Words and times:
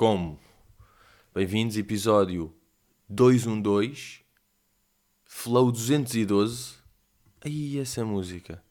Como? 0.00 0.40
Bem-vindos, 1.34 1.76
episódio 1.76 2.54
212, 3.06 4.22
Flow 5.26 5.70
212. 5.70 6.76
Aí, 7.44 7.78
essa 7.78 8.02
música. 8.02 8.64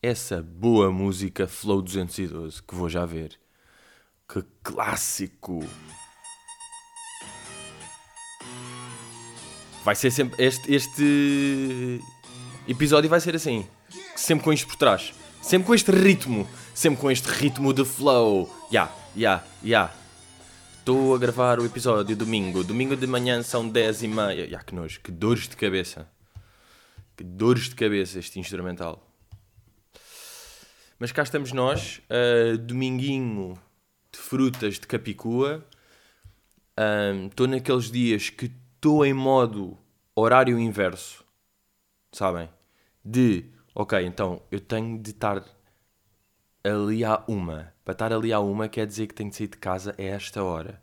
Essa 0.00 0.40
boa 0.40 0.92
música 0.92 1.48
Flow 1.48 1.82
212, 1.82 2.62
que 2.62 2.72
vou 2.72 2.88
já 2.88 3.04
ver. 3.04 3.36
Que 4.28 4.44
clássico! 4.62 5.58
Vai 9.82 9.96
ser 9.96 10.12
sempre. 10.12 10.40
Este, 10.40 10.72
este 10.72 12.00
episódio 12.68 13.10
vai 13.10 13.20
ser 13.20 13.34
assim. 13.34 13.66
Sempre 14.14 14.44
com 14.44 14.52
isto 14.52 14.68
por 14.68 14.76
trás. 14.76 15.12
Sempre 15.42 15.66
com 15.66 15.74
este 15.74 15.90
ritmo. 15.90 16.48
Sempre 16.72 17.00
com 17.00 17.10
este 17.10 17.26
ritmo 17.26 17.72
de 17.74 17.84
flow. 17.84 18.48
Ya, 18.70 18.88
ya, 19.16 19.44
ya. 19.62 19.92
Estou 20.78 21.14
a 21.14 21.18
gravar 21.18 21.58
o 21.58 21.64
episódio 21.64 22.16
domingo. 22.16 22.62
Domingo 22.62 22.96
de 22.96 23.06
manhã 23.06 23.42
são 23.42 23.68
10 23.68 24.02
e 24.02 24.08
meia. 24.08 24.46
Ya, 24.46 24.62
que 24.62 24.74
nojo. 24.74 25.00
Que 25.00 25.10
dores 25.10 25.48
de 25.48 25.56
cabeça. 25.56 26.08
Que 27.16 27.24
dores 27.24 27.68
de 27.68 27.74
cabeça 27.74 28.18
este 28.18 28.38
instrumental. 28.38 29.08
Mas 30.98 31.12
cá 31.12 31.22
estamos 31.22 31.52
nós. 31.52 32.00
Uh, 32.10 32.58
dominguinho 32.58 33.58
de 34.12 34.18
frutas 34.18 34.74
de 34.74 34.86
Capicua. 34.86 35.64
Estou 37.30 37.46
um, 37.46 37.50
naqueles 37.50 37.90
dias 37.90 38.30
que 38.30 38.50
estou 38.74 39.06
em 39.06 39.14
modo 39.14 39.78
horário 40.14 40.58
inverso. 40.58 41.24
Sabem? 42.12 42.48
De 43.04 43.44
ok, 43.74 44.04
então 44.04 44.42
eu 44.50 44.60
tenho 44.60 44.98
de 44.98 45.10
estar 45.10 45.42
ali 46.64 47.04
à 47.04 47.22
uma. 47.28 47.72
Para 47.84 47.92
estar 47.92 48.12
ali 48.12 48.32
à 48.32 48.40
uma 48.40 48.68
quer 48.68 48.86
dizer 48.86 49.06
que 49.06 49.14
tenho 49.14 49.30
de 49.30 49.36
sair 49.36 49.48
de 49.48 49.58
casa 49.58 49.94
a 49.98 50.02
esta 50.02 50.42
hora. 50.42 50.82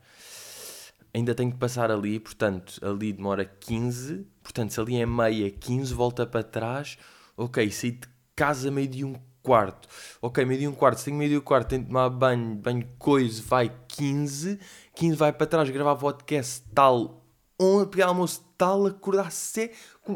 Ainda 1.14 1.36
tenho 1.36 1.52
de 1.52 1.58
passar 1.58 1.92
ali, 1.92 2.20
portanto, 2.20 2.80
ali 2.86 3.12
demora 3.12 3.44
15. 3.44 4.26
Portanto, 4.44 4.72
se 4.72 4.80
ali 4.80 5.02
é 5.02 5.06
meia, 5.06 5.50
15, 5.50 5.94
volta 5.94 6.26
para 6.26 6.44
trás. 6.44 6.98
Ok, 7.36 7.70
sair 7.72 7.92
de 7.92 8.08
casa 8.36 8.72
meio 8.72 8.88
de 8.88 9.04
um 9.04 9.16
quarto. 9.42 9.90
Ok, 10.22 10.46
meio 10.46 10.60
de 10.60 10.68
um 10.68 10.73
quarto. 10.73 11.00
Se 11.00 11.06
tenho 11.06 11.18
meio 11.18 11.32
de 11.32 11.38
um 11.38 11.42
quarto, 11.42 11.70
tenho 11.70 11.82
de 11.82 11.88
tomar 11.88 12.10
banho, 12.10 12.56
banho 12.56 12.88
coisa, 12.98 13.42
vai 13.44 13.72
15. 13.88 14.60
15 14.95 15.16
vai 15.16 15.34
para 15.34 15.48
trás, 15.48 15.70
gravar 15.70 15.95
podcast 15.95 16.64
tal. 16.73 17.26
Um, 17.60 17.86
pegar 17.86 18.08
almoço 18.08 18.45
tal, 18.58 18.86
acordar 18.86 19.32
cedo. 19.32 19.73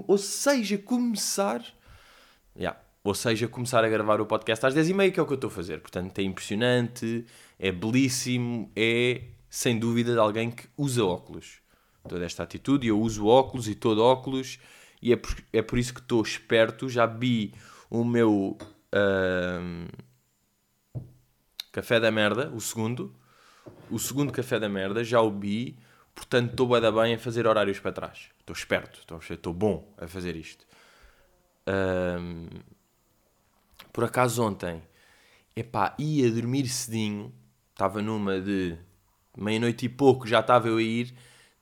Ou 0.08 0.18
seja, 0.18 0.78
começar 0.78 1.62
Yeah. 2.58 2.80
Ou 3.06 3.14
seja, 3.14 3.48
começar 3.48 3.86
a 3.86 3.88
gravar 3.88 4.20
o 4.20 4.26
podcast 4.26 4.66
às 4.66 4.74
10h30, 4.74 5.12
que 5.12 5.20
é 5.20 5.24
o 5.24 5.28
que 5.28 5.34
eu 5.34 5.36
estou 5.36 5.48
a 5.48 5.52
fazer. 5.52 5.80
Portanto, 5.80 6.18
é 6.18 6.24
impressionante, 6.24 7.24
é 7.60 7.72
belíssimo, 7.72 8.72
é 8.76 9.22
sem 9.48 9.78
dúvida 9.78 10.14
de 10.14 10.18
alguém 10.18 10.50
que 10.50 10.68
usa 10.76 11.06
óculos. 11.06 11.60
Toda 12.10 12.26
esta 12.26 12.42
atitude, 12.42 12.88
eu 12.88 13.00
uso 13.00 13.28
óculos 13.28 13.68
e 13.68 13.76
todo 13.76 14.02
óculos, 14.02 14.58
e 15.04 15.14
é 15.14 15.16
por, 15.16 15.38
é 15.54 15.62
por 15.62 15.78
isso 15.78 15.94
que 15.94 16.00
estou 16.00 16.20
esperto. 16.24 16.90
Já 16.90 17.06
vi 17.06 17.54
o 17.92 18.04
meu 18.04 18.58
uh, 18.60 20.04
café 21.72 22.00
da 22.00 22.10
merda, 22.10 22.50
o 22.56 22.60
segundo. 22.60 23.16
O 23.92 24.00
segundo 24.00 24.34
café 24.34 24.60
da 24.60 24.68
merda, 24.68 25.04
já 25.04 25.22
o 25.22 25.30
vi, 25.30 25.78
portanto 26.16 26.50
estou 26.50 26.68
bem, 26.68 26.92
bem 26.92 27.14
a 27.14 27.20
fazer 27.20 27.46
horários 27.46 27.80
para 27.80 27.92
trás. 27.92 28.30
Estou 28.40 28.56
esperto, 28.56 29.00
estou, 29.32 29.54
bom 29.54 29.94
a 29.96 30.08
fazer 30.08 30.36
isto. 30.36 30.66
Um, 31.68 32.48
por 33.96 34.04
acaso 34.04 34.44
ontem, 34.44 34.84
epá, 35.56 35.96
ia 35.98 36.30
dormir 36.30 36.68
cedinho, 36.68 37.34
estava 37.72 38.02
numa 38.02 38.42
de 38.42 38.78
meia-noite 39.38 39.86
e 39.86 39.90
pouco, 39.90 40.28
já 40.28 40.42
estava 40.42 40.68
eu 40.68 40.76
a 40.76 40.82
ir. 40.82 41.14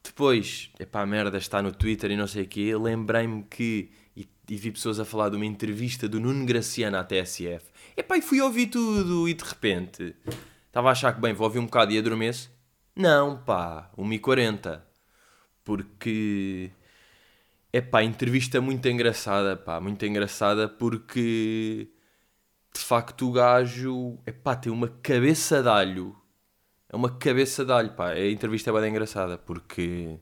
Depois, 0.04 0.72
epá, 0.80 1.06
merda 1.06 1.38
está 1.38 1.62
no 1.62 1.72
Twitter 1.72 2.10
e 2.10 2.18
não 2.18 2.26
sei 2.26 2.46
o 2.46 2.48
quê. 2.48 2.76
Lembrei-me 2.76 3.44
que, 3.44 3.92
e, 4.18 4.28
e, 4.50 4.56
vi 4.56 4.72
pessoas 4.72 5.00
a 5.00 5.06
falar 5.06 5.30
de 5.30 5.36
uma 5.36 5.46
entrevista 5.46 6.10
do 6.10 6.20
Nuno 6.20 6.44
Graciano 6.44 6.98
à 6.98 7.04
TSF. 7.04 7.68
Epá, 7.96 8.18
e 8.18 8.22
fui 8.24 8.42
ouvir 8.42 8.66
tudo 8.66 9.30
e 9.30 9.36
de 9.36 9.44
repente 9.44 10.16
estava 10.66 10.90
a 10.90 10.94
achar 10.94 11.14
que, 11.14 11.22
bem, 11.22 11.34
vou 11.34 11.46
ouvir 11.46 11.60
um 11.60 11.66
bocado 11.66 11.92
e 11.92 12.00
adormeço. 12.00 12.50
Não, 12.96 13.38
pá, 13.44 13.92
1h40. 13.96 14.82
Porque 15.64 16.72
é 17.72 17.80
pá, 17.80 18.04
entrevista 18.04 18.60
muito 18.60 18.90
engraçada, 18.90 19.56
pá, 19.56 19.80
muito 19.80 20.04
engraçada 20.04 20.68
porque 20.68 21.94
de 22.76 22.82
facto 22.82 23.30
o 23.30 23.32
gajo, 23.32 24.18
é 24.26 24.32
pá, 24.32 24.56
tem 24.56 24.72
uma 24.72 24.88
cabeça 24.88 25.62
de 25.62 25.70
alho. 25.70 26.16
É 26.90 26.96
uma 26.96 27.10
cabeça 27.10 27.64
de 27.66 27.72
alho, 27.72 27.94
pá. 27.94 28.10
A 28.10 28.30
entrevista 28.30 28.70
é 28.70 28.74
bem 28.74 28.90
engraçada 28.90 29.38
porque. 29.38 30.20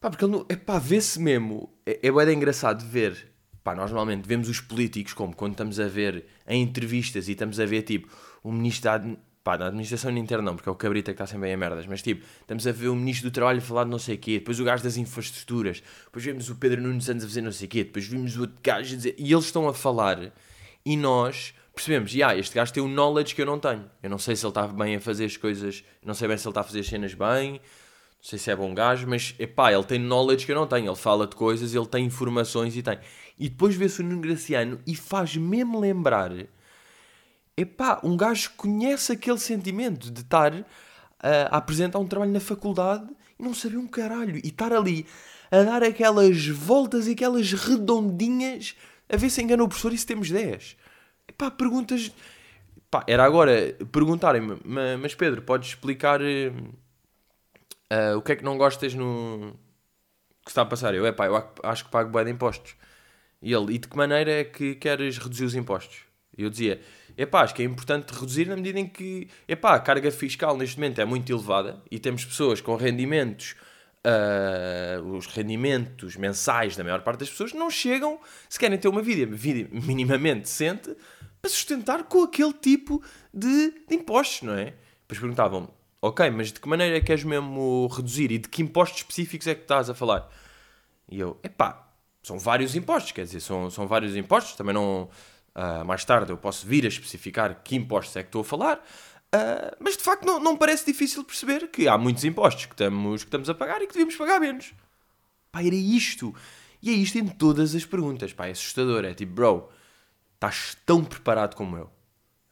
Pá, 0.00 0.10
porque 0.10 0.24
ele, 0.24 0.44
é 0.48 0.56
pá, 0.56 0.78
vê-se 0.78 1.20
mesmo. 1.20 1.72
É, 1.86 2.00
é 2.06 2.12
bem 2.12 2.36
engraçado 2.36 2.84
ver. 2.84 3.32
Pá, 3.62 3.74
nós 3.74 3.90
normalmente 3.90 4.26
vemos 4.26 4.48
os 4.48 4.60
políticos 4.60 5.12
como 5.12 5.36
quando 5.36 5.52
estamos 5.52 5.78
a 5.78 5.86
ver 5.86 6.26
em 6.48 6.62
entrevistas 6.62 7.28
e 7.28 7.32
estamos 7.32 7.60
a 7.60 7.66
ver 7.66 7.82
tipo 7.82 8.08
o 8.42 8.50
ministro 8.50 8.90
da 8.90 8.98
pá, 9.42 9.58
na 9.58 9.66
administração 9.66 10.16
interna 10.16 10.42
não, 10.42 10.56
porque 10.56 10.68
é 10.68 10.72
o 10.72 10.74
cabrita 10.74 11.12
que 11.12 11.16
está 11.16 11.26
sempre 11.26 11.42
bem 11.42 11.54
a 11.54 11.56
merdas, 11.56 11.86
mas 11.86 12.02
tipo, 12.02 12.24
estamos 12.40 12.66
a 12.66 12.72
ver 12.72 12.88
o 12.88 12.96
ministro 12.96 13.30
do 13.30 13.34
trabalho 13.34 13.60
falar 13.60 13.84
de 13.84 13.90
não 13.90 13.98
sei 13.98 14.14
o 14.14 14.18
quê, 14.18 14.38
depois 14.38 14.60
o 14.60 14.64
gajo 14.64 14.82
das 14.82 14.96
infraestruturas, 14.96 15.82
depois 16.04 16.24
vemos 16.24 16.48
o 16.48 16.56
Pedro 16.56 16.80
Nunes 16.80 17.04
Santos 17.04 17.24
a 17.24 17.28
fazer 17.28 17.40
não 17.40 17.52
sei 17.52 17.66
o 17.66 17.70
quê, 17.70 17.84
depois 17.84 18.06
vimos 18.06 18.36
o 18.36 18.42
outro 18.42 18.56
gajo 18.62 18.94
a 18.94 18.96
dizer, 18.96 19.14
e 19.18 19.32
eles 19.32 19.44
estão 19.44 19.68
a 19.68 19.74
falar, 19.74 20.32
e 20.84 20.96
nós 20.96 21.54
percebemos, 21.74 22.14
ah, 22.22 22.36
este 22.36 22.54
gajo 22.54 22.72
tem 22.72 22.82
um 22.82 22.88
knowledge 22.88 23.34
que 23.34 23.42
eu 23.42 23.46
não 23.46 23.58
tenho, 23.58 23.90
eu 24.02 24.10
não 24.10 24.18
sei 24.18 24.36
se 24.36 24.44
ele 24.44 24.50
está 24.50 24.66
bem 24.66 24.96
a 24.96 25.00
fazer 25.00 25.24
as 25.24 25.36
coisas, 25.36 25.84
não 26.04 26.14
sei 26.14 26.28
bem 26.28 26.36
se 26.36 26.46
ele 26.46 26.50
está 26.50 26.60
a 26.60 26.64
fazer 26.64 26.80
as 26.80 26.86
cenas 26.86 27.14
bem, 27.14 27.52
não 27.52 27.60
sei 28.20 28.38
se 28.38 28.50
é 28.50 28.56
bom 28.56 28.74
gajo, 28.74 29.06
mas, 29.08 29.34
epá, 29.38 29.72
ele 29.72 29.84
tem 29.84 29.98
knowledge 29.98 30.44
que 30.44 30.52
eu 30.52 30.56
não 30.56 30.66
tenho, 30.66 30.88
ele 30.88 30.96
fala 30.96 31.26
de 31.26 31.34
coisas, 31.34 31.74
ele 31.74 31.86
tem 31.86 32.04
informações 32.04 32.76
e 32.76 32.82
tem. 32.82 32.98
E 33.38 33.48
depois 33.48 33.74
vê-se 33.74 34.00
o 34.00 34.04
Nuno 34.04 34.20
Graciano 34.20 34.80
e 34.86 34.94
faz 34.94 35.36
mesmo 35.36 35.80
lembrar 35.80 36.30
epá, 37.56 38.00
um 38.02 38.16
gajo 38.16 38.50
conhece 38.56 39.12
aquele 39.12 39.38
sentimento 39.38 40.10
de 40.10 40.20
estar 40.20 40.52
uh, 40.54 40.64
a 41.50 41.56
apresentar 41.56 41.98
um 41.98 42.06
trabalho 42.06 42.32
na 42.32 42.40
faculdade 42.40 43.06
e 43.38 43.42
não 43.42 43.54
saber 43.54 43.76
um 43.76 43.86
caralho. 43.86 44.36
E 44.36 44.48
estar 44.48 44.72
ali 44.72 45.06
a 45.50 45.62
dar 45.62 45.82
aquelas 45.82 46.46
voltas 46.46 47.06
e 47.06 47.12
aquelas 47.12 47.52
redondinhas 47.52 48.76
a 49.12 49.16
ver 49.16 49.30
se 49.30 49.42
enganou 49.42 49.66
o 49.66 49.68
professor 49.68 49.92
e 49.92 49.98
se 49.98 50.06
temos 50.06 50.30
10. 50.30 50.76
Epá, 51.28 51.50
perguntas... 51.50 52.10
Pá, 52.90 53.04
era 53.06 53.24
agora 53.24 53.76
perguntarem-me, 53.90 54.58
mas 55.00 55.14
Pedro, 55.14 55.42
podes 55.42 55.70
explicar 55.70 56.20
uh, 56.20 56.24
uh, 57.92 58.18
o 58.18 58.22
que 58.22 58.32
é 58.32 58.36
que 58.36 58.44
não 58.44 58.58
gostas 58.58 58.92
no 58.94 59.56
que 60.44 60.50
está 60.50 60.62
a 60.62 60.66
passar? 60.66 60.94
Eu, 60.94 61.06
epá, 61.06 61.26
eu 61.26 61.36
acho 61.62 61.84
que 61.84 61.90
pago 61.90 62.10
bem 62.10 62.24
de 62.24 62.30
impostos. 62.32 62.74
E 63.40 63.52
ele, 63.52 63.74
e 63.74 63.78
de 63.78 63.88
que 63.88 63.96
maneira 63.96 64.30
é 64.30 64.44
que 64.44 64.74
queres 64.74 65.18
reduzir 65.18 65.44
os 65.44 65.54
impostos? 65.54 66.02
Eu 66.36 66.48
dizia, 66.48 66.80
epá, 67.16 67.42
acho 67.42 67.54
que 67.54 67.62
é 67.62 67.64
importante 67.64 68.12
reduzir 68.12 68.46
na 68.46 68.56
medida 68.56 68.78
em 68.78 68.86
que, 68.86 69.28
epá, 69.46 69.74
a 69.74 69.80
carga 69.80 70.10
fiscal 70.10 70.56
neste 70.56 70.76
momento 70.76 71.00
é 71.00 71.04
muito 71.04 71.30
elevada 71.32 71.82
e 71.90 71.98
temos 71.98 72.24
pessoas 72.24 72.60
com 72.60 72.76
rendimentos, 72.76 73.54
uh, 74.06 75.16
os 75.16 75.26
rendimentos 75.26 76.16
mensais 76.16 76.76
da 76.76 76.84
maior 76.84 77.02
parte 77.02 77.20
das 77.20 77.30
pessoas 77.30 77.52
não 77.52 77.70
chegam, 77.70 78.18
se 78.48 78.58
querem 78.58 78.78
ter 78.78 78.88
uma 78.88 79.02
vida, 79.02 79.26
vida 79.34 79.68
minimamente 79.72 80.42
decente, 80.42 80.96
para 81.40 81.50
sustentar 81.50 82.04
com 82.04 82.22
aquele 82.22 82.52
tipo 82.52 83.02
de, 83.32 83.70
de 83.88 83.94
impostos, 83.94 84.42
não 84.42 84.54
é? 84.54 84.74
Depois 85.02 85.18
perguntavam 85.18 85.68
ok, 86.00 86.30
mas 86.30 86.52
de 86.52 86.60
que 86.60 86.68
maneira 86.68 86.96
é 86.96 87.00
que 87.00 87.06
queres 87.06 87.24
mesmo 87.24 87.86
reduzir 87.88 88.30
e 88.32 88.38
de 88.38 88.48
que 88.48 88.62
impostos 88.62 88.98
específicos 88.98 89.46
é 89.46 89.54
que 89.54 89.62
estás 89.62 89.90
a 89.90 89.94
falar? 89.94 90.28
E 91.08 91.18
eu, 91.18 91.38
epá, 91.42 91.88
são 92.22 92.38
vários 92.38 92.76
impostos, 92.76 93.12
quer 93.12 93.24
dizer, 93.24 93.40
são, 93.40 93.70
são 93.70 93.86
vários 93.86 94.16
impostos, 94.16 94.56
também 94.56 94.74
não 94.74 95.08
Uh, 95.54 95.84
mais 95.84 96.02
tarde 96.02 96.32
eu 96.32 96.38
posso 96.38 96.66
vir 96.66 96.86
a 96.86 96.88
especificar 96.88 97.62
que 97.62 97.76
impostos 97.76 98.16
é 98.16 98.22
que 98.22 98.28
estou 98.28 98.40
a 98.40 98.44
falar, 98.44 98.82
uh, 99.34 99.76
mas 99.78 99.96
de 99.96 100.02
facto 100.02 100.24
não, 100.24 100.38
não 100.38 100.56
parece 100.56 100.86
difícil 100.86 101.24
perceber 101.24 101.68
que 101.68 101.88
há 101.88 101.96
muitos 101.98 102.24
impostos 102.24 102.66
que 102.66 102.74
estamos, 102.74 103.22
que 103.22 103.28
estamos 103.28 103.48
a 103.48 103.54
pagar 103.54 103.82
e 103.82 103.86
que 103.86 103.92
devíamos 103.92 104.16
pagar 104.16 104.40
menos. 104.40 104.72
Pá, 105.50 105.62
era 105.62 105.74
isto. 105.74 106.34
E 106.82 106.90
é 106.90 106.92
isto 106.92 107.18
em 107.18 107.26
todas 107.26 107.74
as 107.74 107.84
perguntas. 107.84 108.32
Pá, 108.32 108.46
é 108.46 108.50
assustador. 108.52 109.04
É 109.04 109.14
tipo, 109.14 109.32
bro, 109.32 109.68
estás 110.34 110.76
tão 110.86 111.04
preparado 111.04 111.54
como 111.54 111.76
eu. 111.76 111.90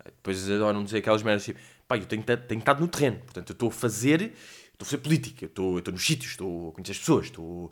Depois 0.04 0.50
adoram 0.50 0.84
dizer 0.84 0.98
aquelas 0.98 1.22
merdas 1.22 1.44
tipo, 1.44 1.60
pá, 1.88 1.96
eu 1.96 2.06
tenho, 2.06 2.22
tenho 2.22 2.58
estado 2.58 2.80
no 2.80 2.88
terreno. 2.88 3.18
Portanto, 3.20 3.50
eu 3.50 3.54
estou 3.54 3.68
a 3.68 3.72
fazer, 3.72 4.20
estou 4.72 4.82
a 4.82 4.84
fazer 4.84 4.98
política, 4.98 5.44
eu 5.44 5.48
estou, 5.48 5.72
eu 5.72 5.78
estou 5.78 5.92
nos 5.92 6.04
sítios, 6.04 6.32
estou 6.32 6.70
a 6.70 6.72
conhecer 6.72 6.92
as 6.92 6.98
pessoas, 6.98 7.26
estou 7.26 7.70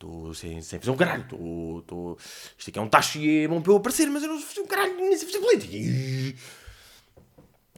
Estou 0.00 0.32
sem, 0.32 0.62
sem 0.62 0.78
fazer 0.78 0.90
um 0.90 0.96
caralho. 0.96 1.24
Estou, 1.24 1.80
estou... 1.80 2.18
Isto 2.56 2.70
aqui 2.70 2.78
é 2.78 2.82
um 2.82 2.88
tacho 2.88 3.18
e 3.18 3.44
é 3.44 3.48
bom 3.48 3.60
para 3.60 3.72
eu 3.72 3.76
aparecer, 3.76 4.08
mas 4.08 4.22
eu 4.22 4.30
não 4.30 4.40
fazer 4.40 4.62
um 4.62 4.66
caralho, 4.66 4.96
nem 4.96 5.14
sei 5.14 5.28
fazer 5.28 5.40
política. 5.40 5.76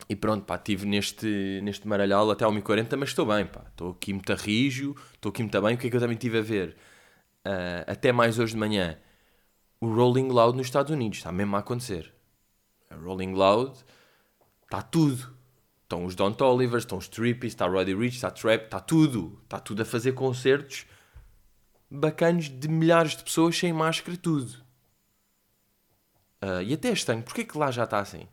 E 0.08 0.16
pronto, 0.16 0.44
pá, 0.44 0.56
estive 0.56 0.86
neste, 0.86 1.60
neste 1.62 1.86
maralhal 1.86 2.30
até 2.30 2.44
ao 2.44 2.50
1040, 2.50 2.96
mas 2.96 3.10
estou 3.10 3.26
bem, 3.26 3.46
pá. 3.46 3.64
Estou 3.68 3.92
aqui 3.92 4.12
muito 4.12 4.34
rijo, 4.34 4.94
estou 5.14 5.30
aqui 5.30 5.42
muito 5.42 5.62
bem. 5.62 5.74
O 5.74 5.78
que 5.78 5.86
é 5.86 5.90
que 5.90 5.96
eu 5.96 6.00
também 6.00 6.16
estive 6.16 6.38
a 6.38 6.42
ver? 6.42 6.76
Uh, 7.46 7.84
até 7.86 8.12
mais 8.12 8.38
hoje 8.38 8.52
de 8.52 8.58
manhã, 8.58 8.98
o 9.80 9.92
Rolling 9.92 10.28
Loud 10.28 10.56
nos 10.56 10.66
Estados 10.66 10.92
Unidos. 10.92 11.18
Está 11.18 11.32
mesmo 11.32 11.56
a 11.56 11.60
acontecer. 11.60 12.12
a 12.90 12.96
Rolling 12.96 13.32
Loud, 13.32 13.78
está 14.64 14.82
tudo. 14.82 15.36
Estão 15.82 16.04
os 16.04 16.14
Don 16.14 16.34
Olivers, 16.40 16.84
estão 16.84 16.98
os 16.98 17.06
Trippies, 17.06 17.52
está 17.52 17.66
Roddy 17.66 17.94
Rich, 17.94 18.16
está 18.16 18.30
Trap, 18.30 18.64
está 18.64 18.80
tudo. 18.80 19.38
Está 19.44 19.60
tudo 19.60 19.82
a 19.82 19.84
fazer 19.84 20.12
concertos 20.12 20.86
bacanos 21.92 22.48
de 22.48 22.68
milhares 22.68 23.16
de 23.16 23.22
pessoas 23.22 23.56
sem 23.56 23.72
máscara, 23.72 24.16
tudo. 24.16 24.50
Uh, 26.42 26.62
e 26.64 26.72
até 26.72 26.90
estranho, 26.90 27.22
porquê 27.22 27.44
que 27.44 27.56
lá 27.56 27.70
já 27.70 27.84
está 27.84 28.00
assim? 28.00 28.26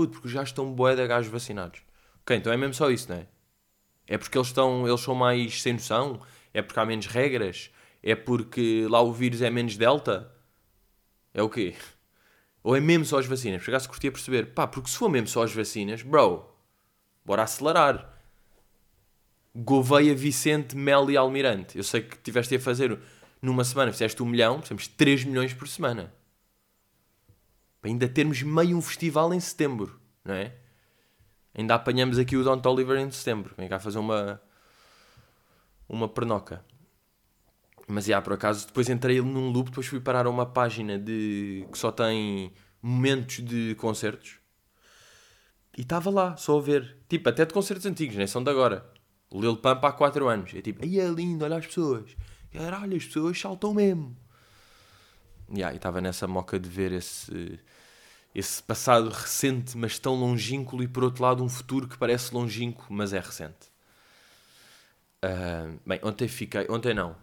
Puto, 0.00 0.12
porque 0.12 0.28
já 0.30 0.42
estão 0.42 0.72
bué 0.72 0.96
de 0.96 1.06
gajos 1.06 1.30
vacinados. 1.30 1.82
Ok, 2.22 2.34
então 2.34 2.50
é 2.50 2.56
mesmo 2.56 2.72
só 2.72 2.90
isso, 2.90 3.10
não 3.10 3.16
é? 3.16 3.26
É 4.06 4.16
porque 4.16 4.38
eles, 4.38 4.48
estão, 4.48 4.88
eles 4.88 5.00
são 5.00 5.14
mais 5.14 5.60
sem 5.60 5.74
noção? 5.74 6.22
É 6.54 6.62
porque 6.62 6.80
há 6.80 6.86
menos 6.86 7.04
regras? 7.04 7.70
É 8.02 8.14
porque 8.14 8.86
lá 8.88 9.02
o 9.02 9.12
vírus 9.12 9.42
é 9.42 9.50
menos 9.50 9.76
delta? 9.76 10.32
É 11.34 11.42
o 11.42 11.50
quê? 11.50 11.74
Ou 12.62 12.74
é 12.74 12.80
mesmo 12.80 13.04
só 13.04 13.18
as 13.18 13.26
vacinas? 13.26 13.62
Por 13.62 13.70
acaso 13.72 13.90
curtia 13.90 14.10
perceber. 14.10 14.54
Pá, 14.54 14.66
porque 14.66 14.88
se 14.88 14.96
for 14.96 15.10
mesmo 15.10 15.28
só 15.28 15.42
as 15.42 15.52
vacinas, 15.52 16.00
bro, 16.00 16.50
bora 17.22 17.42
acelerar. 17.42 18.18
Gouveia, 19.54 20.14
Vicente, 20.14 20.74
Mel 20.74 21.10
e 21.10 21.16
Almirante. 21.18 21.76
Eu 21.76 21.84
sei 21.84 22.00
que 22.00 22.16
tiveste 22.16 22.54
a 22.54 22.60
fazer 22.60 22.98
numa 23.42 23.64
semana, 23.64 23.92
fizeste 23.92 24.22
um 24.22 24.26
milhão, 24.26 24.60
precisamos 24.60 24.88
3 24.88 25.24
milhões 25.24 25.52
por 25.52 25.68
semana. 25.68 26.10
Para 27.80 27.90
ainda 27.90 28.08
termos 28.08 28.42
meio 28.42 28.76
um 28.76 28.82
festival 28.82 29.32
em 29.32 29.40
setembro, 29.40 30.00
não 30.24 30.34
é? 30.34 30.54
Ainda 31.54 31.74
apanhamos 31.74 32.18
aqui 32.18 32.36
o 32.36 32.44
Don 32.44 32.60
Oliver 32.70 32.98
em 32.98 33.10
setembro. 33.10 33.54
Vem 33.56 33.68
cá 33.68 33.80
fazer 33.80 33.98
uma, 33.98 34.40
uma 35.88 36.08
pernoca. 36.08 36.64
Mas, 37.88 38.04
já, 38.04 38.22
por 38.22 38.34
acaso, 38.34 38.66
depois 38.66 38.88
entrei 38.88 39.20
num 39.20 39.50
loop, 39.50 39.70
depois 39.70 39.86
fui 39.86 39.98
parar 40.00 40.26
a 40.26 40.30
uma 40.30 40.46
página 40.46 40.98
de 40.98 41.66
que 41.72 41.76
só 41.76 41.90
tem 41.90 42.52
momentos 42.80 43.44
de 43.44 43.74
concertos. 43.74 44.38
E 45.76 45.82
estava 45.82 46.10
lá, 46.10 46.36
só 46.36 46.58
a 46.58 46.62
ver. 46.62 46.98
Tipo, 47.08 47.28
até 47.28 47.44
de 47.44 47.52
concertos 47.52 47.86
antigos, 47.86 48.16
nem 48.16 48.26
são 48.26 48.44
de 48.44 48.50
agora. 48.50 48.88
O 49.30 49.40
Lil 49.40 49.56
Pump 49.56 49.84
há 49.84 49.92
4 49.92 50.28
anos. 50.28 50.54
É 50.54 50.60
tipo, 50.60 50.84
aí 50.84 51.00
é 51.00 51.08
lindo, 51.08 51.44
olha 51.44 51.56
as 51.56 51.66
pessoas. 51.66 52.16
Caralho, 52.52 52.96
as 52.96 53.04
pessoas 53.04 53.40
saltam 53.40 53.74
mesmo. 53.74 54.16
Yeah, 55.52 55.72
e 55.74 55.76
estava 55.76 56.00
nessa 56.00 56.28
moca 56.28 56.60
de 56.60 56.68
ver 56.68 56.92
esse, 56.92 57.58
esse 58.34 58.62
passado 58.62 59.08
recente, 59.08 59.76
mas 59.76 59.98
tão 59.98 60.14
longínquo, 60.14 60.82
e 60.82 60.88
por 60.88 61.04
outro 61.04 61.22
lado 61.22 61.42
um 61.42 61.48
futuro 61.48 61.88
que 61.88 61.98
parece 61.98 62.32
longínquo, 62.34 62.86
mas 62.88 63.12
é 63.12 63.18
recente. 63.18 63.70
Uh, 65.24 65.78
bem, 65.84 66.00
ontem 66.02 66.28
fiquei. 66.28 66.66
Ontem 66.70 66.94
não, 66.94 67.16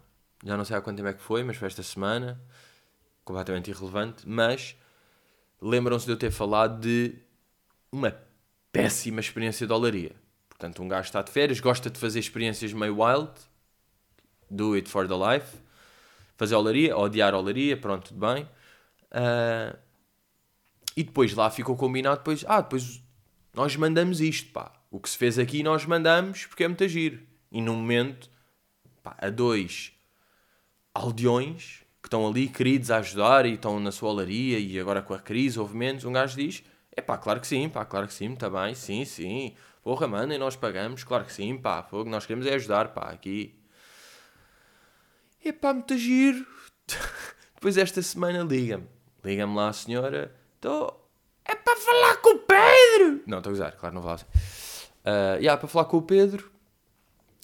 já 0.44 0.56
não 0.58 0.66
sei 0.66 0.76
há 0.76 0.82
quanto 0.82 0.98
tempo 0.98 1.10
é 1.10 1.14
que 1.14 1.22
foi, 1.22 1.44
mas 1.44 1.58
foi 1.58 1.68
esta 1.68 1.82
semana, 1.82 2.40
completamente 3.24 3.72
irrelevante. 3.72 4.28
Mas 4.28 4.76
lembram-se 5.62 6.06
de 6.06 6.12
eu 6.12 6.18
ter 6.18 6.32
falado 6.32 6.80
de 6.82 7.16
uma 7.92 8.16
péssima 8.72 9.20
experiência 9.20 9.66
de 9.66 9.74
olaria. 9.74 10.12
Portanto, 10.50 10.84
um 10.84 10.88
gajo 10.88 11.08
está 11.08 11.22
de 11.22 11.32
férias, 11.32 11.60
gosta 11.60 11.90
de 11.90 12.00
fazer 12.00 12.20
experiências 12.20 12.74
meio 12.74 13.02
wild, 13.02 13.32
do 14.50 14.74
it 14.74 14.90
for 14.90 15.08
the 15.08 15.14
life, 15.14 15.58
fazer 16.36 16.56
olaria, 16.56 16.98
odiar 16.98 17.34
olaria, 17.34 17.78
pronto, 17.78 18.10
tudo 18.10 18.20
bem. 18.20 18.44
Uh, 19.12 19.78
e 20.98 21.04
depois 21.04 21.32
lá 21.36 21.52
ficou 21.52 21.76
combinado, 21.78 22.18
depois, 22.18 22.44
ah, 22.48 22.60
depois 22.60 23.04
nós 23.54 23.76
mandamos 23.76 24.20
isto, 24.20 24.52
pá. 24.52 24.74
O 24.90 25.00
que 25.00 25.08
se 25.08 25.16
fez 25.16 25.38
aqui 25.38 25.62
nós 25.62 25.86
mandamos 25.86 26.48
porque 26.48 26.64
é 26.64 26.68
muito 26.68 26.84
agir. 26.84 27.22
E 27.52 27.62
no 27.62 27.76
momento, 27.76 28.32
pá, 29.04 29.16
a 29.20 29.30
dois 29.30 29.94
aldeões 30.96 31.84
que 32.02 32.08
estão 32.08 32.28
ali 32.28 32.48
queridos 32.48 32.90
a 32.90 32.98
ajudar 32.98 33.46
e 33.46 33.54
estão 33.54 33.80
na 33.80 33.92
sua 33.92 34.10
olaria 34.10 34.58
e 34.58 34.80
agora 34.80 35.04
com 35.04 35.14
a 35.14 35.20
crise 35.20 35.60
houve 35.60 35.78
menos, 35.78 36.04
um 36.04 36.12
gajo 36.12 36.36
diz: 36.36 36.64
é 36.92 37.00
pá, 37.00 37.16
claro 37.16 37.40
que 37.40 37.46
sim, 37.46 37.70
pá, 37.70 37.86
claro 37.86 38.08
que 38.08 38.14
sim, 38.14 38.34
está 38.34 38.50
bem, 38.50 38.74
sim, 38.74 39.06
sim, 39.06 39.54
porra, 39.84 40.08
mano, 40.08 40.34
e 40.34 40.38
nós 40.40 40.56
pagamos, 40.56 41.04
claro 41.04 41.26
que 41.26 41.34
sim, 41.34 41.56
pá, 41.60 41.84
fogo, 41.84 42.10
nós 42.10 42.26
queremos 42.26 42.48
é 42.48 42.56
ajudar, 42.56 42.88
pá, 42.88 43.12
aqui. 43.12 43.54
É 45.46 45.52
pá, 45.52 45.76
muito 45.76 45.96
giro. 45.96 46.44
Depois 47.54 47.78
esta 47.78 48.02
semana 48.02 48.44
liga-me, 48.44 48.88
liga-me 49.24 49.56
lá 49.56 49.70
a 49.70 49.74
senhora, 49.74 50.36
estou. 50.58 51.10
É 51.46 51.56
para 51.56 51.78
falar 51.78 52.18
com 52.18 52.36
o 52.36 52.40
Pedro! 52.40 53.24
Não, 53.26 53.38
estou 53.38 53.52
a 53.52 53.54
usar, 53.54 53.72
claro, 53.72 53.96
não 53.96 54.02
falar 54.02 54.16
assim. 54.16 54.26
Uh, 55.06 55.40
yeah, 55.40 55.58
para 55.58 55.68
falar 55.70 55.86
com 55.86 55.98
o 55.98 56.02
Pedro, 56.02 56.52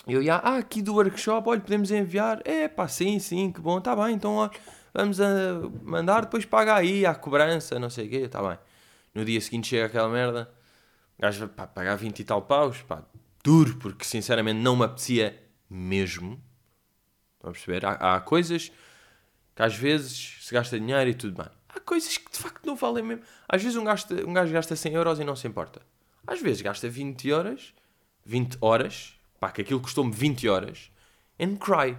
eu 0.05 0.21
ia, 0.21 0.35
ah, 0.35 0.57
aqui 0.57 0.81
do 0.81 0.95
workshop, 0.95 1.47
olha, 1.47 1.61
podemos 1.61 1.89
enviar. 1.91 2.41
É 2.43 2.67
pá, 2.67 2.87
sim, 2.87 3.19
sim, 3.19 3.51
que 3.51 3.61
bom, 3.61 3.79
tá 3.79 3.95
bem, 3.95 4.15
então 4.15 4.35
ó, 4.35 4.49
vamos 4.93 5.21
a 5.21 5.25
mandar, 5.81 6.25
depois 6.25 6.43
paga 6.43 6.75
aí 6.75 7.05
a 7.05 7.15
cobrança, 7.15 7.79
não 7.79 7.89
sei 7.89 8.07
o 8.07 8.09
quê, 8.09 8.27
tá 8.27 8.41
bem. 8.41 8.59
No 9.15 9.23
dia 9.23 9.39
seguinte 9.39 9.69
chega 9.69 9.85
aquela 9.85 10.09
merda, 10.09 10.51
o 11.17 11.21
gajo 11.21 11.49
vai 11.55 11.67
pagar 11.67 11.95
20 11.95 12.19
e 12.19 12.23
tal 12.25 12.41
paus, 12.41 12.81
pá, 12.81 13.03
duro, 13.41 13.77
porque 13.77 14.03
sinceramente 14.03 14.59
não 14.59 14.75
me 14.75 14.83
apetecia 14.83 15.41
mesmo. 15.69 16.41
Estão 17.35 17.51
a 17.51 17.53
perceber? 17.53 17.85
Há, 17.85 18.15
há 18.15 18.19
coisas 18.19 18.71
que 19.55 19.61
às 19.61 19.75
vezes 19.75 20.39
se 20.41 20.53
gasta 20.53 20.77
dinheiro 20.77 21.09
e 21.09 21.13
tudo 21.13 21.41
bem. 21.41 21.51
Há 21.75 21.79
coisas 21.79 22.17
que 22.17 22.31
de 22.31 22.37
facto 22.37 22.65
não 22.65 22.75
valem 22.75 23.03
mesmo. 23.03 23.23
Às 23.47 23.61
vezes 23.63 23.77
um, 23.77 23.83
gasto, 23.83 24.13
um 24.27 24.33
gajo 24.33 24.53
gasta 24.53 24.75
100 24.75 24.93
euros 24.93 25.19
e 25.19 25.23
não 25.23 25.35
se 25.35 25.47
importa. 25.47 25.81
Às 26.25 26.41
vezes 26.41 26.61
gasta 26.61 26.87
20 26.87 27.31
horas, 27.31 27.73
20 28.25 28.57
horas, 28.61 29.19
pá, 29.39 29.51
que 29.51 29.61
aquilo 29.61 29.81
custou-me 29.81 30.11
20 30.11 30.47
horas, 30.47 30.91
and 31.39 31.55
cry. 31.57 31.97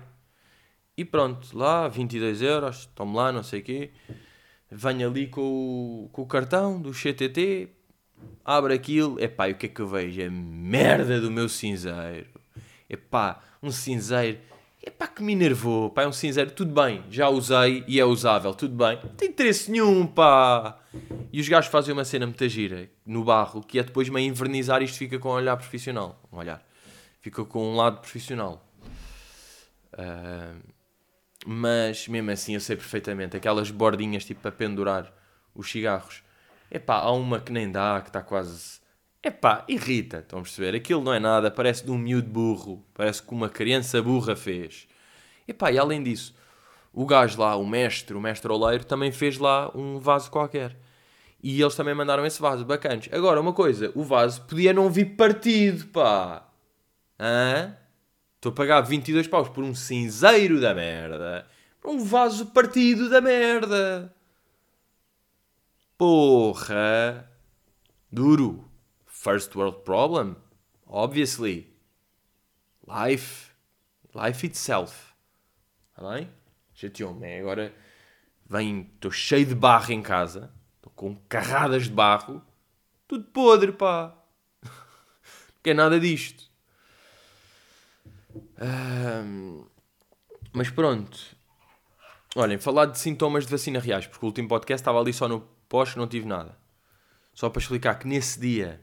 E 0.97 1.05
pronto, 1.05 1.56
lá, 1.56 1.88
22 1.88 2.41
euros, 2.41 2.87
tomo 2.94 3.19
lá, 3.19 3.32
não 3.32 3.43
sei 3.43 3.61
o 3.61 3.62
quê. 3.62 3.91
Venho 4.71 5.09
ali 5.09 5.26
com 5.26 5.41
o, 6.05 6.09
com 6.12 6.23
o 6.23 6.27
cartão 6.27 6.81
do 6.81 6.93
CTT, 6.93 7.69
abre 8.44 8.75
aquilo, 8.75 9.20
epá, 9.20 9.49
e 9.49 9.53
o 9.53 9.56
que 9.56 9.67
é 9.67 9.69
que 9.69 9.81
eu 9.81 9.88
vejo? 9.88 10.23
A 10.23 10.31
merda 10.31 11.20
do 11.20 11.31
meu 11.31 11.49
cinzeiro. 11.49 12.31
Epá, 12.88 13.43
um 13.62 13.70
cinzeiro, 13.70 14.38
epá, 14.87 15.07
que 15.07 15.23
me 15.23 15.33
enervou, 15.33 15.91
pá, 15.91 16.03
é 16.03 16.07
um 16.07 16.13
cinzeiro, 16.13 16.51
tudo 16.51 16.73
bem, 16.73 17.03
já 17.11 17.29
usei 17.29 17.85
e 17.87 17.99
é 17.99 18.05
usável, 18.05 18.55
tudo 18.55 18.75
bem. 18.75 18.99
Não 19.03 19.11
tem 19.11 19.29
interesse 19.29 19.71
nenhum, 19.71 20.07
pá. 20.07 20.79
E 21.33 21.41
os 21.41 21.49
gajos 21.49 21.71
fazem 21.71 21.93
uma 21.93 22.05
cena 22.05 22.27
muito 22.27 22.49
gira, 22.49 22.91
no 23.05 23.25
barro, 23.25 23.63
que 23.63 23.79
é 23.79 23.82
depois 23.82 24.08
meio 24.08 24.29
invernizar 24.29 24.82
isto 24.82 24.99
fica 24.99 25.19
com 25.19 25.31
um 25.31 25.32
olhar 25.32 25.56
profissional, 25.56 26.20
um 26.32 26.39
olhar 26.39 26.65
ficou 27.25 27.47
com 27.47 27.73
um 27.73 27.77
lado 27.77 28.01
profissional. 28.01 28.63
Uh, 29.94 30.63
mas 31.47 32.06
mesmo 32.06 32.31
assim 32.31 32.53
eu 32.53 32.61
sei 32.61 32.77
perfeitamente, 32.77 33.35
aquelas 33.35 33.70
bordinhas 33.70 34.27
tipo 34.27 34.43
para 34.43 34.53
pendurar 34.53 35.11
os 35.55 35.70
cigarros. 35.70 36.23
Epá, 36.70 36.97
há 36.97 37.11
uma 37.13 37.41
que 37.41 37.51
nem 37.51 37.70
dá, 37.73 38.03
que 38.03 38.11
está 38.11 38.20
quase. 38.20 38.79
Epá, 39.25 39.65
irrita, 39.67 40.19
estão 40.19 40.41
a 40.41 40.43
perceber? 40.43 40.75
Aquilo 40.75 41.03
não 41.03 41.15
é 41.15 41.19
nada, 41.19 41.51
parece 41.51 41.83
de 41.83 41.91
um 41.91 41.97
miúdo 41.97 42.29
burro, 42.29 42.85
parece 42.93 43.23
que 43.23 43.33
uma 43.33 43.49
criança 43.49 44.03
burra 44.03 44.37
fez. 44.37 44.87
Epá, 45.49 45.73
e 45.73 45.79
além 45.79 46.03
disso, 46.03 46.35
o 46.93 47.07
gajo 47.07 47.41
lá, 47.41 47.57
o 47.57 47.67
mestre, 47.67 48.15
o 48.15 48.21
mestre 48.21 48.53
oleiro, 48.53 48.85
também 48.85 49.11
fez 49.11 49.39
lá 49.39 49.71
um 49.75 49.99
vaso 49.99 50.31
qualquer. 50.31 50.77
E 51.43 51.59
eles 51.61 51.75
também 51.75 51.95
mandaram 51.95 52.27
esse 52.27 52.39
vaso, 52.41 52.67
bacanas. 52.67 53.09
Agora, 53.13 53.41
uma 53.41 53.55
coisa, 53.55 53.91
o 53.95 54.03
vaso 54.03 54.43
podia 54.43 54.75
não 54.75 54.91
vir 54.91 55.17
partido, 55.17 55.87
pá. 55.87 56.47
Hã? 57.19 57.75
Estou 58.37 58.53
a 58.53 58.55
pagar 58.55 58.83
22 58.83 59.27
paus 59.27 59.49
por 59.49 59.65
um 59.65 59.75
cinzeiro 59.75 60.61
da 60.61 60.75
merda. 60.75 61.47
Por 61.81 61.91
um 61.93 62.05
vaso 62.05 62.47
partido 62.47 63.09
da 63.09 63.23
merda. 63.23 64.15
Porra. 65.97 67.31
Duro. 68.13 68.74
First 69.25 69.57
world 69.57 69.79
problem. 69.85 70.37
Obviously. 70.87 71.75
Life. 72.87 73.51
Life 74.15 74.47
itself. 74.47 75.15
Está 75.91 76.11
bem? 76.11 76.31
Chateou-me. 76.75 77.39
Agora 77.39 77.75
vem. 78.47 78.91
Estou 78.95 79.11
cheio 79.11 79.47
de 79.47 79.55
barro 79.55 79.93
em 79.93 80.03
casa. 80.03 80.53
Estou 80.77 80.93
com 80.95 81.17
carradas 81.29 81.85
de 81.85 81.91
barro. 81.91 82.43
Tudo 83.09 83.25
podre, 83.25 83.73
pá. 83.73 84.15
Não 84.63 85.63
quer 85.63 85.75
nada 85.75 85.99
disto 85.99 86.53
mas 90.53 90.71
pronto. 90.71 91.19
Olhem, 92.37 92.59
falar 92.59 92.87
de 92.87 92.99
sintomas 92.99 93.45
de 93.45 93.51
vacina 93.51 93.79
reais, 93.79 94.07
porque 94.07 94.25
o 94.25 94.29
último 94.29 94.49
podcast 94.49 94.81
estava 94.81 95.01
ali 95.01 95.13
só 95.13 95.29
no 95.29 95.41
pós, 95.69 95.95
não 95.95 96.07
tive 96.07 96.27
nada. 96.27 96.57
Só 97.33 97.49
para 97.49 97.61
explicar 97.61 97.99
que 97.99 98.07
nesse 98.07 98.41
dia 98.41 98.81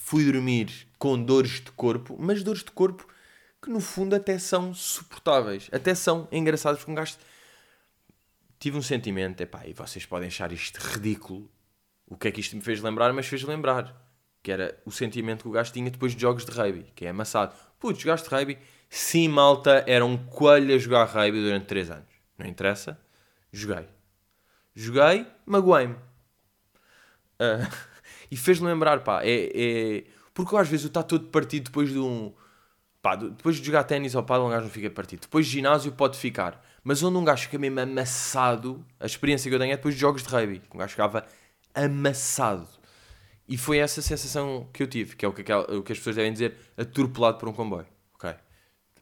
fui 0.00 0.24
dormir 0.24 0.88
com 0.98 1.22
dores 1.22 1.60
de 1.60 1.70
corpo, 1.72 2.16
mas 2.18 2.42
dores 2.42 2.62
de 2.62 2.70
corpo 2.70 3.06
que 3.62 3.70
no 3.70 3.80
fundo 3.80 4.14
até 4.16 4.38
são 4.38 4.74
suportáveis, 4.74 5.68
até 5.72 5.94
são 5.94 6.26
engraçadas, 6.32 6.78
porque 6.78 6.90
um 6.90 6.94
gajo 6.94 7.16
tive 8.58 8.76
um 8.76 8.82
sentimento, 8.82 9.40
epá, 9.40 9.66
e 9.66 9.72
vocês 9.72 10.04
podem 10.04 10.28
achar 10.28 10.52
isto 10.52 10.76
ridículo, 10.78 11.50
o 12.06 12.16
que 12.16 12.28
é 12.28 12.30
que 12.32 12.40
isto 12.40 12.56
me 12.56 12.62
fez 12.62 12.80
lembrar, 12.80 13.12
mas 13.12 13.26
fez 13.26 13.42
lembrar, 13.42 13.94
que 14.42 14.50
era 14.50 14.80
o 14.84 14.90
sentimento 14.90 15.42
que 15.42 15.48
o 15.48 15.52
gajo 15.52 15.72
tinha 15.72 15.90
depois 15.90 16.14
de 16.14 16.20
jogos 16.20 16.44
de 16.44 16.50
rugby, 16.50 16.92
que 16.94 17.06
é 17.06 17.10
amassado. 17.10 17.54
Putz, 17.78 18.00
jogaste 18.00 18.28
rugby? 18.28 18.58
Sim, 18.90 19.28
malta, 19.28 19.84
era 19.86 20.04
um 20.04 20.16
coelho 20.16 20.74
a 20.74 20.78
jogar 20.78 21.04
rugby 21.04 21.40
durante 21.40 21.66
3 21.66 21.90
anos. 21.90 22.08
Não 22.36 22.46
interessa. 22.46 23.00
Joguei. 23.52 23.88
Joguei, 24.74 25.26
magoei-me. 25.46 25.94
Uh, 27.40 27.91
e 28.32 28.36
fez-me 28.36 28.66
lembrar, 28.66 29.00
pá, 29.04 29.20
é, 29.22 29.50
é... 29.54 30.04
Porque 30.32 30.56
às 30.56 30.66
vezes 30.66 30.86
eu 30.86 30.88
está 30.88 31.02
todo 31.02 31.26
partido 31.26 31.64
depois 31.64 31.90
de 31.90 31.98
um... 31.98 32.32
Pá, 33.02 33.14
depois 33.14 33.56
de 33.56 33.66
jogar 33.66 33.84
ténis 33.84 34.14
ou 34.14 34.22
pá, 34.22 34.38
um 34.38 34.48
gajo 34.48 34.62
não 34.62 34.70
fica 34.70 34.88
partido. 34.88 35.20
Depois 35.20 35.44
de 35.44 35.52
ginásio 35.52 35.92
pode 35.92 36.16
ficar. 36.16 36.64
Mas 36.82 37.02
onde 37.02 37.18
um 37.18 37.24
gajo 37.26 37.42
fica 37.42 37.58
mesmo 37.58 37.78
amassado, 37.80 38.82
a 38.98 39.04
experiência 39.04 39.50
que 39.50 39.54
eu 39.54 39.58
tenho 39.58 39.74
é 39.74 39.76
depois 39.76 39.94
de 39.94 40.00
jogos 40.00 40.22
de 40.22 40.30
rugby. 40.30 40.62
Um 40.74 40.78
gajo 40.78 40.92
ficava 40.92 41.26
amassado. 41.74 42.66
E 43.46 43.58
foi 43.58 43.76
essa 43.76 44.00
sensação 44.00 44.66
que 44.72 44.82
eu 44.82 44.86
tive, 44.86 45.14
que 45.14 45.26
é 45.26 45.28
o 45.28 45.32
que, 45.34 45.42
o 45.52 45.82
que 45.82 45.92
as 45.92 45.98
pessoas 45.98 46.16
devem 46.16 46.32
dizer, 46.32 46.56
atropelado 46.74 47.36
por 47.36 47.50
um 47.50 47.52
comboio. 47.52 47.86
Ok? 48.14 48.34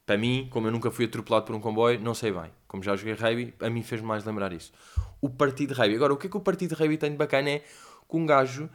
Para 0.04 0.18
mim, 0.18 0.48
como 0.50 0.66
eu 0.66 0.72
nunca 0.72 0.90
fui 0.90 1.04
atropelado 1.04 1.46
por 1.46 1.54
um 1.54 1.60
comboio, 1.60 2.00
não 2.00 2.14
sei 2.14 2.32
bem. 2.32 2.50
Como 2.66 2.82
já 2.82 2.96
joguei 2.96 3.14
rugby, 3.14 3.54
a 3.60 3.70
mim 3.70 3.84
fez 3.84 4.00
mais 4.00 4.24
lembrar 4.24 4.52
isso. 4.52 4.72
O 5.20 5.30
partido 5.30 5.72
de 5.72 5.80
rugby. 5.80 5.94
Agora, 5.94 6.12
o 6.12 6.16
que 6.16 6.26
é 6.26 6.30
que 6.30 6.36
o 6.36 6.40
partido 6.40 6.74
de 6.74 6.82
rugby 6.82 6.98
tem 6.98 7.12
de 7.12 7.16
bacana 7.16 7.48
é 7.48 7.58
que 7.60 8.16
um 8.16 8.26
gajo 8.26 8.68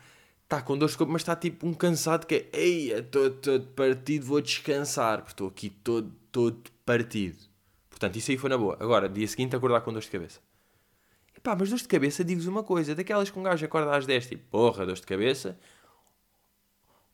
está 0.46 0.62
com 0.62 0.78
dores 0.78 0.94
de 0.94 0.98
corpo, 0.98 1.12
mas 1.12 1.22
está 1.24 1.36
tipo 1.36 1.68
um 1.68 1.74
cansado 1.74 2.26
que 2.26 2.36
é, 2.36 2.50
ei, 2.54 2.92
estou 2.94 3.30
todo 3.32 3.68
partido, 3.70 4.26
vou 4.26 4.42
descansar, 4.42 5.18
porque 5.18 5.32
estou 5.32 5.48
aqui 5.48 5.70
todo, 5.70 6.12
todo 6.32 6.72
partido. 6.86 7.38
Portanto, 7.90 8.16
isso 8.16 8.32
aí 8.32 8.38
foi 8.38 8.50
na 8.50 8.58
boa. 8.58 8.78
Agora, 8.80 9.10
dia 9.10 9.28
seguinte, 9.28 9.56
acordar 9.56 9.82
com 9.82 9.92
dores 9.92 10.06
de 10.06 10.12
cabeça. 10.12 10.40
Pá, 11.42 11.56
mas 11.56 11.70
dores 11.70 11.84
de 11.84 11.88
cabeça, 11.88 12.24
digo-vos 12.24 12.48
uma 12.48 12.64
coisa, 12.64 12.96
daquelas 12.96 13.30
que 13.30 13.38
um 13.38 13.44
gajo 13.44 13.66
acorda 13.66 13.96
às 13.96 14.06
10, 14.06 14.28
tipo, 14.28 14.44
porra, 14.50 14.86
dores 14.86 15.00
de 15.00 15.08
cabeça, 15.08 15.60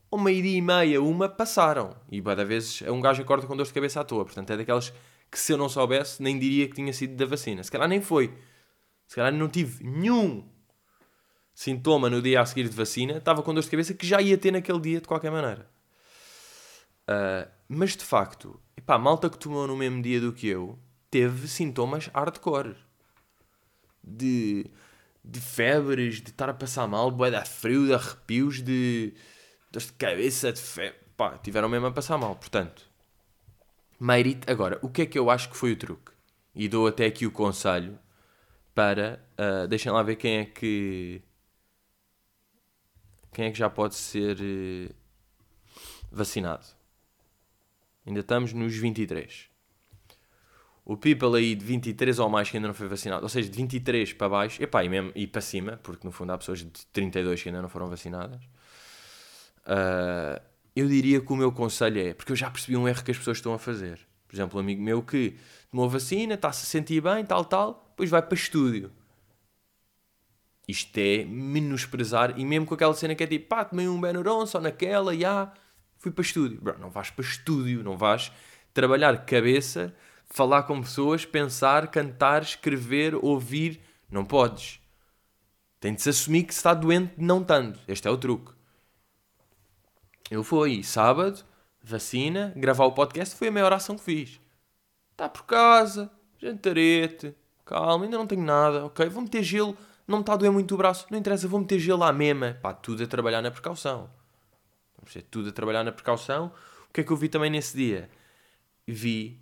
ou 0.09 0.19
meio-dia 0.19 0.57
e 0.57 0.61
meia, 0.61 1.01
uma, 1.01 1.29
passaram. 1.29 1.95
E 2.11 2.21
cada 2.21 2.43
vezes 2.43 2.81
um 2.83 2.99
gajo 2.99 3.21
acorda 3.21 3.47
com 3.47 3.55
dores 3.55 3.69
de 3.69 3.73
cabeça 3.73 4.01
à 4.01 4.03
toa. 4.03 4.25
Portanto, 4.25 4.49
é 4.51 4.57
daquelas 4.57 4.93
que 5.29 5.39
se 5.39 5.53
eu 5.53 5.57
não 5.57 5.69
soubesse, 5.69 6.21
nem 6.21 6.37
diria 6.37 6.67
que 6.67 6.75
tinha 6.75 6.91
sido 6.91 7.15
da 7.15 7.25
vacina. 7.25 7.63
Se 7.63 7.71
calhar 7.71 7.87
nem 7.87 8.01
foi. 8.01 8.33
Se 9.07 9.15
calhar 9.15 9.33
não 9.33 9.47
tive 9.47 9.83
nenhum 9.83 10.45
sintoma 11.53 12.09
no 12.09 12.21
dia 12.21 12.41
a 12.41 12.45
seguir 12.45 12.67
de 12.69 12.75
vacina, 12.75 13.17
estava 13.17 13.43
com 13.43 13.53
dores 13.53 13.65
de 13.65 13.71
cabeça 13.71 13.93
que 13.93 14.05
já 14.05 14.21
ia 14.21 14.37
ter 14.37 14.51
naquele 14.51 14.79
dia 14.79 15.01
de 15.01 15.07
qualquer 15.07 15.31
maneira. 15.31 15.69
Uh, 17.03 17.49
mas 17.67 17.95
de 17.95 18.03
facto, 18.03 18.59
epá, 18.77 18.95
a 18.95 18.99
malta 18.99 19.29
que 19.29 19.37
tomou 19.37 19.67
no 19.67 19.75
mesmo 19.75 20.01
dia 20.01 20.19
do 20.21 20.31
que 20.31 20.47
eu 20.47 20.79
teve 21.09 21.47
sintomas 21.47 22.07
hardcore 22.07 22.75
de, 24.03 24.65
de 25.23 25.39
febres, 25.39 26.21
de 26.21 26.29
estar 26.29 26.49
a 26.49 26.53
passar 26.53 26.87
mal, 26.87 27.11
de 27.11 27.49
frio, 27.49 27.87
de 27.87 27.93
arrepios, 27.93 28.61
de 28.61 29.13
dores 29.71 29.87
de 29.87 29.93
cabeça, 29.93 30.51
de 30.51 30.61
febre. 30.61 30.99
Pá, 31.15 31.37
tiveram 31.37 31.69
mesmo 31.69 31.87
a 31.87 31.91
passar 31.91 32.17
mal. 32.17 32.35
Portanto, 32.35 32.89
mérito. 33.99 34.49
Agora, 34.51 34.79
o 34.81 34.89
que 34.89 35.03
é 35.03 35.05
que 35.05 35.19
eu 35.19 35.29
acho 35.29 35.49
que 35.49 35.57
foi 35.57 35.73
o 35.73 35.75
truque? 35.75 36.11
E 36.55 36.67
dou 36.67 36.87
até 36.87 37.05
aqui 37.05 37.25
o 37.25 37.31
conselho 37.31 37.99
para. 38.73 39.23
Uh, 39.37 39.67
deixem 39.67 39.91
lá 39.91 40.01
ver 40.01 40.15
quem 40.15 40.39
é 40.39 40.45
que. 40.45 41.21
Quem 43.31 43.45
é 43.45 43.51
que 43.51 43.57
já 43.57 43.69
pode 43.69 43.95
ser 43.95 44.37
uh, 44.39 44.95
vacinado. 46.11 46.65
Ainda 48.05 48.19
estamos 48.19 48.53
nos 48.53 48.75
23 48.75 49.51
o 50.83 50.97
people 50.97 51.37
aí 51.37 51.55
de 51.55 51.63
23 51.63 52.19
ou 52.19 52.29
mais 52.29 52.49
que 52.49 52.57
ainda 52.57 52.67
não 52.67 52.75
foi 52.75 52.87
vacinado, 52.87 53.23
ou 53.23 53.29
seja, 53.29 53.49
de 53.49 53.55
23 53.55 54.13
para 54.13 54.27
baixo, 54.27 54.61
epá, 54.61 54.83
e, 54.83 54.89
mesmo, 54.89 55.11
e 55.15 55.27
para 55.27 55.41
cima, 55.41 55.79
porque 55.83 56.05
no 56.05 56.11
fundo 56.11 56.31
há 56.31 56.37
pessoas 56.37 56.59
de 56.59 56.85
32 56.91 57.41
que 57.41 57.49
ainda 57.49 57.61
não 57.61 57.69
foram 57.69 57.87
vacinadas, 57.87 58.41
uh, 59.65 60.41
eu 60.75 60.87
diria 60.87 61.21
que 61.21 61.31
o 61.31 61.35
meu 61.35 61.51
conselho 61.51 61.99
é, 62.01 62.13
porque 62.13 62.31
eu 62.31 62.35
já 62.35 62.49
percebi 62.49 62.75
um 62.75 62.87
erro 62.87 63.03
que 63.03 63.11
as 63.11 63.17
pessoas 63.17 63.37
estão 63.37 63.53
a 63.53 63.59
fazer. 63.59 63.99
Por 64.27 64.35
exemplo, 64.35 64.57
um 64.57 64.61
amigo 64.61 64.81
meu 64.81 65.03
que 65.03 65.35
tomou 65.69 65.89
vacina, 65.89 66.33
está-se 66.33 66.63
a 66.63 66.65
sentir 66.65 67.01
bem, 67.01 67.23
tal, 67.25 67.45
tal, 67.45 67.85
depois 67.91 68.09
vai 68.09 68.21
para 68.21 68.35
estúdio. 68.35 68.91
Isto 70.67 70.97
é 70.97 71.25
menosprezar, 71.25 72.39
e 72.39 72.45
mesmo 72.45 72.65
com 72.65 72.73
aquela 72.73 72.93
cena 72.93 73.15
que 73.15 73.23
é 73.23 73.27
tipo, 73.27 73.47
pá, 73.47 73.65
tomei 73.65 73.87
um 73.87 73.99
Benuron 73.99 74.45
só 74.45 74.59
naquela, 74.61 75.15
já, 75.15 75.51
fui 75.97 76.11
para 76.11 76.21
estúdio. 76.21 76.61
Bro, 76.61 76.79
não 76.79 76.89
vais 76.89 77.09
para 77.09 77.25
estúdio, 77.25 77.83
não 77.83 77.97
vais 77.97 78.31
trabalhar 78.73 79.25
cabeça 79.25 79.93
falar 80.31 80.63
com 80.63 80.81
pessoas, 80.81 81.25
pensar, 81.25 81.87
cantar, 81.87 82.41
escrever, 82.41 83.13
ouvir. 83.15 83.81
Não 84.09 84.25
podes. 84.25 84.79
Tem 85.79 85.93
de 85.93 86.01
se 86.01 86.09
assumir 86.09 86.43
que 86.43 86.53
se 86.53 86.59
está 86.59 86.73
doente 86.73 87.13
não 87.17 87.43
tanto. 87.43 87.79
Este 87.87 88.07
é 88.07 88.11
o 88.11 88.17
truque. 88.17 88.51
Eu 90.29 90.43
fui 90.43 90.83
sábado, 90.83 91.43
vacina, 91.83 92.53
gravar 92.55 92.85
o 92.85 92.93
podcast 92.93 93.35
foi 93.35 93.49
a 93.49 93.51
maior 93.51 93.73
ação 93.73 93.97
que 93.97 94.03
fiz. 94.03 94.39
Está 95.11 95.27
por 95.27 95.43
casa, 95.43 96.09
jantarete, 96.37 97.35
calma, 97.65 98.05
ainda 98.05 98.17
não 98.17 98.25
tenho 98.27 98.43
nada, 98.43 98.85
ok? 98.85 99.07
Vou 99.09 99.23
meter 99.23 99.43
gelo, 99.43 99.77
não 100.11 100.19
me 100.19 100.23
está 100.23 100.33
a 100.33 100.37
doer 100.37 100.51
muito 100.51 100.73
o 100.75 100.77
braço, 100.77 101.07
não 101.09 101.17
interessa, 101.17 101.47
vou 101.47 101.59
meter 101.59 101.79
gelo 101.79 102.03
à 102.03 102.13
mema. 102.13 102.57
Pá, 102.61 102.73
tudo 102.73 103.03
a 103.03 103.07
trabalhar 103.07 103.41
na 103.41 103.49
precaução. 103.49 104.09
Vamos 104.97 105.17
tudo 105.29 105.49
a 105.49 105.51
trabalhar 105.51 105.83
na 105.83 105.91
precaução. 105.91 106.51
O 106.89 106.93
que 106.93 107.01
é 107.01 107.03
que 107.03 107.11
eu 107.11 107.17
vi 107.17 107.29
também 107.29 107.49
nesse 107.49 107.75
dia? 107.75 108.09
Vi 108.85 109.41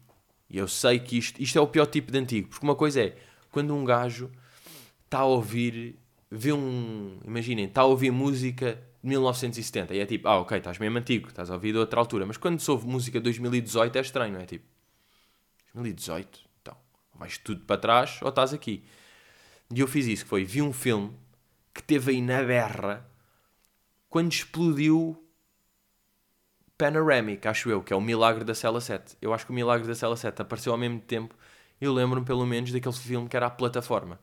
e 0.49 0.57
eu 0.57 0.67
sei 0.67 0.99
que 0.99 1.17
isto, 1.17 1.41
isto 1.41 1.57
é 1.57 1.61
o 1.61 1.67
pior 1.67 1.85
tipo 1.85 2.11
de 2.11 2.17
antigo, 2.17 2.47
porque 2.49 2.65
uma 2.65 2.75
coisa 2.75 3.01
é 3.01 3.17
quando 3.51 3.75
um 3.75 3.85
gajo 3.85 4.31
está 5.05 5.19
a 5.19 5.25
ouvir, 5.25 5.95
vê 6.29 6.51
um. 6.51 7.19
Imaginem, 7.23 7.65
está 7.65 7.81
a 7.81 7.85
ouvir 7.85 8.11
música 8.11 8.81
de 9.01 9.09
1970 9.09 9.93
e 9.93 9.99
é 9.99 10.05
tipo, 10.05 10.27
ah, 10.27 10.39
ok, 10.39 10.57
estás 10.57 10.79
mesmo 10.79 10.97
antigo, 10.97 11.29
estás 11.29 11.51
a 11.51 11.53
ouvir 11.53 11.73
de 11.73 11.77
outra 11.77 11.99
altura, 11.99 12.25
mas 12.25 12.37
quando 12.37 12.59
se 12.59 12.69
ouve 12.71 12.87
música 12.87 13.19
de 13.19 13.23
2018 13.25 13.95
é 13.95 14.01
estranho, 14.01 14.33
não 14.33 14.41
é? 14.41 14.45
Tipo, 14.45 14.65
2018, 15.75 16.39
então, 16.61 16.75
vais 17.13 17.37
tudo 17.37 17.61
para 17.61 17.79
trás 17.79 18.19
ou 18.23 18.29
estás 18.29 18.51
aqui. 18.53 18.83
E 19.73 19.79
eu 19.79 19.87
fiz 19.87 20.07
isso, 20.07 20.23
que 20.23 20.29
foi, 20.29 20.43
vi 20.43 20.61
um 20.61 20.73
filme 20.73 21.15
que 21.73 21.83
teve 21.83 22.11
aí 22.11 22.21
na 22.21 22.41
berra 22.43 23.09
quando 24.09 24.31
explodiu 24.31 25.23
Panoramic, 26.77 27.47
acho 27.47 27.69
eu, 27.69 27.83
que 27.83 27.93
é 27.93 27.95
o 27.95 28.01
Milagre 28.01 28.43
da 28.43 28.55
Cela 28.55 28.81
7. 28.81 29.17
Eu 29.21 29.33
acho 29.33 29.45
que 29.45 29.51
o 29.51 29.55
Milagre 29.55 29.87
da 29.87 29.93
Cela 29.93 30.15
7 30.15 30.41
apareceu 30.41 30.71
ao 30.71 30.77
mesmo 30.77 30.99
tempo. 30.99 31.35
Eu 31.79 31.93
lembro-me 31.93 32.25
pelo 32.25 32.45
menos 32.45 32.71
daquele 32.71 32.95
filme 32.95 33.27
que 33.27 33.35
era 33.35 33.47
a 33.47 33.49
plataforma. 33.49 34.19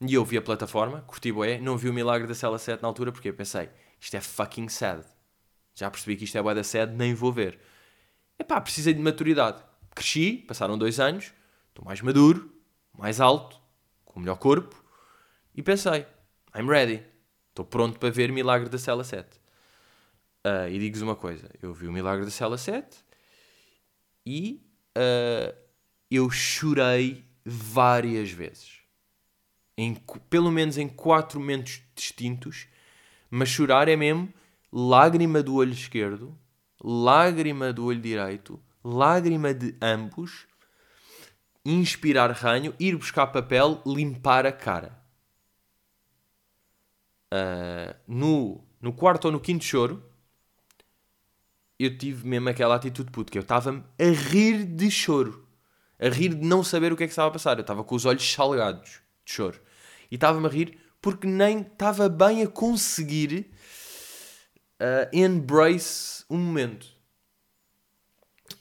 E 0.00 0.14
eu 0.14 0.24
vi 0.24 0.38
a 0.38 0.42
plataforma, 0.42 1.02
curti 1.02 1.30
boé, 1.30 1.60
não 1.60 1.76
vi 1.76 1.90
o 1.90 1.92
Milagre 1.92 2.26
da 2.26 2.34
Cela 2.34 2.58
7 2.58 2.80
na 2.80 2.88
altura 2.88 3.12
porque 3.12 3.28
eu 3.28 3.34
pensei, 3.34 3.68
isto 4.00 4.16
é 4.16 4.20
fucking 4.20 4.68
sad. 4.68 5.04
Já 5.74 5.90
percebi 5.90 6.16
que 6.16 6.24
isto 6.24 6.38
é 6.38 6.42
boé 6.42 6.54
da 6.54 6.64
sad, 6.64 6.92
nem 6.96 7.14
vou 7.14 7.30
ver. 7.30 7.60
Epá, 8.38 8.60
precisei 8.60 8.94
de 8.94 9.00
maturidade. 9.00 9.62
Cresci, 9.94 10.38
passaram 10.48 10.78
dois 10.78 10.98
anos, 10.98 11.34
estou 11.68 11.84
mais 11.84 12.00
maduro, 12.00 12.50
mais 12.96 13.20
alto, 13.20 13.60
com 14.06 14.20
melhor 14.20 14.38
corpo, 14.38 14.79
e 15.54 15.62
pensei, 15.62 16.06
I'm 16.54 16.68
ready. 16.68 17.02
Estou 17.48 17.64
pronto 17.64 17.98
para 17.98 18.10
ver 18.10 18.32
Milagre 18.32 18.68
da 18.68 18.78
Cela 18.78 19.04
7. 19.04 19.40
Uh, 20.46 20.68
e 20.70 20.78
digo-vos 20.78 21.02
uma 21.02 21.16
coisa: 21.16 21.50
eu 21.60 21.74
vi 21.74 21.86
o 21.86 21.92
Milagre 21.92 22.24
da 22.24 22.30
Cela 22.30 22.56
7 22.56 22.96
e 24.24 24.62
uh, 24.96 25.54
eu 26.10 26.30
chorei 26.30 27.24
várias 27.44 28.30
vezes. 28.30 28.80
Em, 29.76 29.94
pelo 30.28 30.50
menos 30.50 30.78
em 30.78 30.88
quatro 30.88 31.40
momentos 31.40 31.82
distintos. 31.94 32.66
Mas 33.30 33.48
chorar 33.48 33.88
é 33.88 33.96
mesmo 33.96 34.32
lágrima 34.72 35.42
do 35.42 35.54
olho 35.54 35.72
esquerdo, 35.72 36.36
lágrima 36.82 37.72
do 37.72 37.84
olho 37.84 38.00
direito, 38.00 38.60
lágrima 38.84 39.52
de 39.54 39.74
ambos, 39.80 40.46
inspirar 41.64 42.30
ranho, 42.32 42.74
ir 42.78 42.96
buscar 42.96 43.28
papel, 43.28 43.82
limpar 43.86 44.46
a 44.46 44.52
cara. 44.52 44.99
Uh, 47.32 47.94
no, 48.08 48.64
no 48.80 48.92
quarto 48.92 49.26
ou 49.26 49.32
no 49.32 49.40
quinto 49.40 49.64
choro, 49.64 50.02
eu 51.78 51.96
tive 51.96 52.26
mesmo 52.26 52.48
aquela 52.48 52.74
atitude 52.74 53.10
puto, 53.10 53.32
que 53.32 53.38
eu 53.38 53.42
estava-me 53.42 53.82
a 53.98 54.04
rir 54.04 54.64
de 54.64 54.90
choro. 54.90 55.46
A 55.98 56.08
rir 56.08 56.34
de 56.34 56.46
não 56.46 56.62
saber 56.62 56.92
o 56.92 56.96
que 56.96 57.04
é 57.04 57.06
que 57.06 57.12
estava 57.12 57.28
a 57.28 57.32
passar. 57.32 57.56
Eu 57.56 57.62
estava 57.62 57.82
com 57.84 57.94
os 57.94 58.04
olhos 58.04 58.30
salgados 58.30 59.00
de 59.24 59.32
choro. 59.32 59.60
E 60.10 60.16
estava-me 60.16 60.46
a 60.46 60.50
rir 60.50 60.78
porque 61.00 61.26
nem 61.26 61.60
estava 61.60 62.08
bem 62.08 62.42
a 62.42 62.46
conseguir 62.46 63.50
uh, 64.80 65.08
embrace 65.16 66.24
um 66.28 66.36
momento. 66.36 66.86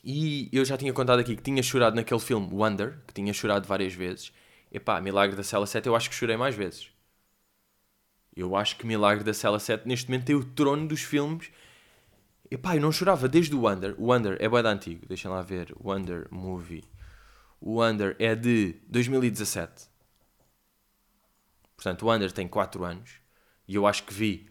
E 0.03 0.49
eu 0.53 0.63
já 0.63 0.77
tinha 0.77 0.93
contado 0.93 1.19
aqui 1.19 1.35
que 1.35 1.41
tinha 1.41 1.61
chorado 1.61 1.95
naquele 1.95 2.19
filme 2.19 2.47
Wonder, 2.53 2.99
que 3.05 3.13
tinha 3.13 3.33
chorado 3.33 3.67
várias 3.67 3.93
vezes. 3.93 4.31
Epá, 4.71 5.01
Milagre 5.01 5.35
da 5.35 5.43
Cela 5.43 5.65
7 5.65 5.88
eu 5.88 5.95
acho 5.95 6.09
que 6.09 6.15
chorei 6.15 6.38
mais 6.38 6.55
vezes. 6.55 6.89
Eu 8.36 8.55
acho 8.55 8.75
que 8.77 8.86
Milagre 8.86 9.24
da 9.24 9.33
Cela 9.33 9.59
7 9.59 9.88
neste 9.88 10.09
momento 10.09 10.25
tem 10.25 10.36
o 10.36 10.43
trono 10.43 10.88
dos 10.88 11.01
filmes 11.01 11.51
Epá, 12.51 12.75
eu 12.75 12.81
não 12.81 12.91
chorava 12.91 13.27
desde 13.27 13.53
o 13.55 13.62
Wonder. 13.62 13.93
O 13.98 14.12
Wonder 14.12 14.36
é 14.39 14.50
bué 14.50 14.62
antigo. 14.62 15.05
Deixem 15.05 15.29
lá 15.29 15.41
ver. 15.41 15.74
Wonder 15.79 16.27
Movie. 16.31 16.83
O 17.62 17.79
Wonder 17.79 18.15
é 18.17 18.33
de 18.33 18.75
2017. 18.88 19.88
Portanto, 21.75 22.01
o 22.03 22.07
Wonder 22.07 22.31
tem 22.31 22.48
4 22.48 22.83
anos. 22.83 23.12
E 23.67 23.75
eu 23.75 23.86
acho 23.86 24.03
que 24.03 24.13
vi. 24.13 24.50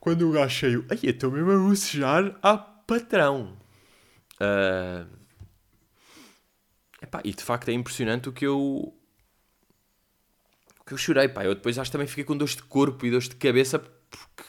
Quando 0.00 0.28
o 0.28 0.32
gajo 0.32 0.54
cheio. 0.54 0.86
Ai, 0.90 0.98
eu 1.04 1.10
estou 1.10 1.30
mesmo 1.30 1.52
a 1.52 1.56
bocejar 1.56 2.36
a 2.42 2.58
patrão. 2.58 3.56
Uh... 4.40 5.06
Epá, 7.00 7.20
e 7.24 7.32
de 7.32 7.44
facto 7.44 7.68
é 7.68 7.72
impressionante 7.72 8.28
o 8.28 8.32
que 8.32 8.44
eu. 8.44 8.92
Que 10.86 10.94
eu 10.94 10.98
chorei, 10.98 11.28
pá. 11.28 11.44
Eu 11.44 11.54
depois 11.54 11.78
acho 11.78 11.90
que 11.90 11.92
também 11.92 12.06
fiquei 12.06 12.24
com 12.24 12.36
dores 12.36 12.56
de 12.56 12.62
corpo 12.62 13.04
e 13.04 13.10
dores 13.10 13.28
de 13.28 13.34
cabeça 13.36 13.78
porque, 13.78 14.44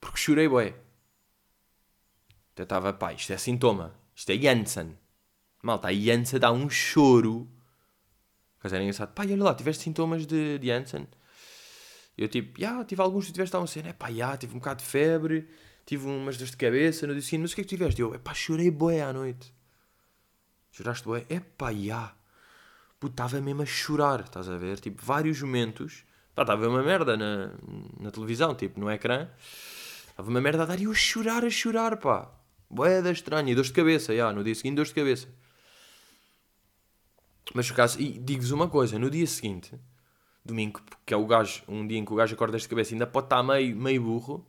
porque 0.00 0.18
chorei, 0.18 0.48
boé. 0.48 0.74
Eu 2.56 2.62
estava, 2.62 2.92
pá, 2.92 3.12
isto 3.12 3.32
é 3.32 3.36
sintoma. 3.36 3.94
Isto 4.14 4.30
é 4.30 4.38
Janssen. 4.38 4.96
Malta, 5.62 5.88
a 5.88 5.92
Janssen 5.92 6.38
dá 6.38 6.52
um 6.52 6.70
choro. 6.70 7.48
Mas 8.62 8.72
era 8.72 8.82
engraçado. 8.82 9.12
Pá, 9.12 9.24
olha 9.24 9.42
lá, 9.42 9.54
tiveste 9.54 9.82
sintomas 9.82 10.26
de, 10.26 10.58
de 10.58 10.66
Janssen? 10.68 11.08
Eu 12.16 12.28
tipo, 12.28 12.60
já, 12.60 12.68
yeah, 12.68 12.84
tive 12.84 13.02
alguns, 13.02 13.26
tu 13.26 13.32
tiveste 13.32 13.56
alguma 13.56 13.66
cena. 13.66 13.88
É 13.88 13.92
pá, 13.92 14.06
já, 14.08 14.12
yeah, 14.12 14.36
tive 14.36 14.54
um 14.54 14.58
bocado 14.58 14.82
de 14.82 14.88
febre, 14.88 15.48
tive 15.84 16.06
umas 16.06 16.36
dores 16.36 16.50
de 16.50 16.56
cabeça 16.56 17.06
no 17.06 17.14
dia 17.14 17.22
seguinte, 17.22 17.42
mas 17.42 17.52
o 17.52 17.54
que 17.54 17.60
é 17.62 17.64
que 17.64 17.70
tiveste? 17.70 18.00
Eu, 18.00 18.14
é 18.14 18.18
pá, 18.18 18.34
chorei 18.34 18.70
boé 18.70 19.02
à 19.02 19.12
noite. 19.12 19.52
Choraste 20.70 21.04
boé? 21.04 21.26
É 21.28 21.40
pá, 21.40 21.72
já. 21.72 22.08
Puta, 22.08 22.21
estava 23.08 23.40
mesmo 23.40 23.62
a 23.62 23.66
chorar, 23.66 24.20
estás 24.20 24.48
a 24.48 24.56
ver? 24.56 24.80
Tipo, 24.80 25.02
vários 25.04 25.40
momentos. 25.42 26.04
Pá, 26.34 26.42
estava 26.42 26.68
uma 26.68 26.82
merda 26.82 27.16
na, 27.16 27.52
na 28.00 28.10
televisão, 28.10 28.54
tipo, 28.54 28.80
no 28.80 28.90
ecrã. 28.90 29.28
Estava 30.08 30.28
uma 30.28 30.40
merda 30.40 30.62
a 30.62 30.66
dar 30.66 30.80
e 30.80 30.84
eu 30.84 30.92
a 30.92 30.94
chorar, 30.94 31.44
a 31.44 31.50
chorar, 31.50 31.96
pá. 31.96 32.30
Boé 32.68 33.02
da 33.02 33.10
estranha. 33.10 33.52
E 33.52 33.54
dores 33.54 33.68
de 33.68 33.74
cabeça, 33.74 34.14
já, 34.14 34.32
no 34.32 34.42
dia 34.42 34.54
seguinte, 34.54 34.76
dores 34.76 34.88
de 34.90 34.94
cabeça. 34.94 35.28
Mas 37.54 37.66
por 37.66 37.74
acaso, 37.74 38.00
e 38.00 38.18
digo-vos 38.18 38.50
uma 38.50 38.68
coisa, 38.68 38.98
no 38.98 39.10
dia 39.10 39.26
seguinte, 39.26 39.78
domingo, 40.44 40.80
que 41.04 41.12
é 41.12 41.16
o 41.16 41.26
gajo, 41.26 41.62
um 41.68 41.86
dia 41.86 41.98
em 41.98 42.04
que 42.04 42.12
o 42.12 42.16
gajo 42.16 42.34
acorda 42.34 42.58
de 42.58 42.68
cabeça 42.68 42.94
ainda 42.94 43.06
pode 43.06 43.26
estar 43.26 43.42
meio, 43.42 43.76
meio 43.76 44.02
burro, 44.02 44.46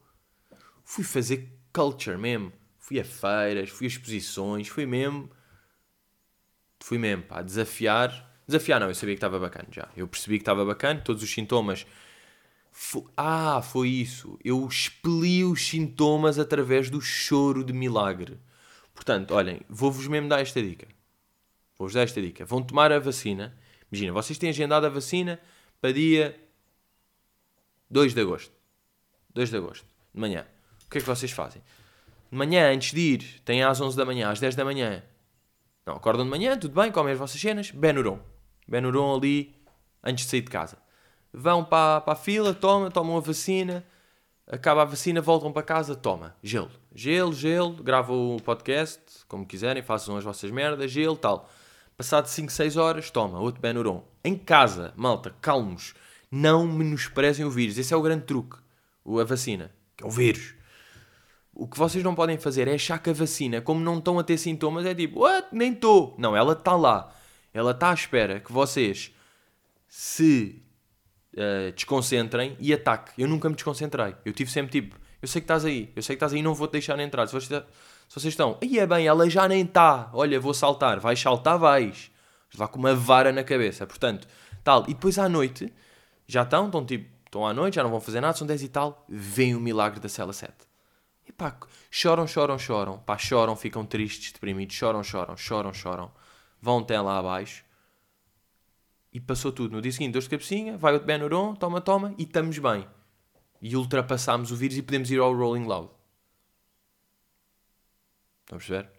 fui 0.84 1.04
fazer 1.04 1.60
culture 1.74 2.18
mesmo. 2.18 2.54
Fui 2.78 3.00
a 3.00 3.06
feiras, 3.06 3.70
fui 3.70 3.88
a 3.88 3.90
exposições, 3.90 4.68
fui 4.68 4.86
mesmo. 4.86 5.30
Fui 6.82 6.98
mesmo, 6.98 7.24
pá, 7.24 7.42
desafiar. 7.42 8.33
Desafiar 8.48 8.80
não, 8.80 8.88
eu 8.88 8.96
sabia 8.96 9.16
que 9.16 9.18
estava 9.18 9.40
bacana 9.40 9.68
já. 9.72 9.88
Eu 9.96 10.08
percebi 10.08 10.38
que 10.38 10.42
estava 10.42 10.66
bacana, 10.66 11.00
todos 11.00 11.24
os 11.24 11.32
sintomas. 11.32 11.86
ah, 13.16 13.62
foi 13.62 13.90
isso. 13.90 14.38
Eu 14.44 14.68
expeli 14.68 15.44
os 15.44 15.66
sintomas 15.68 16.38
através 16.38 16.90
do 16.90 17.00
choro 17.00 17.64
de 17.64 17.72
milagre. 17.72 18.38
Portanto, 18.94 19.34
olhem, 19.34 19.62
vou-vos 19.70 20.08
mesmo 20.08 20.28
dar 20.28 20.42
esta 20.42 20.62
dica. 20.62 20.88
Vou-vos 21.78 21.94
dar 21.94 22.02
esta 22.02 22.22
dica. 22.22 22.46
Vão 22.46 22.62
tomar 22.62 22.92
a 22.92 23.00
vacina. 23.00 23.58
Imagina, 23.92 24.14
vocês 24.14 24.38
têm 24.38 24.50
agendado 24.50 24.86
a 24.86 24.90
vacina 24.90 25.40
para 25.80 25.94
dia 25.94 26.38
2 27.90 28.14
de 28.14 28.22
agosto. 28.22 28.52
2 29.34 29.50
de 29.50 29.58
agosto, 29.58 29.86
de 30.14 30.20
manhã. 30.20 30.46
O 30.86 30.90
que 30.90 30.98
é 30.98 31.02
que 31.02 31.08
vocês 31.08 31.32
fazem? 31.32 31.62
De 32.32 32.38
manhã, 32.38 32.72
antes 32.72 32.94
de 32.94 33.00
ir, 33.00 33.42
têm 33.46 33.64
às 33.64 33.80
11 33.80 33.96
da 33.96 34.06
manhã, 34.06 34.30
às 34.30 34.40
10 34.40 34.56
da 34.56 34.66
manhã. 34.66 35.04
Não, 35.86 35.96
acordam 35.96 36.24
de 36.24 36.32
manhã, 36.32 36.58
tudo 36.58 36.80
bem, 36.80 36.92
comem 36.92 37.14
as 37.14 37.20
vossas 37.20 37.40
cenas. 37.40 37.72
Benuron. 37.72 38.33
Benuron 38.68 39.16
ali, 39.16 39.56
antes 40.04 40.26
de 40.26 40.32
sair 40.32 40.42
de 40.42 40.50
casa. 40.50 40.78
Vão 41.34 41.64
para, 41.64 42.02
para 42.02 42.14
a 42.14 42.16
fila, 42.16 42.54
tomam, 42.54 42.92
tomam 42.92 43.18
a 43.18 43.20
vacina. 43.20 43.84
Acaba 44.46 44.82
a 44.82 44.86
vacina, 44.86 45.22
voltam 45.22 45.52
para 45.52 45.64
casa, 45.64 45.96
toma. 45.96 46.36
Gelo. 46.44 46.70
Gelo, 46.94 47.34
gelo. 47.34 47.82
Gravam 47.82 48.36
o 48.36 48.42
podcast, 48.42 49.02
como 49.28 49.46
quiserem, 49.46 49.82
façam 49.82 50.18
as 50.18 50.24
vossas 50.24 50.52
merdas, 50.52 50.92
gelo, 50.92 51.16
tal. 51.16 51.50
Passado 51.96 52.28
5, 52.28 52.52
6 52.52 52.78
horas, 52.78 53.10
toma, 53.10 53.40
outro 53.40 53.62
Benuron. 53.62 54.04
Em 54.24 54.36
casa, 54.36 54.94
malta, 54.96 55.34
calmos. 55.42 55.94
Não 56.32 56.68
menosprezem 56.68 57.46
o 57.46 57.52
vírus. 57.52 57.78
Esse 57.78 57.94
é 57.94 57.98
o 57.98 58.02
grande 58.02 58.26
truque. 58.26 58.58
A 59.06 59.24
vacina. 59.24 59.72
Que 59.96 60.04
é 60.04 60.08
o 60.08 60.10
vírus. 60.10 60.56
O 61.54 61.68
que 61.68 61.78
vocês 61.78 62.04
não 62.04 62.16
podem 62.16 62.38
fazer 62.38 62.68
é 62.68 62.74
achar 62.74 62.98
que 62.98 63.12
a 63.12 63.14
vacina, 63.14 63.62
como 63.62 63.80
não 63.80 64.00
estão 64.00 64.18
a 64.18 64.24
ter 64.24 64.38
sintomas, 64.38 64.86
é 64.86 64.96
tipo, 64.96 65.20
what? 65.20 65.48
Nem 65.52 65.74
estou. 65.74 66.16
Não, 66.18 66.36
ela 66.36 66.54
está 66.54 66.76
lá. 66.76 67.14
Ela 67.54 67.72
está 67.72 67.92
à 67.92 67.94
espera 67.94 68.40
que 68.40 68.52
vocês 68.52 69.14
se 69.88 70.62
uh, 71.34 71.72
desconcentrem 71.74 72.58
e 72.60 72.74
ataquem. 72.74 73.14
Eu 73.18 73.28
nunca 73.28 73.48
me 73.48 73.56
desconcentrei. 73.56 74.16
Eu 74.26 74.34
tive 74.34 74.50
sempre 74.50 74.82
tipo, 74.82 75.00
eu 75.22 75.28
sei 75.28 75.42
que 75.42 75.46
estás 75.46 75.64
aí, 75.64 75.92
eu 75.96 76.02
sei 76.02 76.16
que 76.16 76.18
estás 76.18 76.34
aí, 76.34 76.42
não 76.42 76.54
vou-te 76.54 76.72
deixar 76.72 77.00
entrar. 77.00 77.28
Se 77.28 77.34
vocês, 77.34 77.64
se 78.10 78.20
vocês 78.20 78.34
estão, 78.34 78.58
aí 78.62 78.80
é 78.80 78.86
bem, 78.86 79.08
ela 79.08 79.30
já 79.30 79.48
nem 79.48 79.64
está. 79.64 80.10
Olha, 80.14 80.40
vou 80.40 80.54
saltar. 80.54 81.00
Vais 81.00 81.20
saltar, 81.20 81.58
vais. 81.58 82.12
Vá 82.56 82.68
com 82.68 82.80
uma 82.80 82.94
vara 82.96 83.32
na 83.32 83.44
cabeça. 83.44 83.86
Portanto, 83.86 84.28
tal. 84.64 84.84
E 84.84 84.94
depois 84.94 85.18
à 85.18 85.30
noite, 85.30 85.72
já 86.28 86.44
estão, 86.44 86.66
estão 86.66 86.86
tipo, 86.86 87.10
estão 87.26 87.48
à 87.48 87.54
noite, 87.54 87.76
já 87.76 87.84
não 87.84 87.90
vão 87.90 88.02
fazer 88.02 88.22
nada, 88.22 88.38
são 88.38 88.46
10 88.46 88.64
e 88.64 88.68
tal. 88.68 89.06
Vem 89.08 89.56
o 89.56 89.60
milagre 89.60 90.00
da 90.00 90.10
cela 90.10 90.34
7. 90.34 90.54
E 91.28 91.32
pá, 91.32 91.56
choram, 91.90 92.28
choram, 92.28 92.60
choram. 92.60 92.98
Pá, 93.00 93.18
choram, 93.18 93.56
ficam 93.56 93.86
tristes, 93.86 94.32
deprimidos. 94.32 94.76
Choram, 94.76 95.04
choram, 95.04 95.38
choram, 95.38 95.74
choram. 95.74 96.12
Vão 96.64 96.78
até 96.78 96.98
lá 97.02 97.20
abaixo. 97.20 97.66
E 99.12 99.20
passou 99.20 99.52
tudo. 99.52 99.74
No 99.74 99.82
dia 99.82 99.92
seguinte, 99.92 100.14
dor 100.14 100.22
de 100.22 100.30
cabecinha, 100.30 100.78
vai 100.78 100.96
o 100.96 101.00
Benuron, 101.02 101.54
toma, 101.56 101.82
toma, 101.82 102.16
e 102.18 102.24
estamos 102.24 102.58
bem. 102.58 102.88
E 103.62 103.76
ultrapassámos 103.76 104.50
o 104.50 104.56
vírus 104.56 104.78
e 104.78 104.82
podemos 104.82 105.12
ir 105.12 105.20
ao 105.20 105.36
Rolling 105.36 105.66
Loud. 105.66 105.92
Estão 108.44 108.56
a 108.56 108.60
perceber? 108.60 108.90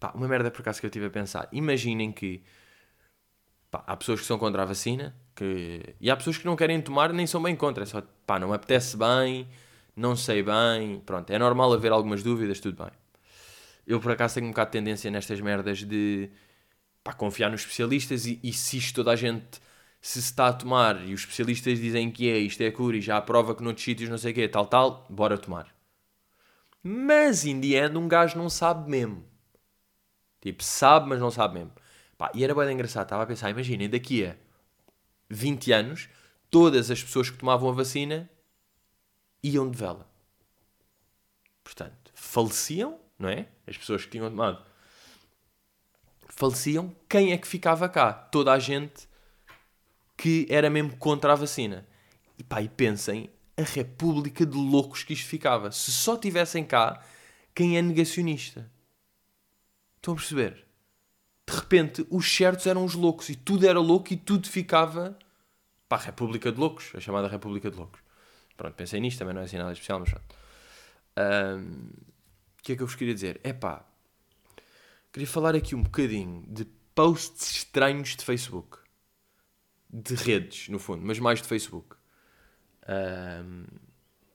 Pá, 0.00 0.10
uma 0.12 0.26
merda 0.26 0.50
por 0.50 0.62
acaso 0.62 0.80
que 0.80 0.86
eu 0.86 0.88
estive 0.88 1.06
a 1.06 1.10
pensar. 1.10 1.48
Imaginem 1.52 2.10
que 2.10 2.42
pá, 3.70 3.84
há 3.86 3.96
pessoas 3.96 4.18
que 4.18 4.26
são 4.26 4.36
contra 4.36 4.62
a 4.62 4.66
vacina 4.66 5.14
que... 5.36 5.94
e 6.00 6.10
há 6.10 6.16
pessoas 6.16 6.36
que 6.36 6.46
não 6.46 6.56
querem 6.56 6.82
tomar 6.82 7.12
nem 7.12 7.28
são 7.28 7.40
bem 7.40 7.54
contra. 7.54 7.84
É 7.84 7.86
só, 7.86 8.02
pá, 8.26 8.40
não 8.40 8.48
me 8.48 8.56
apetece 8.56 8.96
bem, 8.96 9.48
não 9.94 10.16
sei 10.16 10.42
bem. 10.42 10.98
Pronto, 11.06 11.30
é 11.30 11.38
normal 11.38 11.72
haver 11.72 11.92
algumas 11.92 12.24
dúvidas, 12.24 12.58
tudo 12.58 12.82
bem. 12.82 12.99
Eu 13.90 13.98
por 14.00 14.12
acaso 14.12 14.34
tenho 14.34 14.46
um 14.46 14.50
bocado 14.50 14.70
de 14.70 14.78
tendência 14.78 15.10
nestas 15.10 15.40
merdas 15.40 15.78
de 15.78 16.30
pá, 17.02 17.12
confiar 17.12 17.50
nos 17.50 17.62
especialistas 17.62 18.24
e, 18.24 18.38
e 18.40 18.52
se 18.52 18.76
isto 18.76 18.94
toda 18.94 19.10
a 19.10 19.16
gente 19.16 19.60
se 20.00 20.20
está 20.20 20.46
a 20.46 20.52
tomar 20.52 21.04
e 21.08 21.12
os 21.12 21.22
especialistas 21.22 21.76
dizem 21.78 22.08
que 22.08 22.30
é, 22.30 22.38
isto 22.38 22.60
é 22.62 22.70
cura 22.70 22.96
e 22.96 23.00
já 23.00 23.16
há 23.16 23.20
prova 23.20 23.52
que 23.52 23.64
noutros 23.64 23.84
sítios 23.84 24.08
não 24.08 24.16
sei 24.16 24.30
o 24.30 24.34
quê, 24.34 24.48
tal, 24.48 24.64
tal, 24.66 25.06
bora 25.10 25.36
tomar. 25.36 25.74
Mas, 26.80 27.44
in 27.44 27.60
the 27.60 27.84
end, 27.84 27.98
um 27.98 28.06
gajo 28.06 28.38
não 28.38 28.48
sabe 28.48 28.88
mesmo. 28.88 29.24
Tipo, 30.40 30.62
sabe, 30.62 31.08
mas 31.08 31.18
não 31.18 31.30
sabe 31.30 31.54
mesmo. 31.54 31.72
Pá, 32.16 32.30
e 32.32 32.44
era 32.44 32.54
bem 32.54 32.72
engraçado, 32.72 33.06
estava 33.06 33.24
a 33.24 33.26
pensar, 33.26 33.50
imaginem, 33.50 33.90
daqui 33.90 34.24
a 34.24 34.36
20 35.28 35.72
anos, 35.72 36.08
todas 36.48 36.92
as 36.92 37.02
pessoas 37.02 37.28
que 37.28 37.38
tomavam 37.38 37.68
a 37.68 37.72
vacina 37.72 38.30
iam 39.42 39.68
de 39.68 39.76
vela. 39.76 40.08
Portanto, 41.64 42.12
faleciam, 42.14 43.00
não 43.20 43.28
é? 43.28 43.46
As 43.66 43.76
pessoas 43.76 44.04
que 44.04 44.10
tinham 44.10 44.28
tomado 44.28 44.70
faleciam. 46.40 46.94
Quem 47.08 47.32
é 47.32 47.38
que 47.38 47.46
ficava 47.46 47.88
cá? 47.88 48.12
Toda 48.12 48.52
a 48.52 48.58
gente 48.58 49.08
que 50.16 50.46
era 50.48 50.70
mesmo 50.70 50.96
contra 50.96 51.32
a 51.32 51.36
vacina. 51.36 51.86
E 52.38 52.42
pá, 52.42 52.62
e 52.62 52.68
pensem 52.68 53.30
a 53.56 53.62
república 53.62 54.46
de 54.46 54.56
loucos 54.56 55.02
que 55.02 55.12
isto 55.12 55.28
ficava. 55.28 55.70
Se 55.70 55.92
só 55.92 56.16
tivessem 56.16 56.64
cá 56.64 57.04
quem 57.54 57.76
é 57.76 57.82
negacionista. 57.82 58.70
Estão 59.96 60.14
a 60.14 60.16
perceber? 60.16 60.66
De 61.48 61.54
repente, 61.54 62.06
os 62.08 62.34
certos 62.34 62.66
eram 62.66 62.84
os 62.84 62.94
loucos 62.94 63.28
e 63.28 63.34
tudo 63.34 63.66
era 63.66 63.78
louco 63.78 64.12
e 64.12 64.16
tudo 64.16 64.48
ficava 64.48 65.18
para 65.88 66.00
a 66.00 66.04
República 66.06 66.52
de 66.52 66.58
Loucos, 66.58 66.92
a 66.94 67.00
chamada 67.00 67.26
República 67.26 67.70
de 67.70 67.76
Loucos. 67.76 68.00
Pronto, 68.56 68.74
pensei 68.74 69.00
nisto, 69.00 69.18
também 69.18 69.34
não 69.34 69.42
é 69.42 69.44
assim 69.44 69.58
nada 69.58 69.72
especial, 69.72 69.98
mas 69.98 70.10
pronto. 70.10 70.36
O 72.60 72.62
que 72.62 72.72
é 72.72 72.76
que 72.76 72.82
eu 72.82 72.86
vos 72.86 72.94
queria 72.94 73.14
dizer? 73.14 73.40
É 73.42 73.52
pá, 73.52 73.84
queria 75.12 75.26
falar 75.26 75.54
aqui 75.54 75.74
um 75.74 75.82
bocadinho 75.82 76.44
de 76.46 76.66
posts 76.94 77.50
estranhos 77.50 78.14
de 78.14 78.24
Facebook. 78.24 78.78
De 79.92 80.14
redes, 80.14 80.68
no 80.68 80.78
fundo, 80.78 81.04
mas 81.04 81.18
mais 81.18 81.40
de 81.40 81.48
Facebook. 81.48 81.96
Um, 82.86 83.64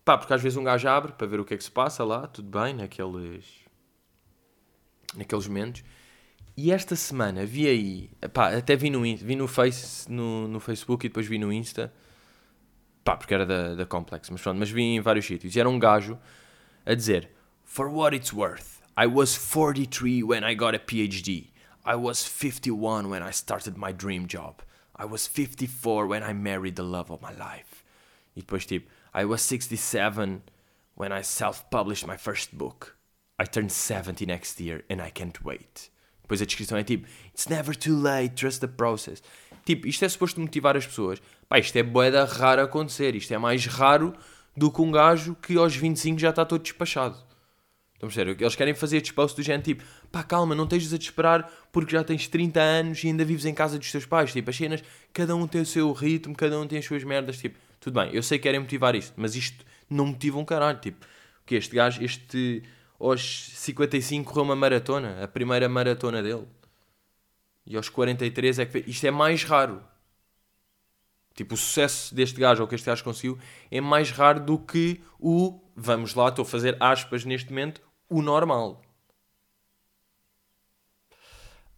pá, 0.04 0.18
porque 0.18 0.34
às 0.34 0.42
vezes 0.42 0.58
um 0.58 0.64
gajo 0.64 0.88
abre 0.90 1.14
para 1.14 1.28
ver 1.28 1.40
o 1.40 1.46
que 1.46 1.54
é 1.54 1.58
que 1.58 1.64
se 1.64 1.72
passa 1.72 2.04
lá, 2.04 2.28
tudo 2.28 2.50
bem, 2.50 2.74
naqueles, 2.74 3.46
naqueles 5.16 5.48
momentos. 5.48 5.84
E 6.58 6.72
esta 6.72 6.96
semana 6.96 7.46
vi 7.46 7.68
aí, 7.68 8.10
pá, 8.34 8.56
até 8.56 8.76
vi 8.76 8.90
no, 8.90 9.02
vi 9.02 9.36
no, 9.36 9.48
face, 9.48 10.12
no, 10.12 10.48
no 10.48 10.60
Facebook 10.60 11.06
e 11.06 11.10
depois 11.10 11.28
vi 11.28 11.38
no 11.38 11.54
Insta, 11.54 11.94
pá, 13.04 13.16
porque 13.16 13.34
era 13.34 13.46
da, 13.46 13.76
da 13.76 13.86
Complex, 13.86 14.30
mas 14.30 14.42
pronto, 14.42 14.58
mas 14.58 14.72
vi 14.72 14.82
em 14.82 15.00
vários 15.00 15.26
sítios. 15.26 15.56
E 15.56 15.60
era 15.60 15.70
um 15.70 15.78
gajo 15.78 16.18
a 16.86 16.94
dizer: 16.94 17.35
For 17.76 17.90
what 17.90 18.14
it's 18.14 18.32
worth, 18.32 18.82
I 18.96 19.06
was 19.06 19.36
43 19.36 20.24
when 20.24 20.46
I 20.46 20.54
got 20.54 20.74
a 20.74 20.80
PhD. 20.80 21.50
I 21.84 21.98
was 21.98 22.24
51 22.24 23.10
when 23.10 23.22
I 23.22 23.32
started 23.32 23.76
my 23.76 23.92
dream 23.92 24.28
job. 24.28 24.62
I 24.96 25.04
was 25.04 25.28
54 25.28 26.08
when 26.08 26.24
I 26.24 26.32
married 26.32 26.78
the 26.78 26.84
love 26.84 27.12
of 27.12 27.22
my 27.22 27.34
life. 27.34 27.84
E 28.34 28.40
depois 28.40 28.66
tipo, 28.66 28.88
I 29.14 29.26
was 29.26 29.42
67 29.42 30.42
when 30.96 31.12
I 31.12 31.22
self-published 31.22 32.08
my 32.08 32.16
first 32.16 32.58
book. 32.58 32.96
I 33.38 33.44
turned 33.44 33.74
70 33.74 34.26
next 34.26 34.62
year 34.62 34.86
and 34.90 35.02
I 35.02 35.10
can't 35.10 35.44
wait. 35.44 35.90
Depois 36.22 36.42
a 36.42 36.46
descrição 36.46 36.78
é 36.78 36.84
tipo, 36.86 37.10
it's 37.34 37.50
never 37.50 37.76
too 37.76 37.98
late, 37.98 38.36
trust 38.36 38.62
the 38.62 38.70
process. 38.70 39.22
Tipo, 39.66 39.86
isto 39.86 40.06
é 40.06 40.08
suposto 40.08 40.40
motivar 40.40 40.78
as 40.78 40.88
pessoas. 40.88 41.22
Pá, 41.50 41.60
isto 41.60 41.76
é 41.76 41.84
boeda 41.84 42.24
raro 42.24 42.62
acontecer. 42.62 43.18
Isto 43.18 43.34
é 43.34 43.38
mais 43.38 43.66
raro 43.66 44.14
do 44.56 44.72
que 44.72 44.82
um 44.82 44.92
gajo 44.92 45.36
que 45.36 45.58
aos 45.58 45.76
25 45.76 46.18
já 46.18 46.30
está 46.30 46.46
todo 46.46 46.64
despachado. 46.64 47.35
Estão 48.02 48.10
a? 48.10 48.30
Eles 48.30 48.56
querem 48.56 48.74
fazer 48.74 49.02
disposto 49.02 49.38
do 49.38 49.44
género 49.44 49.64
tipo, 49.64 49.84
pá, 50.12 50.22
calma, 50.24 50.54
não 50.54 50.66
estejas 50.66 50.94
a 50.94 50.98
desesperar 50.98 51.50
porque 51.72 51.94
já 51.94 52.04
tens 52.04 52.28
30 52.28 52.60
anos 52.62 53.04
e 53.04 53.08
ainda 53.08 53.24
vives 53.24 53.46
em 53.46 53.54
casa 53.54 53.80
dos 53.80 53.92
teus 53.92 54.06
pais. 54.06 54.34
Tipo, 54.34 54.50
as 54.50 54.56
cenas, 54.56 54.84
cada 55.14 55.36
um 55.36 55.48
tem 55.48 55.62
o 55.62 55.66
seu 55.66 55.92
ritmo, 55.94 56.36
cada 56.36 56.60
um 56.60 56.68
tem 56.68 56.80
as 56.80 56.86
suas 56.86 57.04
merdas. 57.04 57.38
Tipo, 57.38 57.58
tudo 57.80 58.00
bem, 58.00 58.14
eu 58.14 58.22
sei 58.22 58.38
que 58.38 58.44
querem 58.44 58.60
motivar 58.60 58.96
isto, 58.96 59.14
mas 59.16 59.36
isto 59.36 59.66
não 59.90 60.08
motiva 60.08 60.38
um 60.38 60.46
caralho. 60.46 60.80
Tipo, 60.80 61.06
que 61.46 61.56
este 61.56 61.76
gajo, 61.76 62.04
este 62.04 62.64
aos 63.00 63.52
55 63.54 64.30
correu 64.30 64.44
uma 64.44 64.56
maratona, 64.56 65.24
a 65.24 65.28
primeira 65.28 65.70
maratona 65.70 66.22
dele. 66.22 66.48
E 67.66 67.76
aos 67.76 67.90
43 67.90 68.60
é 68.60 68.66
que. 68.66 68.84
Isto 68.90 69.08
é 69.08 69.12
mais 69.12 69.44
raro. 69.44 69.82
Tipo, 71.34 71.56
o 71.56 71.58
sucesso 71.58 72.16
deste 72.16 72.40
gajo, 72.40 72.62
ou 72.62 72.68
que 72.68 72.76
este 72.76 72.86
gajo 72.86 73.04
conseguiu, 73.04 73.38
é 73.70 73.82
mais 73.82 74.12
raro 74.12 74.40
do 74.40 74.58
que 74.58 75.02
o. 75.20 75.60
Vamos 75.76 76.16
lá, 76.16 76.30
estou 76.30 76.44
a 76.44 76.46
fazer 76.46 76.78
aspas 76.80 77.26
neste 77.26 77.50
momento, 77.50 77.82
o 78.10 78.22
normal. 78.22 78.82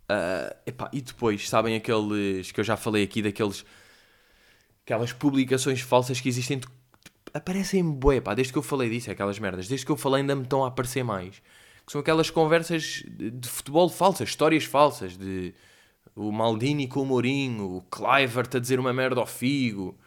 Uh, 0.10 0.56
epá, 0.66 0.90
e 0.94 1.02
depois, 1.02 1.50
sabem 1.50 1.76
aqueles 1.76 2.52
que 2.52 2.60
eu 2.60 2.64
já 2.64 2.78
falei 2.78 3.04
aqui, 3.04 3.22
daqueles. 3.22 3.66
aquelas 4.86 5.12
publicações 5.12 5.82
falsas 5.82 6.22
que 6.22 6.30
existem. 6.30 6.62
Aparecem 7.34 7.84
bué, 7.84 8.22
pá, 8.22 8.34
desde 8.34 8.54
que 8.54 8.60
eu 8.60 8.64
falei 8.64 8.90
disso, 8.90 9.12
aquelas 9.12 9.40
merdas, 9.40 9.68
desde 9.68 9.86
que 9.86 9.92
eu 9.92 9.98
falei 9.98 10.22
ainda 10.22 10.36
me 10.36 10.44
estão 10.44 10.64
a 10.64 10.68
aparecer 10.68 11.04
mais. 11.04 11.42
Que 11.86 11.92
são 11.92 12.02
aquelas 12.02 12.30
conversas 12.30 13.04
de, 13.08 13.32
de 13.32 13.50
futebol 13.50 13.90
falsas, 13.90 14.30
histórias 14.30 14.64
falsas, 14.64 15.18
de 15.18 15.54
o 16.16 16.32
Maldini 16.32 16.88
com 16.88 17.02
o 17.02 17.06
Mourinho, 17.06 17.78
o 17.78 17.82
Clivert 17.84 18.56
a 18.56 18.60
dizer 18.60 18.80
uma 18.80 18.94
merda 18.94 19.20
ao 19.20 19.28
Figo. 19.28 19.98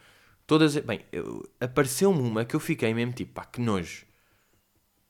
Todas. 0.51 0.75
Bem, 0.79 0.99
apareceu-me 1.61 2.19
uma 2.19 2.43
que 2.43 2.53
eu 2.53 2.59
fiquei 2.59 2.93
mesmo 2.93 3.13
tipo, 3.13 3.31
pá, 3.31 3.45
que 3.45 3.61
nojo. 3.61 4.05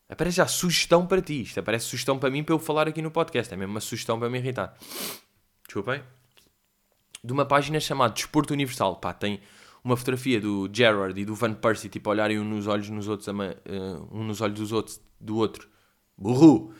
Aparece 0.08 0.36
já 0.36 0.46
sugestão 0.46 1.04
para 1.04 1.20
ti. 1.20 1.42
Isto 1.42 1.58
aparece 1.58 1.86
sugestão 1.86 2.16
para 2.16 2.30
mim 2.30 2.44
para 2.44 2.54
eu 2.54 2.60
falar 2.60 2.86
aqui 2.86 3.02
no 3.02 3.10
podcast. 3.10 3.52
É 3.52 3.56
mesmo 3.56 3.72
uma 3.72 3.80
sugestão 3.80 4.20
para 4.20 4.30
me 4.30 4.38
irritar. 4.38 4.78
Desculpem. 5.64 6.00
De 7.24 7.32
uma 7.32 7.44
página 7.44 7.80
chamada 7.80 8.14
Desporto 8.14 8.52
Universal. 8.52 9.00
Pá, 9.00 9.12
tem 9.12 9.40
uma 9.82 9.96
fotografia 9.96 10.40
do 10.40 10.70
Gerard 10.72 11.20
e 11.20 11.24
do 11.24 11.34
Van 11.34 11.54
Persie, 11.54 11.90
tipo, 11.90 12.08
olharem 12.08 12.38
um 12.38 12.44
nos 12.44 12.68
olhos 12.68 12.88
nos 12.88 13.08
outros, 13.08 13.26
uh, 13.26 13.32
um 14.12 14.22
nos 14.22 14.40
olhos 14.40 14.56
dos 14.56 14.70
outros, 14.70 15.00
do 15.20 15.38
outro, 15.38 15.68
burro, 16.16 16.72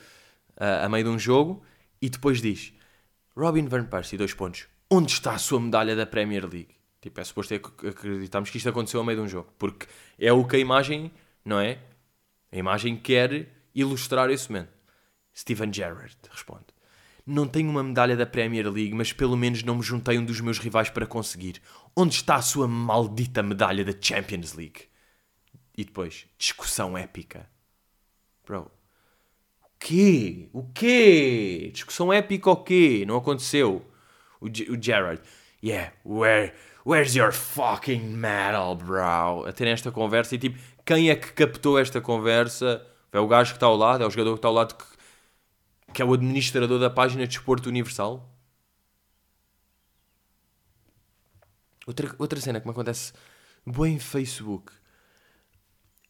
a 0.57 0.89
meio 0.89 1.03
de 1.03 1.11
um 1.11 1.19
jogo, 1.19 1.65
e 2.01 2.09
depois 2.09 2.41
diz 2.41 2.73
Robin 3.37 3.67
Van 3.67 3.87
Persie, 3.87 4.17
dois 4.17 4.35
pontos. 4.35 4.69
Onde 4.89 5.11
está 5.11 5.33
a 5.35 5.39
sua 5.39 5.61
medalha 5.61 5.97
da 5.97 6.07
Premier 6.07 6.45
League? 6.45 6.82
Tipo, 7.03 7.21
é 7.21 7.25
suposto 7.25 7.53
acreditarmos 7.55 8.49
que 8.49 8.57
isto 8.57 8.69
aconteceu 8.69 9.01
a 9.01 9.05
meio 9.05 9.19
de 9.19 9.25
um 9.25 9.29
jogo. 9.29 9.53
Porque 9.59 9.87
é 10.19 10.33
o 10.33 10.47
que 10.47 10.57
a 10.57 10.59
imagem, 10.59 11.13
não 11.45 11.61
é? 11.61 11.79
A 12.51 12.57
imagem 12.57 12.97
quer 12.97 13.49
ilustrar 13.75 14.31
esse 14.31 14.51
momento. 14.51 14.73
Steven 15.37 15.73
Gerrard 15.73 16.17
responde. 16.31 16.67
Não 17.27 17.47
tenho 17.47 17.69
uma 17.69 17.83
medalha 17.83 18.17
da 18.17 18.25
Premier 18.25 18.71
League, 18.71 18.95
mas 18.95 19.13
pelo 19.13 19.37
menos 19.37 19.63
não 19.63 19.77
me 19.77 19.83
juntei 19.83 20.19
um 20.19 20.25
dos 20.25 20.41
meus 20.41 20.59
rivais 20.59 20.89
para 20.89 21.07
conseguir. 21.07 21.61
Onde 21.95 22.15
está 22.15 22.37
a 22.37 22.43
sua 22.43 22.67
maldita 22.67 23.43
medalha 23.43 23.85
da 23.85 23.93
Champions 24.01 24.55
League? 24.55 24.89
E 25.77 25.85
depois, 25.85 26.27
discussão 26.39 26.97
épica. 26.97 27.49
Bro, 28.47 28.71
quê? 29.83 30.49
O 30.53 30.63
quê? 30.73 31.71
Discussão 31.73 32.13
épica 32.13 32.51
o 32.51 32.57
quê? 32.57 33.05
Não 33.07 33.17
aconteceu. 33.17 33.85
O, 34.41 34.49
G 34.49 34.69
o. 34.71 34.79
Yeah, 35.65 35.93
where, 36.05 36.55
where's 36.85 37.15
your 37.15 37.33
fucking 37.33 38.17
medal, 38.17 38.75
bro? 38.77 39.45
A 39.47 39.53
ter 39.53 39.69
esta 39.69 39.91
conversa 39.91 40.35
e 40.35 40.39
tipo, 40.39 40.59
quem 40.85 41.11
é 41.11 41.17
que 41.17 41.33
captou 41.33 41.79
esta 41.79 42.01
conversa? 42.01 42.85
É 43.13 43.21
o 43.21 43.27
gajo 43.27 43.53
que 43.53 43.57
está 43.57 43.67
ao 43.67 43.77
lado? 43.77 44.03
É 44.03 44.07
o 44.07 44.11
jogador 44.11 44.33
que 44.33 44.39
está 44.39 44.49
ao 44.49 44.55
lado 44.55 44.75
que, 44.75 44.85
que 45.93 46.03
é 46.03 46.05
o 46.05 46.13
administrador 46.15 46.79
da 46.79 46.91
página 46.91 47.23
de 47.27 47.37
Desporto 47.37 47.69
Universal? 47.69 48.29
Outra, 51.87 52.15
outra 52.19 52.41
cena 52.41 52.61
que 52.61 52.67
me 52.67 52.73
acontece 52.73 53.13
bem 53.67 53.95
em 53.95 53.99
Facebook 53.99 54.73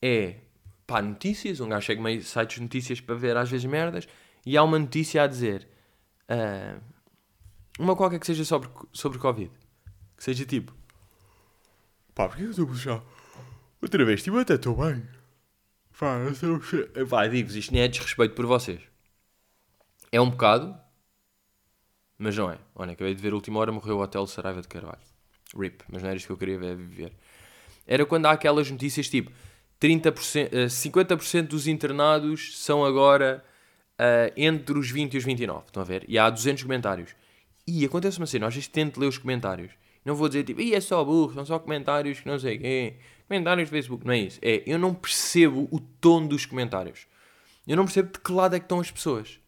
é 0.01 0.37
pá, 0.87 1.01
notícias, 1.01 1.61
um 1.61 1.69
gajo 1.69 1.87
chega 1.87 2.03
meio 2.03 2.23
sites 2.23 2.57
de 2.57 2.63
notícias 2.63 3.01
para 3.01 3.15
ver 3.15 3.37
às 3.37 3.51
vezes 3.51 3.65
merdas, 3.65 4.07
e 4.45 4.57
há 4.57 4.63
uma 4.63 4.79
notícia 4.79 5.23
a 5.23 5.27
dizer 5.27 5.67
uh, 6.29 6.81
uma 7.79 7.97
qualquer 7.97 8.19
que 8.19 8.27
seja 8.27 8.45
sobre, 8.45 8.69
sobre 8.93 9.19
Covid. 9.19 9.51
Que 10.23 10.27
seja 10.27 10.47
tipo, 10.47 10.73
pá, 12.15 12.29
porque 12.29 12.45
eu 12.45 12.51
estou 12.51 12.65
a 12.65 12.69
puxar 12.69 13.03
outra 13.83 14.05
vez, 14.05 14.23
tipo, 14.23 14.39
até 14.39 14.55
estou 14.55 14.77
bem. 14.77 15.03
Pá, 15.99 16.19
eu 16.19 16.31
estou... 16.31 16.61
Pá, 17.11 17.27
digo-vos, 17.27 17.57
isto 17.57 17.73
nem 17.73 17.83
é 17.83 17.89
desrespeito 17.89 18.33
por 18.33 18.47
vocês. 18.47 18.81
É 20.13 20.21
um 20.21 20.31
bocado, 20.31 20.79
mas 22.17 22.37
não 22.37 22.49
é. 22.49 22.59
Olha, 22.73 22.93
acabei 22.93 23.17
de 23.17 23.21
ver, 23.21 23.33
a 23.33 23.35
última 23.35 23.59
hora 23.59 23.73
morreu 23.73 23.97
o 23.97 24.01
Hotel 24.01 24.25
Saraiva 24.29 24.63
de 24.63 24.69
Carvalho. 24.69 25.03
RIP, 25.59 25.83
mas 25.91 26.05
não 26.05 26.09
era 26.09 26.17
isto 26.17 26.27
que 26.27 26.33
eu 26.33 26.37
queria 26.37 26.57
ver. 26.57 27.13
Era 27.85 28.07
quando 28.07 28.27
há 28.27 28.31
aquelas 28.31 28.71
notícias 28.71 29.09
tipo 29.09 29.33
30%, 29.81 30.51
50% 30.69 31.39
eh, 31.39 31.43
dos 31.43 31.67
internados 31.67 32.63
são 32.63 32.85
agora 32.85 33.45
uh, 33.99 34.33
entre 34.37 34.79
os 34.79 34.89
20 34.89 35.15
e 35.15 35.19
os 35.19 35.25
29. 35.25 35.65
Estão 35.67 35.83
a 35.83 35.85
ver? 35.85 36.05
E 36.07 36.17
há 36.17 36.31
200 36.31 36.63
comentários. 36.63 37.11
E 37.67 37.85
acontece 37.85 38.19
uma 38.19 38.27
cena, 38.27 38.47
às 38.47 38.55
vezes 38.55 38.69
tento 38.69 39.01
ler 39.01 39.09
os 39.09 39.19
comentários. 39.19 39.82
Não 40.05 40.15
vou 40.15 40.29
dizer 40.29 40.45
tipo, 40.45 40.61
é 40.61 40.81
só 40.81 41.05
burro, 41.05 41.35
são 41.35 41.45
só 41.45 41.59
comentários 41.59 42.21
que 42.21 42.27
não 42.27 42.39
sei 42.39 42.59
quê. 42.59 42.97
Comentários 43.29 43.69
do 43.69 43.73
Facebook. 43.73 44.07
Não 44.07 44.13
é 44.13 44.19
isso. 44.19 44.39
É, 44.43 44.63
eu 44.67 44.79
não 44.79 44.93
percebo 44.93 45.69
o 45.71 45.79
tom 45.79 46.27
dos 46.27 46.45
comentários. 46.45 47.07
Eu 47.67 47.77
não 47.77 47.85
percebo 47.85 48.13
de 48.13 48.19
que 48.19 48.33
lado 48.33 48.57
é 48.57 48.59
que 48.59 48.65
estão 48.65 48.81
as 48.81 48.91
pessoas. 48.91 49.39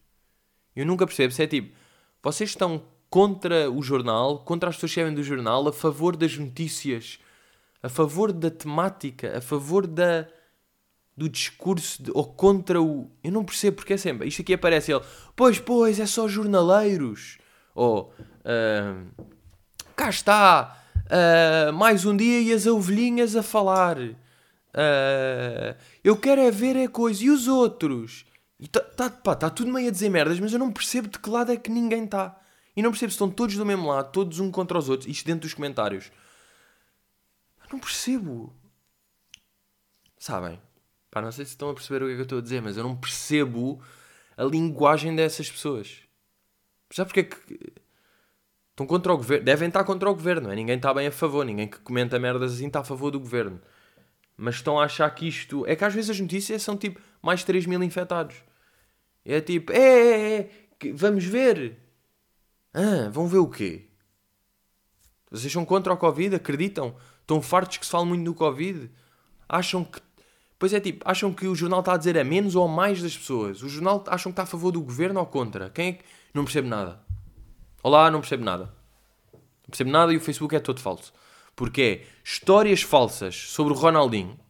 Eu 0.75 0.87
nunca 0.87 1.07
percebo 1.07 1.33
se 1.33 1.43
é 1.43 1.47
tipo, 1.47 1.77
vocês 2.23 2.51
estão 2.51 2.83
contra 3.11 3.71
o 3.71 3.83
jornal, 3.83 4.41
contra 4.41 4.69
as 4.69 4.77
pessoas 4.77 4.93
que 4.93 5.01
escrevem 5.01 5.15
do 5.15 5.23
jornal, 5.23 5.69
a 5.69 5.73
favor 5.73 6.17
das 6.17 6.37
notícias 6.37 7.19
a 7.85 7.89
favor 7.91 8.33
da 8.33 8.51
temática, 8.51 9.37
a 9.37 9.43
favor 9.43 9.87
da, 9.87 10.27
do 11.15 11.29
discurso 11.29 12.03
de, 12.03 12.11
ou 12.15 12.25
contra 12.25 12.81
o. 12.81 13.11
Eu 13.23 13.31
não 13.31 13.45
percebo 13.45 13.77
porque 13.77 13.93
é 13.93 13.97
sempre. 13.99 14.27
Isto 14.27 14.41
aqui 14.41 14.55
aparece 14.55 14.91
ele, 14.91 15.05
pois, 15.37 15.61
pois, 15.61 16.01
é 16.01 16.07
só 16.07 16.27
jornaleiros. 16.27 17.37
Ou 17.75 18.11
uh, 18.19 19.27
cá 19.95 20.11
está, 20.11 20.85
uh, 21.07 21.73
mais 21.73 22.05
um 22.05 22.17
dia 22.17 22.41
e 22.41 22.53
as 22.53 22.67
ovelhinhas 22.67 23.37
a 23.37 23.43
falar. 23.43 23.99
Uh, 23.99 25.77
eu 26.03 26.17
quero 26.17 26.41
é 26.41 26.51
ver 26.51 26.77
é 26.77 26.89
coisa. 26.89 27.25
E 27.25 27.31
os 27.31 27.47
outros? 27.47 28.27
E 28.59 28.69
tá, 28.69 28.81
tá, 28.81 29.35
tá 29.35 29.51
tudo 29.51 29.73
meio 29.73 29.89
a 29.89 29.93
dizer 29.93 30.09
merdas, 30.09 30.41
mas 30.41 30.53
eu 30.53 30.59
não 30.59 30.73
percebo 30.73 31.09
de 31.09 31.19
que 31.19 31.31
lado 31.31 31.53
é 31.53 31.57
que 31.57 31.71
ninguém 31.71 32.05
está. 32.05 32.41
E 32.77 32.83
não 32.83 32.91
percebo 32.91 33.11
se 33.11 33.15
estão 33.15 33.31
todos 33.31 33.57
do 33.57 33.65
mesmo 33.65 33.89
lado, 33.89 34.11
todos 34.11 34.41
um 34.41 34.51
contra 34.51 34.79
os 34.79 34.89
outros, 34.89 35.09
isto 35.09 35.25
dentro 35.25 35.43
dos 35.43 35.55
comentários. 35.55 36.11
Não 37.73 37.79
percebo. 37.79 38.55
Sabem? 40.19 40.61
Pá, 41.11 41.21
não 41.21 41.31
sei 41.31 41.45
se 41.45 41.53
estão 41.53 41.71
a 41.71 41.75
perceber 41.75 42.03
o 42.03 42.07
que 42.07 42.13
é 42.13 42.15
que 42.17 42.21
eu 42.21 42.25
estou 42.25 42.39
a 42.39 42.43
dizer, 42.43 42.61
mas 42.61 42.77
eu 42.77 42.83
não 42.83 42.97
percebo 42.97 43.81
a 44.37 44.43
linguagem 44.43 45.15
dessas 45.15 45.51
pessoas. 45.51 46.01
Sabe 46.91 47.09
porque 47.09 47.21
é 47.21 47.25
que. 47.25 47.84
Estão 48.75 48.87
contra 48.89 49.15
o 49.15 49.17
governo. 49.17 49.45
Devem 49.45 49.69
estar 49.69 49.85
contra 49.85 50.11
o 50.11 50.15
governo, 50.15 50.51
é? 50.51 50.57
Ninguém 50.57 50.75
está 50.75 50.93
bem 50.93 51.07
a 51.07 51.13
favor. 51.13 51.45
Ninguém 51.45 51.69
que 51.69 51.79
comenta 51.79 52.19
merdas 52.19 52.55
assim 52.55 52.67
está 52.67 52.81
a 52.81 52.85
favor 52.85 53.13
do 53.13 53.21
governo. 53.21 53.61
Mas 54.37 54.57
estão 54.57 54.81
a 54.81 54.85
achar 54.85 55.09
que 55.15 55.29
isto. 55.29 55.65
É 55.65 55.77
que 55.77 55.85
às 55.85 55.95
vezes 55.95 56.11
as 56.11 56.19
notícias 56.19 56.61
são 56.61 56.77
tipo 56.77 57.01
mais 57.23 57.45
3 57.45 57.67
mil 57.67 57.81
infectados. 57.85 58.35
É 59.25 59.41
tipo, 59.41 59.73
é, 59.73 59.79
é, 59.79 60.39
é, 60.41 60.93
vamos 60.93 61.25
ver. 61.25 61.79
Ah, 62.75 63.09
vão 63.13 63.29
ver 63.29 63.39
o 63.39 63.49
quê? 63.49 63.87
Vocês 65.31 65.53
são 65.53 65.65
contra 65.65 65.93
o 65.93 65.97
Covid? 65.97 66.35
Acreditam? 66.35 66.97
Estão 67.21 67.41
fartos 67.41 67.79
que 67.79 67.87
se 67.87 67.93
fala 67.93 68.05
muito 68.05 68.25
do 68.25 68.35
Covid? 68.35 68.91
Acham 69.49 69.85
que. 69.85 70.01
Pois 70.59 70.73
é, 70.73 70.81
tipo, 70.81 71.09
acham 71.09 71.33
que 71.33 71.47
o 71.47 71.55
jornal 71.55 71.81
está 71.81 71.95
a 71.95 71.97
dizer 71.97 72.19
a 72.19 72.25
menos 72.25 72.57
ou 72.57 72.65
a 72.65 72.69
mais 72.69 73.01
das 73.01 73.17
pessoas? 73.17 73.63
O 73.63 73.69
jornal 73.69 74.03
acham 74.09 74.33
que 74.33 74.35
está 74.35 74.43
a 74.43 74.47
favor 74.47 74.73
do 74.73 74.83
governo 74.83 75.21
ou 75.21 75.27
contra? 75.27 75.71
Quem 75.71 75.89
é 75.89 75.93
que. 75.93 76.05
Não 76.35 76.43
percebe 76.45 76.69
nada. 76.69 77.04
Olá, 77.85 78.11
não 78.11 78.21
percebe 78.21 78.43
nada. 78.43 78.73
Não 79.31 79.69
percebe 79.69 79.91
nada 79.91 80.11
e 80.11 80.17
o 80.17 80.21
Facebook 80.21 80.57
é 80.57 80.59
todo 80.59 80.81
falso. 80.81 81.13
Porque 81.55 81.83
é 81.83 82.07
histórias 82.25 82.81
falsas 82.81 83.37
sobre 83.37 83.75
o 83.75 83.77
Ronaldinho. 83.77 84.41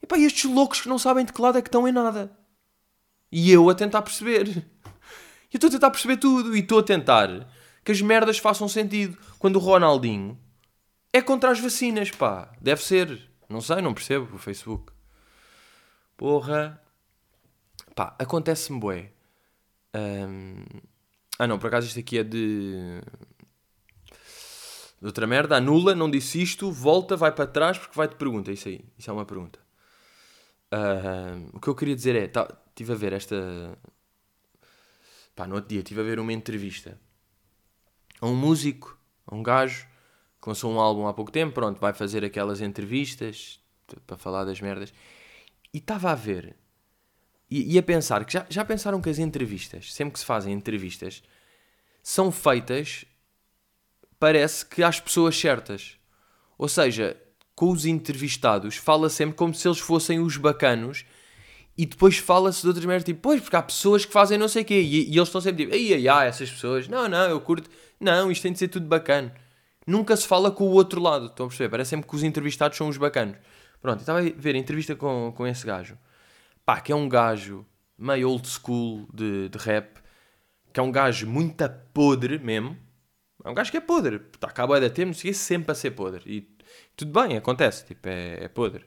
E 0.00 0.06
pá, 0.06 0.16
estes 0.16 0.44
loucos 0.48 0.80
que 0.80 0.88
não 0.88 1.00
sabem 1.00 1.24
de 1.24 1.32
que 1.32 1.42
lado 1.42 1.58
é 1.58 1.60
que 1.60 1.66
estão 1.66 1.88
em 1.88 1.90
nada. 1.90 2.30
E 3.32 3.50
eu 3.50 3.68
a 3.68 3.74
tentar 3.74 4.02
perceber. 4.02 4.64
Eu 5.50 5.56
estou 5.56 5.66
a 5.66 5.70
tentar 5.72 5.90
perceber 5.90 6.18
tudo 6.18 6.54
e 6.54 6.60
estou 6.60 6.78
a 6.78 6.82
tentar 6.82 7.48
que 7.82 7.90
as 7.90 8.00
merdas 8.00 8.38
façam 8.38 8.68
sentido. 8.68 9.18
Quando 9.38 9.56
o 9.56 9.60
Ronaldinho 9.60 10.38
é 11.12 11.20
contra 11.20 11.50
as 11.50 11.58
vacinas, 11.58 12.12
pá. 12.12 12.52
Deve 12.60 12.84
ser. 12.84 13.30
Não 13.48 13.60
sei, 13.60 13.80
não 13.82 13.94
percebo 13.94 14.36
o 14.36 14.38
Facebook. 14.38 14.92
Porra. 16.16 16.80
Pá, 17.96 18.14
acontece-me 18.16 18.78
bué. 18.78 19.10
Um... 19.92 20.64
Ah 21.38 21.46
não, 21.46 21.58
por 21.58 21.68
acaso 21.68 21.86
isto 21.86 22.00
aqui 22.00 22.18
é 22.18 22.24
de... 22.24 23.00
de... 25.00 25.06
outra 25.06 25.26
merda. 25.26 25.56
Anula, 25.56 25.94
não 25.94 26.10
disse 26.10 26.42
isto, 26.42 26.72
volta, 26.72 27.16
vai 27.16 27.32
para 27.32 27.46
trás 27.46 27.78
porque 27.78 27.96
vai-te 27.96 28.16
pergunta. 28.16 28.50
Isso 28.50 28.68
aí, 28.68 28.84
isso 28.98 29.10
é 29.10 29.12
uma 29.12 29.24
pergunta. 29.24 29.58
Uh, 30.72 31.56
o 31.56 31.60
que 31.60 31.68
eu 31.68 31.74
queria 31.74 31.94
dizer 31.94 32.16
é, 32.16 32.26
tá, 32.26 32.46
estive 32.68 32.92
a 32.92 32.96
ver 32.96 33.12
esta. 33.12 33.78
Pá, 35.34 35.46
no 35.46 35.54
outro 35.54 35.68
dia 35.68 35.78
estive 35.78 36.00
a 36.00 36.04
ver 36.04 36.18
uma 36.18 36.32
entrevista 36.32 36.98
a 38.20 38.26
um 38.26 38.34
músico, 38.34 38.98
a 39.26 39.34
um 39.34 39.42
gajo 39.42 39.86
que 40.40 40.48
lançou 40.48 40.72
um 40.72 40.80
álbum 40.80 41.06
há 41.06 41.14
pouco 41.14 41.30
tempo, 41.30 41.54
pronto, 41.54 41.80
vai 41.80 41.92
fazer 41.92 42.24
aquelas 42.24 42.60
entrevistas 42.60 43.60
para 44.06 44.16
falar 44.16 44.44
das 44.44 44.60
merdas. 44.60 44.92
E 45.72 45.78
estava 45.78 46.10
a 46.10 46.14
ver 46.14 46.56
e, 47.50 47.74
e, 47.74 47.78
a 47.78 47.82
pensar 47.82 48.24
que 48.24 48.32
já, 48.34 48.46
já 48.48 48.64
pensaram 48.64 49.00
que 49.00 49.08
as 49.08 49.18
entrevistas, 49.18 49.92
sempre 49.92 50.12
que 50.12 50.18
se 50.18 50.26
fazem 50.26 50.52
entrevistas, 50.52 51.22
são 52.02 52.30
feitas, 52.30 53.04
parece 54.18 54.66
que 54.66 54.82
às 54.82 55.00
pessoas 55.00 55.38
certas. 55.38 55.96
Ou 56.58 56.68
seja, 56.68 57.16
com 57.54 57.70
os 57.70 57.86
entrevistados, 57.86 58.76
fala 58.76 59.08
sempre 59.08 59.36
como 59.36 59.54
se 59.54 59.66
eles 59.66 59.78
fossem 59.78 60.20
os 60.20 60.36
bacanos 60.36 61.04
e 61.76 61.86
depois 61.86 62.18
fala-se 62.18 62.62
de 62.62 62.68
outras 62.68 62.84
merdas, 62.84 63.04
tipo, 63.04 63.20
pois, 63.20 63.40
porque 63.40 63.56
há 63.56 63.62
pessoas 63.62 64.04
que 64.04 64.12
fazem 64.12 64.36
não 64.36 64.48
sei 64.48 64.62
o 64.62 64.64
quê 64.64 64.80
e, 64.80 65.10
e 65.10 65.16
eles 65.16 65.28
estão 65.28 65.40
sempre 65.40 65.64
tipo, 65.64 65.74
ai, 65.74 65.94
ai, 65.94 66.08
ai, 66.08 66.28
essas 66.28 66.50
pessoas, 66.50 66.88
não, 66.88 67.08
não, 67.08 67.30
eu 67.30 67.40
curto, 67.40 67.70
não, 67.98 68.30
isto 68.30 68.42
tem 68.42 68.52
de 68.52 68.58
ser 68.58 68.68
tudo 68.68 68.86
bacana. 68.86 69.32
Nunca 69.86 70.14
se 70.16 70.26
fala 70.26 70.50
com 70.50 70.64
o 70.64 70.72
outro 70.72 71.00
lado, 71.00 71.26
estão 71.26 71.46
a 71.46 71.48
perceber? 71.48 71.70
Parece 71.70 71.90
sempre 71.90 72.08
que 72.08 72.14
os 72.14 72.22
entrevistados 72.22 72.76
são 72.76 72.88
os 72.88 72.98
bacanos. 72.98 73.36
Pronto, 73.80 74.00
estava 74.00 74.18
a 74.18 74.22
ver 74.22 74.54
a 74.54 74.58
entrevista 74.58 74.94
com, 74.94 75.32
com 75.34 75.46
esse 75.46 75.64
gajo 75.64 75.96
pá, 76.68 76.82
que 76.82 76.92
é 76.92 76.94
um 76.94 77.08
gajo 77.08 77.64
meio 77.96 78.28
old 78.28 78.46
school 78.46 79.08
de, 79.10 79.48
de 79.48 79.56
rap, 79.56 80.02
que 80.70 80.78
é 80.78 80.82
um 80.82 80.92
gajo 80.92 81.26
muito 81.26 81.66
podre 81.94 82.38
mesmo. 82.38 82.76
É 83.42 83.48
um 83.48 83.54
gajo 83.54 83.70
que 83.70 83.78
é 83.78 83.80
podre, 83.80 84.16
está 84.34 84.50
cá 84.50 84.64
a 84.64 84.78
da 84.78 84.90
tempo, 84.90 85.14
sempre 85.14 85.72
a 85.72 85.74
ser 85.74 85.92
podre. 85.92 86.22
E 86.26 86.46
tudo 86.94 87.10
bem, 87.10 87.38
acontece, 87.38 87.86
tipo, 87.86 88.06
é, 88.06 88.44
é 88.44 88.48
podre. 88.48 88.84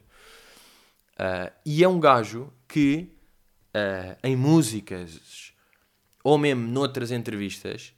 Uh, 1.18 1.52
e 1.66 1.84
é 1.84 1.88
um 1.88 2.00
gajo 2.00 2.54
que, 2.68 3.12
uh, 3.70 4.16
em 4.24 4.36
músicas 4.36 5.52
ou 6.24 6.38
mesmo 6.38 6.68
noutras 6.68 7.10
entrevistas, 7.10 7.96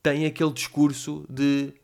tem 0.00 0.24
aquele 0.24 0.52
discurso 0.52 1.26
de 1.28 1.74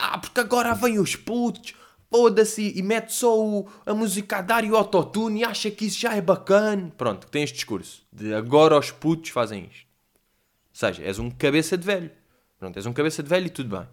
ah, 0.00 0.18
porque 0.18 0.40
agora 0.40 0.74
vêm 0.74 0.98
os 0.98 1.14
putos, 1.14 1.74
foda-se 2.12 2.74
e 2.76 2.82
mete 2.82 3.10
só 3.10 3.40
o, 3.40 3.66
a 3.86 3.94
música 3.94 4.36
a 4.36 4.42
dar 4.42 4.64
e 4.64 4.70
o 4.70 4.76
autotune 4.76 5.40
e 5.40 5.44
acha 5.44 5.70
que 5.70 5.86
isso 5.86 5.98
já 5.98 6.14
é 6.14 6.20
bacana. 6.20 6.92
Pronto, 6.98 7.26
tem 7.28 7.42
este 7.42 7.54
discurso 7.54 8.02
de 8.12 8.34
agora 8.34 8.78
os 8.78 8.90
putos 8.90 9.30
fazem 9.30 9.64
isto. 9.64 9.86
Ou 9.86 10.74
seja, 10.74 11.02
és 11.02 11.18
um 11.18 11.30
cabeça 11.30 11.76
de 11.76 11.86
velho. 11.86 12.10
Pronto, 12.58 12.76
és 12.76 12.84
um 12.84 12.92
cabeça 12.92 13.22
de 13.22 13.30
velho 13.30 13.46
e 13.46 13.50
tudo 13.50 13.74
bem. 13.74 13.88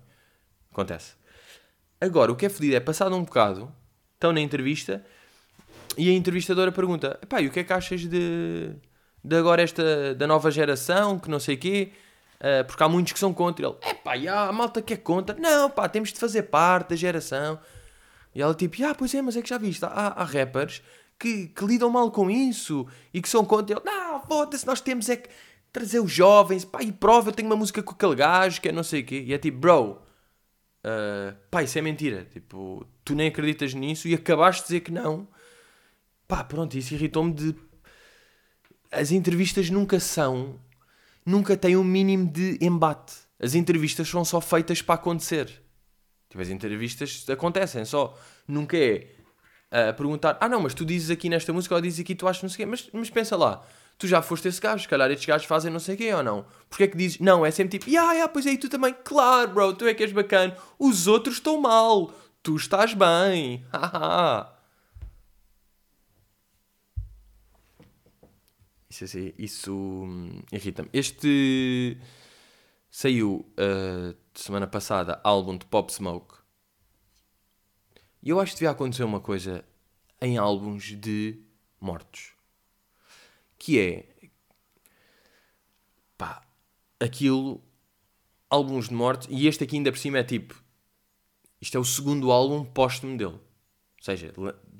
Acontece. 0.69 1.13
Agora, 2.01 2.29
o 2.29 2.35
que 2.35 2.45
é 2.45 2.49
fodido 2.49 2.75
é, 2.75 2.79
passado 2.81 3.15
um 3.15 3.23
bocado, 3.23 3.71
estão 4.15 4.33
na 4.33 4.41
entrevista 4.41 5.03
e 5.97 6.09
a 6.09 6.13
entrevistadora 6.13 6.73
pergunta: 6.73 7.17
e 7.39 7.47
o 7.47 7.51
que 7.51 7.61
é 7.61 7.63
que 7.63 7.71
achas 7.71 8.01
de, 8.01 8.71
de 9.23 9.35
agora 9.35 9.61
esta, 9.61 10.13
da 10.13 10.27
nova 10.27 10.51
geração, 10.51 11.17
que 11.17 11.29
não 11.29 11.39
sei 11.39 11.55
quê? 11.55 11.93
Uh, 12.35 12.65
porque 12.65 12.83
há 12.83 12.89
muitos 12.89 13.13
que 13.13 13.19
são 13.19 13.33
contra. 13.33 13.65
Ele, 13.65 13.75
é 13.81 13.93
pá, 13.93 14.13
a 14.13 14.51
malta 14.51 14.81
que 14.81 14.93
é 14.93 14.97
contra. 14.97 15.37
Não, 15.37 15.69
pá, 15.69 15.87
temos 15.87 16.11
de 16.11 16.19
fazer 16.19 16.43
parte 16.43 16.89
da 16.89 16.95
geração. 16.97 17.59
E 18.33 18.41
ela 18.41 18.53
tipo, 18.53 18.83
ah, 18.85 18.95
pois 18.95 19.13
é, 19.13 19.21
mas 19.21 19.35
é 19.35 19.41
que 19.41 19.49
já 19.49 19.57
viste, 19.57 19.83
há, 19.83 19.89
há 19.89 20.23
rappers 20.23 20.81
que, 21.19 21.47
que 21.47 21.65
lidam 21.65 21.89
mal 21.89 22.09
com 22.11 22.29
isso 22.29 22.87
e 23.13 23.21
que 23.21 23.27
são 23.29 23.43
contra 23.43 23.75
ele. 23.75 23.85
Não, 23.85 24.21
foda-se, 24.21 24.65
nós 24.65 24.79
temos 24.79 25.09
é 25.09 25.17
que 25.17 25.29
trazer 25.71 25.99
os 25.99 26.11
jovens, 26.11 26.65
pá, 26.65 26.81
e 26.81 26.91
prova, 26.91 27.29
eu 27.29 27.33
tenho 27.33 27.49
uma 27.49 27.55
música 27.55 27.83
com 27.83 27.91
aquele 27.91 28.15
gajo 28.15 28.61
que 28.61 28.69
é 28.69 28.71
não 28.71 28.83
sei 28.83 29.01
o 29.01 29.05
quê. 29.05 29.23
E 29.27 29.33
é 29.33 29.37
tipo, 29.37 29.57
bro, 29.59 29.91
uh, 29.91 31.35
pá, 31.51 31.63
isso 31.63 31.77
é 31.77 31.81
mentira. 31.81 32.25
Tipo, 32.25 32.85
tu 33.03 33.13
nem 33.15 33.27
acreditas 33.27 33.73
nisso 33.73 34.07
e 34.07 34.13
acabaste 34.13 34.61
de 34.61 34.67
dizer 34.67 34.79
que 34.81 34.91
não. 34.91 35.27
Pá, 36.27 36.43
pronto, 36.43 36.77
isso 36.77 36.93
irritou-me 36.93 37.33
de. 37.33 37.55
As 38.91 39.11
entrevistas 39.11 39.69
nunca 39.69 39.99
são. 39.99 40.59
Nunca 41.25 41.55
têm 41.57 41.75
um 41.75 41.83
mínimo 41.83 42.31
de 42.31 42.57
embate. 42.61 43.13
As 43.39 43.53
entrevistas 43.53 44.07
são 44.07 44.25
só 44.25 44.41
feitas 44.41 44.81
para 44.81 44.95
acontecer. 44.95 45.61
Tipo, 46.29 46.41
as 46.41 46.49
entrevistas 46.49 47.25
acontecem 47.29 47.83
só. 47.85 48.17
Nunca 48.47 48.77
é 48.77 49.07
uh, 49.71 49.93
perguntar, 49.95 50.37
ah 50.39 50.47
não, 50.47 50.61
mas 50.61 50.73
tu 50.73 50.85
dizes 50.85 51.09
aqui 51.09 51.29
nesta 51.29 51.51
música 51.51 51.75
ou 51.75 51.81
dizes 51.81 51.99
aqui 51.99 52.15
tu 52.15 52.27
achas 52.27 52.43
não 52.43 52.49
sei 52.49 52.55
o 52.55 52.57
quê. 52.57 52.65
Mas, 52.65 52.89
mas 52.93 53.09
pensa 53.09 53.35
lá, 53.35 53.65
tu 53.97 54.07
já 54.07 54.21
foste 54.21 54.47
esse 54.47 54.61
gajo, 54.61 54.83
se 54.83 54.87
calhar 54.87 55.09
estes 55.11 55.25
gajos 55.25 55.47
fazem 55.47 55.71
não 55.71 55.79
sei 55.79 55.95
o 55.95 55.97
quê 55.97 56.13
ou 56.13 56.23
não. 56.23 56.45
Porquê 56.69 56.83
é 56.83 56.87
que 56.87 56.97
dizes, 56.97 57.19
não, 57.19 57.45
é 57.45 57.51
sempre 57.51 57.77
tipo, 57.77 57.89
ah, 57.97 58.13
yeah, 58.13 58.27
pois 58.27 58.45
aí 58.47 58.57
tu 58.57 58.69
também, 58.69 58.95
claro, 59.03 59.51
bro, 59.51 59.73
tu 59.73 59.85
é 59.87 59.93
que 59.93 60.03
és 60.03 60.11
bacana. 60.11 60.55
Os 60.77 61.07
outros 61.07 61.35
estão 61.35 61.59
mal, 61.59 62.13
tu 62.43 62.55
estás 62.55 62.93
bem. 62.93 63.65
Haha. 63.73 64.59
isso, 68.89 69.03
assim, 69.03 69.33
isso 69.37 69.73
hum, 69.73 70.41
irrita-me. 70.51 70.89
Este 70.91 71.97
saiu 72.89 73.45
uh, 73.57 74.15
semana 74.41 74.67
passada 74.67 75.19
álbum 75.23 75.57
de 75.57 75.65
Pop 75.65 75.91
Smoke. 75.91 76.35
E 78.21 78.29
eu 78.29 78.39
acho 78.39 78.53
que 78.53 78.59
devia 78.59 78.71
acontecer 78.71 79.03
uma 79.03 79.19
coisa 79.19 79.63
em 80.21 80.37
álbuns 80.37 80.83
de 80.83 81.39
mortos. 81.79 82.33
Que 83.57 83.79
é. 83.79 84.29
Pá, 86.17 86.41
aquilo. 86.99 87.61
Álbuns 88.49 88.89
de 88.89 88.93
morte. 88.93 89.27
E 89.29 89.47
este 89.47 89.63
aqui 89.63 89.77
ainda 89.77 89.91
por 89.91 89.97
cima 89.97 90.17
é 90.17 90.23
tipo. 90.23 90.61
Isto 91.61 91.77
é 91.77 91.79
o 91.79 91.85
segundo 91.85 92.31
álbum 92.31 92.63
póstumo 92.63 93.17
dele. 93.17 93.33
Ou 93.33 93.41
seja, 94.01 94.33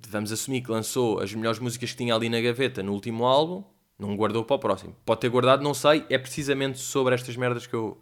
vamos 0.08 0.32
assumir 0.32 0.62
que 0.62 0.72
lançou 0.72 1.20
as 1.20 1.34
melhores 1.34 1.60
músicas 1.60 1.92
que 1.92 1.98
tinha 1.98 2.16
ali 2.16 2.30
na 2.30 2.42
gaveta 2.42 2.82
no 2.82 2.94
último 2.94 3.26
álbum. 3.26 3.64
Não 3.98 4.16
guardou 4.16 4.46
para 4.46 4.56
o 4.56 4.60
próximo. 4.60 4.96
Pode 5.06 5.20
ter 5.20 5.30
guardado, 5.30 5.62
não 5.62 5.74
sei. 5.74 6.06
É 6.10 6.18
precisamente 6.18 6.80
sobre 6.80 7.14
estas 7.14 7.36
merdas 7.36 7.68
que 7.68 7.74
eu, 7.74 8.00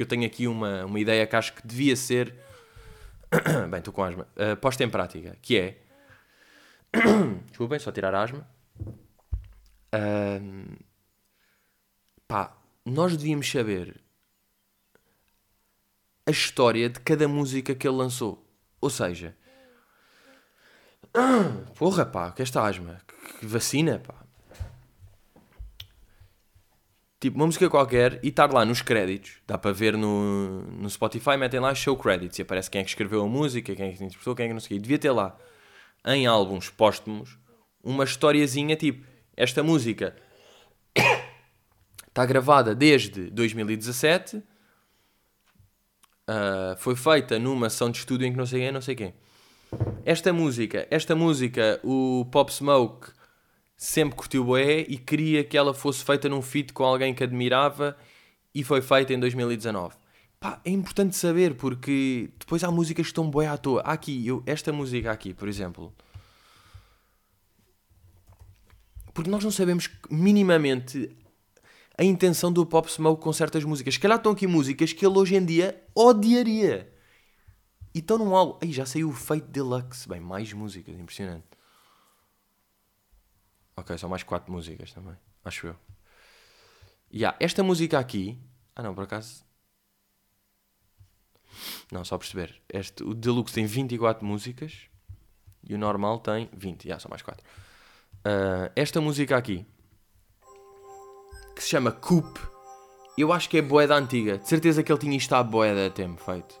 que 0.00 0.04
eu 0.04 0.08
tenho 0.08 0.24
aqui 0.24 0.46
uma, 0.46 0.86
uma 0.86 0.98
ideia 0.98 1.26
que 1.26 1.36
acho 1.36 1.52
que 1.52 1.66
devia 1.66 1.94
ser. 1.94 2.34
Bem, 3.68 3.80
estou 3.80 3.92
com 3.92 4.02
asma. 4.02 4.26
Uh, 4.34 4.56
posta 4.56 4.82
em 4.82 4.88
prática, 4.88 5.36
que 5.42 5.58
é. 5.58 5.82
Desculpem, 7.48 7.78
só 7.78 7.92
tirar 7.92 8.14
a 8.14 8.22
asma. 8.22 8.48
Uh, 9.94 10.74
pá, 12.26 12.56
nós 12.82 13.14
devíamos 13.14 13.50
saber 13.50 14.00
a 16.26 16.30
história 16.30 16.88
de 16.88 16.98
cada 17.00 17.28
música 17.28 17.74
que 17.74 17.86
ele 17.86 17.98
lançou. 17.98 18.42
Ou 18.80 18.88
seja, 18.88 19.36
porra, 21.76 22.06
pá, 22.06 22.32
que 22.32 22.40
esta 22.40 22.66
asma, 22.66 23.02
que 23.38 23.44
vacina, 23.44 23.98
pá. 23.98 24.19
Tipo 27.20 27.36
uma 27.36 27.46
música 27.46 27.68
qualquer 27.68 28.18
e 28.22 28.28
estar 28.28 28.50
lá 28.50 28.64
nos 28.64 28.80
créditos. 28.80 29.32
Dá 29.46 29.58
para 29.58 29.72
ver 29.72 29.96
no, 29.96 30.62
no 30.62 30.88
Spotify, 30.88 31.36
metem 31.36 31.60
lá 31.60 31.74
show 31.74 31.96
credits 31.96 32.38
e 32.38 32.42
aparece 32.42 32.70
quem 32.70 32.80
é 32.80 32.84
que 32.84 32.90
escreveu 32.90 33.22
a 33.22 33.28
música, 33.28 33.76
quem 33.76 33.90
é 33.90 33.92
que 33.92 34.02
interpretou, 34.02 34.34
quem 34.34 34.46
é 34.46 34.48
que 34.48 34.54
não 34.54 34.60
sei 34.60 34.78
quê. 34.78 34.82
Devia 34.82 34.98
ter 34.98 35.10
lá, 35.10 35.36
em 36.06 36.26
álbuns 36.26 36.70
póstumos, 36.70 37.38
uma 37.84 38.04
historiazinha 38.04 38.74
tipo: 38.74 39.06
esta 39.36 39.62
música 39.62 40.16
está 42.08 42.24
gravada 42.24 42.74
desde 42.74 43.30
2017, 43.30 44.38
uh, 44.38 44.42
ah, 46.26 46.76
foi 46.78 46.96
feita 46.96 47.38
numa 47.38 47.68
sessão 47.68 47.90
de 47.90 47.98
estúdio 47.98 48.26
em 48.26 48.32
que 48.32 48.38
não 48.38 48.46
sei 48.46 48.60
quem, 48.60 48.72
não 48.72 48.80
sei 48.80 48.94
quem. 48.94 49.14
Esta 50.04 50.32
música, 50.32 50.88
esta 50.90 51.14
música, 51.14 51.78
o 51.84 52.26
Pop 52.32 52.52
Smoke 52.52 53.12
sempre 53.80 54.14
curtiu 54.14 54.44
bué 54.44 54.80
e 54.80 54.98
queria 54.98 55.42
que 55.42 55.56
ela 55.56 55.72
fosse 55.72 56.04
feita 56.04 56.28
num 56.28 56.42
feat 56.42 56.70
com 56.70 56.84
alguém 56.84 57.14
que 57.14 57.24
admirava 57.24 57.96
e 58.54 58.62
foi 58.62 58.82
feita 58.82 59.14
em 59.14 59.18
2019. 59.18 59.96
Pá, 60.38 60.60
é 60.66 60.70
importante 60.70 61.16
saber 61.16 61.54
porque 61.54 62.30
depois 62.38 62.62
há 62.62 62.70
músicas 62.70 63.06
que 63.06 63.10
estão 63.10 63.30
bué 63.30 63.46
à 63.46 63.56
toa. 63.56 63.80
Há 63.80 63.92
aqui, 63.92 64.26
eu, 64.26 64.42
esta 64.44 64.70
música 64.70 65.10
aqui, 65.10 65.32
por 65.32 65.48
exemplo. 65.48 65.94
Porque 69.14 69.30
nós 69.30 69.42
não 69.42 69.50
sabemos 69.50 69.88
minimamente 70.10 71.16
a 71.96 72.04
intenção 72.04 72.52
do 72.52 72.66
Pop 72.66 72.90
Smoke 72.90 73.22
com 73.22 73.32
certas 73.32 73.64
músicas. 73.64 73.94
Se 73.94 74.00
calhar 74.00 74.18
estão 74.18 74.32
aqui 74.32 74.46
músicas 74.46 74.92
que 74.92 75.06
ele 75.06 75.18
hoje 75.18 75.36
em 75.36 75.44
dia 75.44 75.82
odiaria. 75.94 76.92
E 77.94 78.00
estão 78.00 78.18
num 78.18 78.36
álbum. 78.36 78.58
Aí 78.62 78.72
já 78.72 78.84
saiu 78.84 79.08
o 79.08 79.12
Fate 79.12 79.48
Deluxe. 79.48 80.06
Bem, 80.06 80.20
mais 80.20 80.52
músicas, 80.52 80.94
impressionante. 80.98 81.49
Ok, 83.80 83.96
são 83.96 84.10
mais 84.10 84.22
quatro 84.22 84.52
músicas 84.52 84.92
também. 84.92 85.16
Acho 85.42 85.68
eu. 85.68 85.76
E 87.10 87.18
yeah, 87.18 87.36
esta 87.40 87.62
música 87.62 87.98
aqui. 87.98 88.38
Ah 88.76 88.82
não, 88.82 88.94
por 88.94 89.04
acaso. 89.04 89.42
Não, 91.90 92.04
só 92.04 92.18
perceber. 92.18 92.60
Este, 92.68 93.02
o 93.02 93.14
Deluxe 93.14 93.54
tem 93.54 93.64
24 93.64 94.24
músicas 94.24 94.86
e 95.64 95.74
o 95.74 95.78
normal 95.78 96.18
tem 96.18 96.50
20. 96.52 96.82
Já, 96.82 96.88
yeah, 96.88 97.00
são 97.00 97.08
mais 97.08 97.22
4. 97.22 97.42
Uh, 97.42 98.70
esta 98.76 99.00
música 99.00 99.34
aqui, 99.34 99.66
que 101.56 101.62
se 101.62 101.70
chama 101.70 101.90
Coop, 101.90 102.38
eu 103.16 103.32
acho 103.32 103.48
que 103.48 103.56
é 103.56 103.62
boeda 103.62 103.94
antiga. 103.94 104.36
De 104.36 104.46
certeza 104.46 104.82
que 104.82 104.92
ele 104.92 105.00
tinha 105.00 105.16
isto 105.16 105.34
à 105.34 105.42
boeda 105.42 105.86
a 105.86 105.90
tempo 105.90 106.22
feito. 106.22 106.54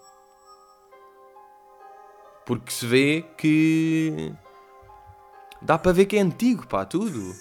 Porque 2.46 2.72
se 2.72 2.86
vê 2.86 3.22
que 3.36 4.34
Dá 5.62 5.78
para 5.78 5.92
ver 5.92 6.06
que 6.06 6.16
é 6.16 6.20
antigo, 6.20 6.66
pá, 6.66 6.84
tudo. 6.84 7.34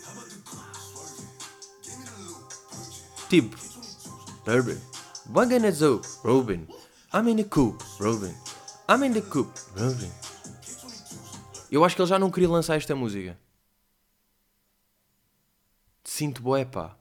Tipo, 3.30 3.56
Ruben, 4.46 4.78
one 5.34 5.50
gonna 5.50 5.72
Ruben. 6.24 6.68
I'm 7.14 7.28
in 7.30 7.38
the 7.38 7.44
coop, 7.44 7.84
Ruben. 8.00 8.36
I'm 8.90 9.04
in 9.04 9.14
the 9.14 9.22
coop, 9.22 9.52
Ruben. 9.76 10.12
Eu 11.72 11.86
acho 11.86 11.96
que 11.96 12.02
ele 12.02 12.10
já 12.10 12.18
não 12.18 12.32
queria 12.32 12.50
lançar 12.50 12.76
esta 12.76 12.96
música. 12.96 13.38
Sinto 16.04 16.42
boé, 16.42 16.66
pá. 16.66 16.98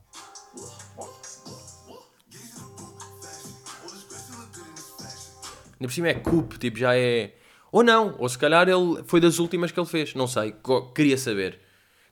Ainda 5.80 5.86
por 5.86 5.92
cima 5.92 6.08
é 6.08 6.14
Coop, 6.14 6.58
tipo, 6.58 6.76
já 6.76 6.96
é. 6.96 7.37
Ou 7.70 7.82
não, 7.82 8.14
ou 8.18 8.28
se 8.28 8.38
calhar 8.38 8.68
ele 8.68 9.02
foi 9.04 9.20
das 9.20 9.38
últimas 9.38 9.70
que 9.70 9.78
ele 9.78 9.86
fez, 9.86 10.14
não 10.14 10.26
sei, 10.26 10.54
queria 10.94 11.18
saber. 11.18 11.60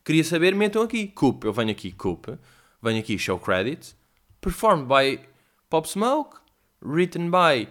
Queria 0.04 0.22
saber, 0.22 0.54
metam 0.54 0.82
aqui, 0.82 1.08
Coop, 1.08 1.44
eu 1.44 1.52
venho 1.52 1.70
aqui, 1.70 1.90
Coop, 1.92 2.38
venho 2.82 3.00
aqui, 3.00 3.18
show 3.18 3.38
credit, 3.38 3.94
performed 4.40 4.86
by 4.86 5.20
Pop 5.68 5.88
Smoke, 5.88 6.38
written 6.80 7.30
by 7.30 7.68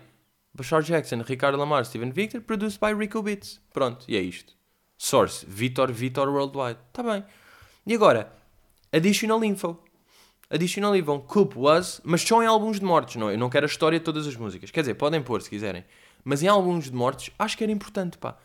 Bashar 0.54 0.82
Jackson, 0.82 1.22
Ricardo 1.22 1.58
Lamar, 1.58 1.86
Steven 1.86 2.12
Victor, 2.12 2.42
produced 2.42 2.80
by 2.80 2.94
Rico 2.94 3.22
Beats. 3.22 3.62
Pronto, 3.74 4.06
e 4.08 4.16
é 4.18 4.22
isto. 4.22 4.54
Source, 4.98 5.46
Vitor 5.46 5.92
Vitor 5.92 6.30
Worldwide. 6.30 6.80
Está 6.88 7.04
bem. 7.04 7.24
E 7.86 7.94
agora, 7.94 8.32
additional 8.92 9.44
info. 9.44 9.78
Additional 10.50 10.96
info, 10.96 11.20
Coop 11.20 11.58
was, 11.58 12.00
mas 12.04 12.22
só 12.22 12.42
em 12.42 12.46
álbuns 12.46 12.80
de 12.80 12.86
mortes, 12.86 13.18
não? 13.18 13.30
Eu 13.30 13.38
não 13.38 13.50
quero 13.50 13.66
a 13.66 13.68
história 13.68 14.00
de 14.00 14.06
todas 14.06 14.26
as 14.28 14.36
músicas. 14.36 14.72
Quer 14.72 14.82
dizer, 14.82 14.94
podem 14.96 15.22
pôr 15.22 15.42
se 15.42 15.50
quiserem. 15.50 15.84
Mas 16.26 16.42
em 16.42 16.48
álbuns 16.48 16.86
de 16.86 16.94
mortes, 16.94 17.32
acho 17.38 17.56
que 17.56 17.64
era 17.64 17.72
importante, 17.72 18.18
pá. 18.18 18.36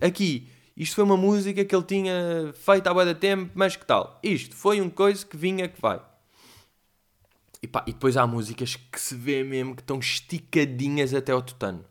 Aqui, 0.00 0.50
isto 0.76 0.96
foi 0.96 1.04
uma 1.04 1.16
música 1.16 1.64
que 1.64 1.74
ele 1.74 1.84
tinha 1.84 2.52
feito 2.54 2.88
há 2.88 2.92
bué 2.92 3.14
tempo, 3.14 3.52
mas 3.54 3.76
que 3.76 3.86
tal? 3.86 4.18
Isto 4.20 4.56
foi 4.56 4.80
uma 4.80 4.90
coisa 4.90 5.24
que 5.24 5.36
vinha 5.36 5.68
que 5.68 5.80
vai. 5.80 6.00
E, 7.62 7.68
pá, 7.68 7.84
e 7.86 7.92
depois 7.92 8.16
há 8.16 8.26
músicas 8.26 8.74
que 8.74 9.00
se 9.00 9.14
vê 9.14 9.44
mesmo 9.44 9.76
que 9.76 9.82
estão 9.82 10.00
esticadinhas 10.00 11.14
até 11.14 11.30
ao 11.30 11.40
tutano. 11.40 11.84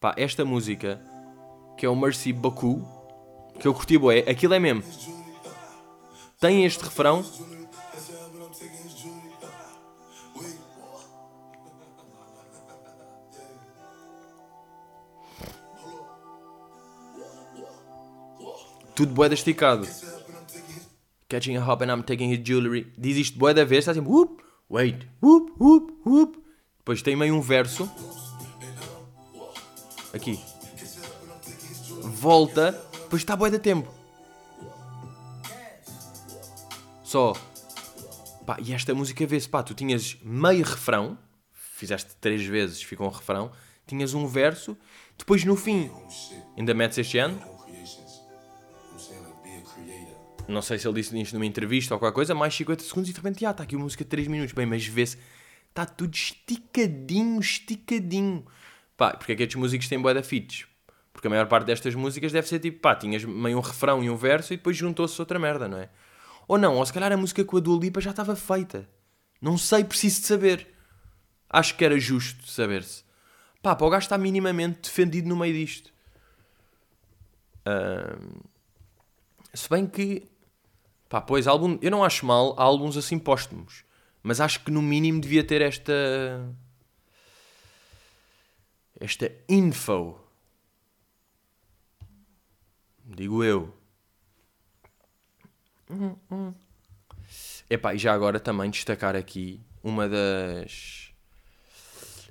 Pá, 0.00 0.14
esta 0.16 0.44
música, 0.44 1.00
que 1.78 1.86
é 1.86 1.88
o 1.88 1.94
Mercy 1.94 2.32
Baku, 2.32 2.84
que 3.60 3.68
eu 3.68 3.74
curti 3.74 3.96
bué, 3.96 4.18
aquilo 4.28 4.54
é 4.54 4.58
mesmo. 4.58 4.82
Tem 6.40 6.64
este 6.64 6.82
refrão 6.82 7.24
tudo 19.00 19.14
boeda 19.14 19.32
esticado. 19.32 19.88
Catching 21.26 21.56
a 21.56 21.64
hop 21.64 21.80
and 21.80 21.90
I'm 21.90 22.02
taking 22.02 22.30
his 22.30 22.38
jewelry. 22.44 22.92
Diz 22.98 23.16
isto 23.16 23.38
boeda 23.38 23.64
vez, 23.64 23.78
está 23.78 23.92
assim, 23.92 24.00
whoop, 24.00 24.42
wait, 24.68 25.08
whoop, 25.22 25.52
whoop, 25.58 25.94
whoop. 26.04 26.38
Depois 26.76 27.00
tem 27.00 27.16
meio 27.16 27.34
um 27.34 27.40
verso. 27.40 27.90
Aqui. 30.12 30.38
Volta, 32.02 32.72
depois 32.92 33.22
está 33.22 33.34
boeda 33.34 33.58
tempo. 33.58 33.90
Só. 37.02 37.32
Pá, 38.44 38.58
e 38.62 38.74
esta 38.74 38.94
música 38.94 39.26
vê-se, 39.26 39.48
pá, 39.48 39.62
tu 39.62 39.72
tinhas 39.72 40.18
meio 40.22 40.62
refrão, 40.62 41.16
fizeste 41.54 42.16
três 42.20 42.44
vezes, 42.44 42.82
ficou 42.82 43.06
um 43.06 43.10
refrão, 43.10 43.50
tinhas 43.86 44.12
um 44.12 44.26
verso, 44.26 44.76
depois 45.16 45.42
no 45.44 45.56
fim, 45.56 45.90
ainda 46.54 46.74
metes 46.74 46.98
este 46.98 47.16
ano, 47.16 47.40
não 50.50 50.62
sei 50.62 50.78
se 50.78 50.86
ele 50.86 51.00
disse 51.00 51.18
isto 51.20 51.34
numa 51.34 51.46
entrevista 51.46 51.94
ou 51.94 52.00
qualquer 52.00 52.14
coisa, 52.14 52.34
mais 52.34 52.54
50 52.54 52.82
segundos 52.82 53.10
e 53.10 53.12
de 53.12 53.18
repente, 53.18 53.46
ah, 53.46 53.50
está 53.50 53.62
aqui 53.62 53.76
uma 53.76 53.84
música 53.84 54.04
de 54.04 54.10
3 54.10 54.28
minutos. 54.28 54.52
Bem, 54.52 54.66
mas 54.66 54.84
vê-se, 54.84 55.16
está 55.68 55.86
tudo 55.86 56.14
esticadinho, 56.14 57.40
esticadinho. 57.40 58.44
Pá, 58.96 59.16
porque 59.16 59.32
é 59.32 59.36
que 59.36 59.42
estes 59.44 59.56
músicos 59.56 59.88
têm 59.88 60.00
boa 60.00 60.12
da? 60.12 60.22
Porque 61.12 61.26
a 61.26 61.30
maior 61.30 61.46
parte 61.46 61.66
destas 61.66 61.94
músicas 61.94 62.32
deve 62.32 62.48
ser 62.48 62.58
tipo, 62.58 62.80
pá, 62.80 62.94
tinhas 62.94 63.24
meio 63.24 63.58
um 63.58 63.60
refrão 63.60 64.02
e 64.02 64.10
um 64.10 64.16
verso 64.16 64.52
e 64.52 64.56
depois 64.56 64.76
juntou-se 64.76 65.20
outra 65.20 65.38
merda, 65.38 65.68
não 65.68 65.78
é? 65.78 65.88
Ou 66.46 66.58
não, 66.58 66.76
ou 66.76 66.84
se 66.86 66.92
calhar 66.92 67.12
a 67.12 67.16
música 67.16 67.44
com 67.44 67.56
a 67.56 67.60
Dua 67.60 67.78
Lipa 67.78 68.00
já 68.00 68.10
estava 68.10 68.34
feita. 68.34 68.88
Não 69.40 69.56
sei, 69.56 69.84
preciso 69.84 70.20
de 70.20 70.26
saber. 70.26 70.68
Acho 71.48 71.76
que 71.76 71.84
era 71.84 71.98
justo 71.98 72.46
saber-se. 72.48 73.04
Pá, 73.62 73.74
para 73.74 73.86
o 73.86 73.90
gajo 73.90 74.04
estar 74.04 74.18
minimamente 74.18 74.80
defendido 74.82 75.28
no 75.28 75.36
meio 75.36 75.54
disto. 75.54 75.92
Uh, 77.66 78.49
se 79.54 79.68
bem 79.68 79.86
que 79.86 80.30
Pá, 81.10 81.20
pois, 81.20 81.48
álbum, 81.48 81.76
eu 81.82 81.90
não 81.90 82.04
acho 82.04 82.24
mal 82.24 82.54
álbuns 82.56 82.96
assim 82.96 83.18
póstumos, 83.18 83.84
mas 84.22 84.40
acho 84.40 84.60
que 84.60 84.70
no 84.70 84.80
mínimo 84.80 85.20
devia 85.20 85.42
ter 85.42 85.60
esta. 85.60 85.92
esta 89.00 89.28
info. 89.48 90.16
Digo 93.04 93.42
eu. 93.42 93.74
Epá, 97.68 97.92
e 97.92 97.98
já 97.98 98.14
agora 98.14 98.38
também 98.38 98.70
destacar 98.70 99.16
aqui 99.16 99.60
uma 99.82 100.08
das. 100.08 101.12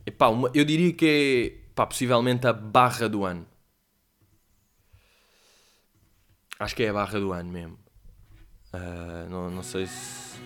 Epá, 0.05 0.29
uma, 0.29 0.49
eu 0.53 0.63
diria 0.63 0.93
que 0.93 1.65
é 1.67 1.73
pá, 1.75 1.86
possivelmente 1.86 2.47
a 2.47 2.53
barra 2.53 3.10
do 3.10 3.25
ano. 3.25 3.45
Acho 6.60 6.76
que 6.76 6.84
é 6.84 6.89
a 6.89 6.93
barra 6.93 7.17
do 7.17 7.32
ano 7.32 7.50
mesmo. 7.50 7.80
Uh, 8.74 9.30
não, 9.30 9.50
não 9.50 9.63
sei 9.63 9.88
se. 9.88 10.38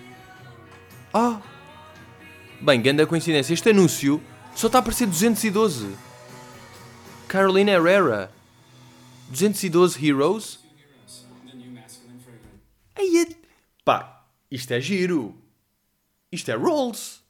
Ah! 1.12 1.42
Bem, 2.60 2.80
grande 2.80 3.04
coincidência. 3.04 3.52
Este 3.52 3.70
anúncio 3.70 4.22
só 4.54 4.68
está 4.68 4.78
a 4.78 4.80
aparecer 4.80 5.06
212. 5.08 5.96
Carolina 7.26 7.72
Herrera. 7.72 8.30
212 9.28 10.06
Heroes. 10.06 10.60
Aí 12.94 13.26
é... 13.28 13.34
Pá, 13.84 14.24
isto 14.48 14.72
é 14.72 14.80
giro. 14.80 15.36
Isto 16.30 16.52
é 16.52 16.54
Rolls. 16.54 17.22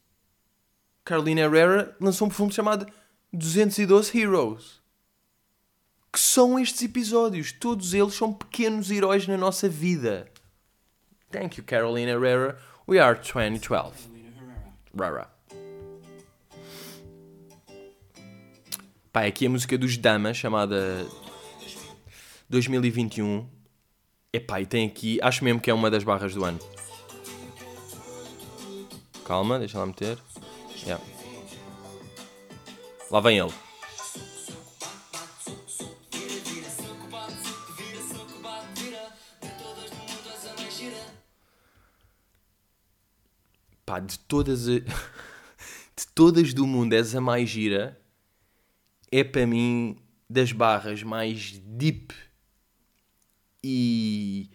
Carolina 1.03 1.41
Herrera 1.41 1.97
lançou 1.99 2.27
um 2.27 2.29
perfume 2.29 2.53
chamado 2.53 2.85
212 3.33 4.15
Heroes. 4.15 4.84
Que 6.15 6.19
são 6.21 6.57
estes 6.57 6.81
episódios? 6.81 7.51
Todos 7.51 7.93
eles 7.93 8.13
são 8.13 8.31
pequenos 8.31 8.89
heróis 8.89 9.27
na 9.27 9.35
nossa 9.35 9.67
vida. 9.67 10.31
Thank 11.29 11.57
you, 11.57 11.63
Carolina 11.65 12.11
Herrera. 12.11 12.57
We 12.87 12.99
are 12.99 13.19
2012. 13.19 14.09
Rara. 14.97 15.29
Pá, 19.11 19.25
aqui 19.25 19.45
a 19.45 19.49
música 19.49 19.77
dos 19.77 19.97
Damas, 19.97 20.37
chamada 20.37 21.05
2021. 22.49 23.45
Epá, 24.31 24.61
e 24.61 24.65
tem 24.65 24.87
aqui, 24.87 25.19
acho 25.21 25.43
mesmo 25.43 25.59
que 25.59 25.69
é 25.69 25.73
uma 25.73 25.91
das 25.91 26.05
barras 26.05 26.33
do 26.33 26.45
ano. 26.45 26.59
Calma, 29.25 29.59
deixa 29.59 29.77
lá 29.77 29.85
meter. 29.85 30.17
Yeah. 30.81 31.03
Lá 33.11 33.19
vem 33.19 33.37
ele. 33.37 33.65
Pá, 43.95 43.99
de 43.99 44.19
todas, 44.19 44.67
a... 44.67 44.79
de 45.95 46.07
todas 46.13 46.53
do 46.53 46.67
mundo, 46.67 46.93
és 46.93 47.15
a 47.15 47.21
mais 47.21 47.49
gira, 47.49 47.99
é 49.11 49.23
para 49.23 49.47
mim 49.47 49.97
das 50.29 50.51
barras 50.51 51.03
mais 51.03 51.59
deep 51.59 52.13
e. 53.63 54.49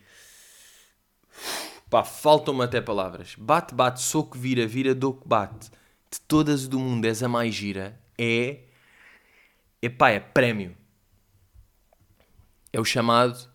Pá, 1.89 2.05
faltam-me 2.05 2.63
até 2.63 2.81
palavras. 2.81 3.35
Bate, 3.37 3.75
bate, 3.75 4.01
soco, 4.01 4.39
vira, 4.39 4.67
vira, 4.67 4.95
que 4.95 5.29
bate. 5.29 5.71
De 6.11 6.21
todas 6.21 6.69
do 6.69 6.79
mundo, 6.79 7.05
és 7.05 7.23
a 7.23 7.29
mais 7.29 7.55
gira. 7.55 8.01
É. 8.17 8.65
É 9.83 9.89
pá, 9.89 10.11
é 10.11 10.21
prémio. 10.21 10.77
É 12.73 12.79
o 12.79 12.85
chamado 12.85 13.49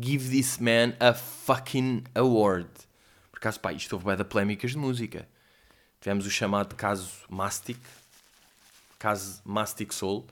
Give 0.00 0.30
This 0.30 0.58
Man 0.58 0.94
a 0.98 1.14
Fucking 1.14 2.04
Award. 2.14 2.85
Por 3.46 3.50
acaso, 3.50 3.60
pá, 3.60 3.72
isto 3.72 3.92
houve 3.92 4.06
bem 4.06 4.16
da 4.16 4.24
polémicas 4.24 4.72
de 4.72 4.76
música. 4.76 5.28
Tivemos 6.00 6.26
o 6.26 6.30
chamado 6.30 6.74
caso 6.74 7.08
Mastic, 7.28 7.78
caso 8.98 9.40
Mastic 9.44 9.92
Soul, 9.92 10.26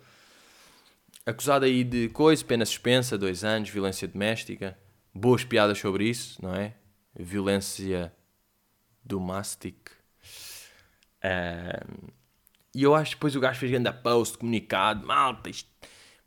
acusado 1.24 1.64
aí 1.64 1.84
de 1.84 2.08
coisa, 2.08 2.44
pena 2.44 2.66
suspensa, 2.66 3.16
dois 3.16 3.44
anos, 3.44 3.70
violência 3.70 4.08
doméstica, 4.08 4.76
boas 5.14 5.44
piadas 5.44 5.78
sobre 5.78 6.08
isso, 6.08 6.42
não 6.42 6.56
é? 6.56 6.74
Violência 7.14 8.12
do 9.04 9.20
Mastic. 9.20 9.92
E 12.74 12.82
eu 12.82 12.96
acho 12.96 13.10
que 13.10 13.16
depois 13.18 13.36
o 13.36 13.40
gajo 13.40 13.60
fez 13.60 13.70
grande 13.70 13.92
post, 13.92 14.36
comunicado, 14.36 15.06
malta, 15.06 15.52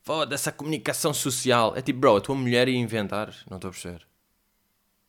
foda-se 0.03 0.47
a 0.47 0.53
comunicação 0.53 1.13
social. 1.13 1.75
É 1.75 1.81
tipo, 1.81 1.99
bro, 1.99 2.15
a 2.15 2.21
tua 2.21 2.35
mulher 2.35 2.69
ia 2.69 2.77
inventar, 2.77 3.35
não 3.49 3.57
estou 3.57 3.67
a 3.67 3.71
perceber. 3.73 4.07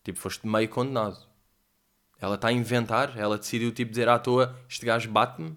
Tipo, 0.03 0.19
foste 0.19 0.45
meio 0.45 0.69
condenado. 0.69 1.28
Ela 2.21 2.35
está 2.35 2.49
a 2.49 2.53
inventar, 2.53 3.17
ela 3.17 3.39
decidiu 3.39 3.71
tipo 3.71 3.91
dizer 3.91 4.09
à 4.09 4.19
toa, 4.19 4.57
este 4.69 4.85
gajo 4.85 5.11
bate-me. 5.11 5.57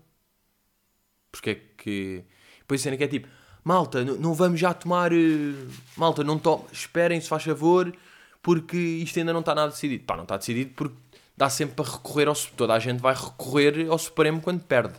Porque 1.32 1.49
é 1.49 1.55
que. 1.55 2.24
Depois 2.59 2.82
a 2.82 2.84
cena 2.84 2.97
que 2.97 3.03
é 3.03 3.07
tipo, 3.07 3.28
malta, 3.64 4.03
não 4.03 4.34
vamos 4.34 4.59
já 4.59 4.74
tomar. 4.74 5.12
Uh... 5.12 5.68
Malta, 5.97 6.24
não 6.24 6.38
to... 6.38 6.66
esperem, 6.72 7.20
se 7.20 7.28
faz 7.28 7.43
favor, 7.43 7.91
porque 8.41 8.78
isto 8.78 9.18
ainda 9.18 9.34
não 9.34 9.39
está 9.39 9.55
nada 9.55 9.72
decidido. 9.72 10.03
Pá, 10.03 10.16
não 10.16 10.24
está 10.24 10.38
decidido 10.38 10.72
porque 10.76 10.95
dá 11.36 11.49
sempre 11.49 11.76
para 11.76 11.91
recorrer 11.91 12.28
ao. 12.28 12.36
Toda 12.36 12.74
a 12.74 12.80
gente 12.80 12.99
vai 12.99 13.16
recorrer 13.16 13.88
ao 13.89 13.97
Supremo 13.97 14.39
quando 14.41 14.62
perde. 14.64 14.93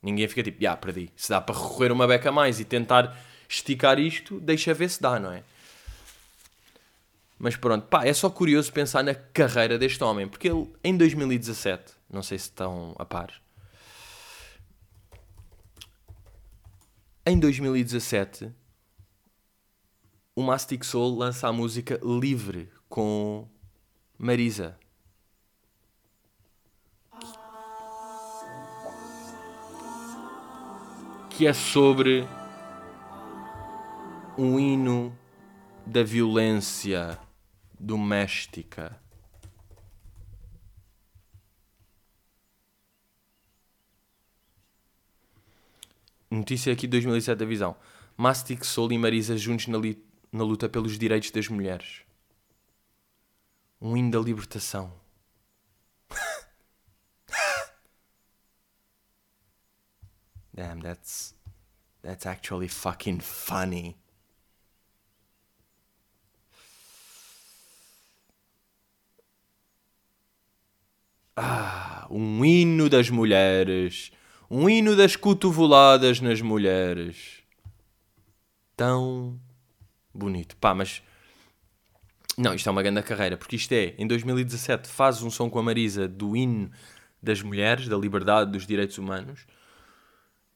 Ninguém 0.00 0.28
fica 0.28 0.44
tipo, 0.44 0.58
já, 0.58 0.70
yeah, 0.70 0.80
perdi. 0.80 1.10
Se 1.16 1.28
dá 1.28 1.40
para 1.40 1.56
recorrer 1.56 1.90
uma 1.90 2.06
beca 2.06 2.28
a 2.28 2.32
mais 2.32 2.60
e 2.60 2.64
tentar 2.64 3.16
esticar 3.48 3.98
isto, 3.98 4.38
deixa 4.38 4.72
ver 4.72 4.88
se 4.88 5.02
dá, 5.02 5.18
não 5.18 5.32
é? 5.32 5.42
Mas 7.38 7.56
pronto, 7.56 7.86
pá, 7.86 8.04
é 8.04 8.12
só 8.12 8.28
curioso 8.28 8.72
pensar 8.72 9.04
na 9.04 9.14
carreira 9.14 9.78
deste 9.78 10.02
homem, 10.02 10.26
porque 10.26 10.48
ele 10.48 10.72
em 10.82 10.96
2017, 10.96 11.92
não 12.10 12.22
sei 12.22 12.38
se 12.38 12.46
estão 12.46 12.94
a 12.98 13.04
par, 13.04 13.32
em 17.24 17.38
2017 17.38 18.50
o 20.34 20.42
Mastic 20.42 20.84
Soul 20.84 21.18
lança 21.18 21.48
a 21.48 21.52
música 21.52 22.00
Livre 22.02 22.70
com 22.88 23.48
Marisa. 24.16 24.78
Que 31.28 31.46
é 31.46 31.52
sobre 31.52 32.24
um 34.38 34.58
hino 34.58 35.12
da 35.84 36.02
violência 36.02 37.18
doméstica. 37.78 39.00
Notícia 46.30 46.72
aqui 46.72 46.82
de 46.82 46.90
2007 46.92 47.38
da 47.38 47.46
Visão. 47.46 47.74
Mastic 48.16 48.64
Soul 48.64 48.92
e 48.92 48.98
Marisa 48.98 49.36
juntos 49.36 49.66
na, 49.68 49.78
na 50.30 50.44
luta 50.44 50.68
pelos 50.68 50.98
direitos 50.98 51.30
das 51.30 51.48
mulheres. 51.48 52.02
Um 53.80 53.96
hino 53.96 54.10
da 54.10 54.18
libertação. 54.18 54.92
Damn, 60.52 60.80
that's 60.82 61.34
that's 62.02 62.26
actually 62.26 62.68
fucking 62.68 63.20
funny. 63.20 63.96
Ah, 71.40 72.04
um 72.10 72.44
hino 72.44 72.88
das 72.88 73.08
mulheres. 73.10 74.10
Um 74.50 74.68
hino 74.68 74.96
das 74.96 75.14
cotoveladas 75.14 76.20
nas 76.20 76.40
mulheres. 76.40 77.44
Tão 78.76 79.38
bonito. 80.12 80.56
Pá, 80.56 80.74
mas. 80.74 81.00
Não, 82.36 82.54
isto 82.54 82.68
é 82.68 82.72
uma 82.72 82.82
grande 82.82 83.02
carreira, 83.02 83.36
porque 83.36 83.56
isto 83.56 83.72
é, 83.72 83.94
em 83.98 84.06
2017 84.06 84.88
faz 84.88 85.22
um 85.22 85.30
som 85.30 85.48
com 85.48 85.58
a 85.58 85.62
Marisa 85.62 86.08
do 86.08 86.36
hino 86.36 86.70
das 87.22 87.40
mulheres, 87.40 87.88
da 87.88 87.96
liberdade, 87.96 88.50
dos 88.50 88.66
direitos 88.66 88.98
humanos. 88.98 89.46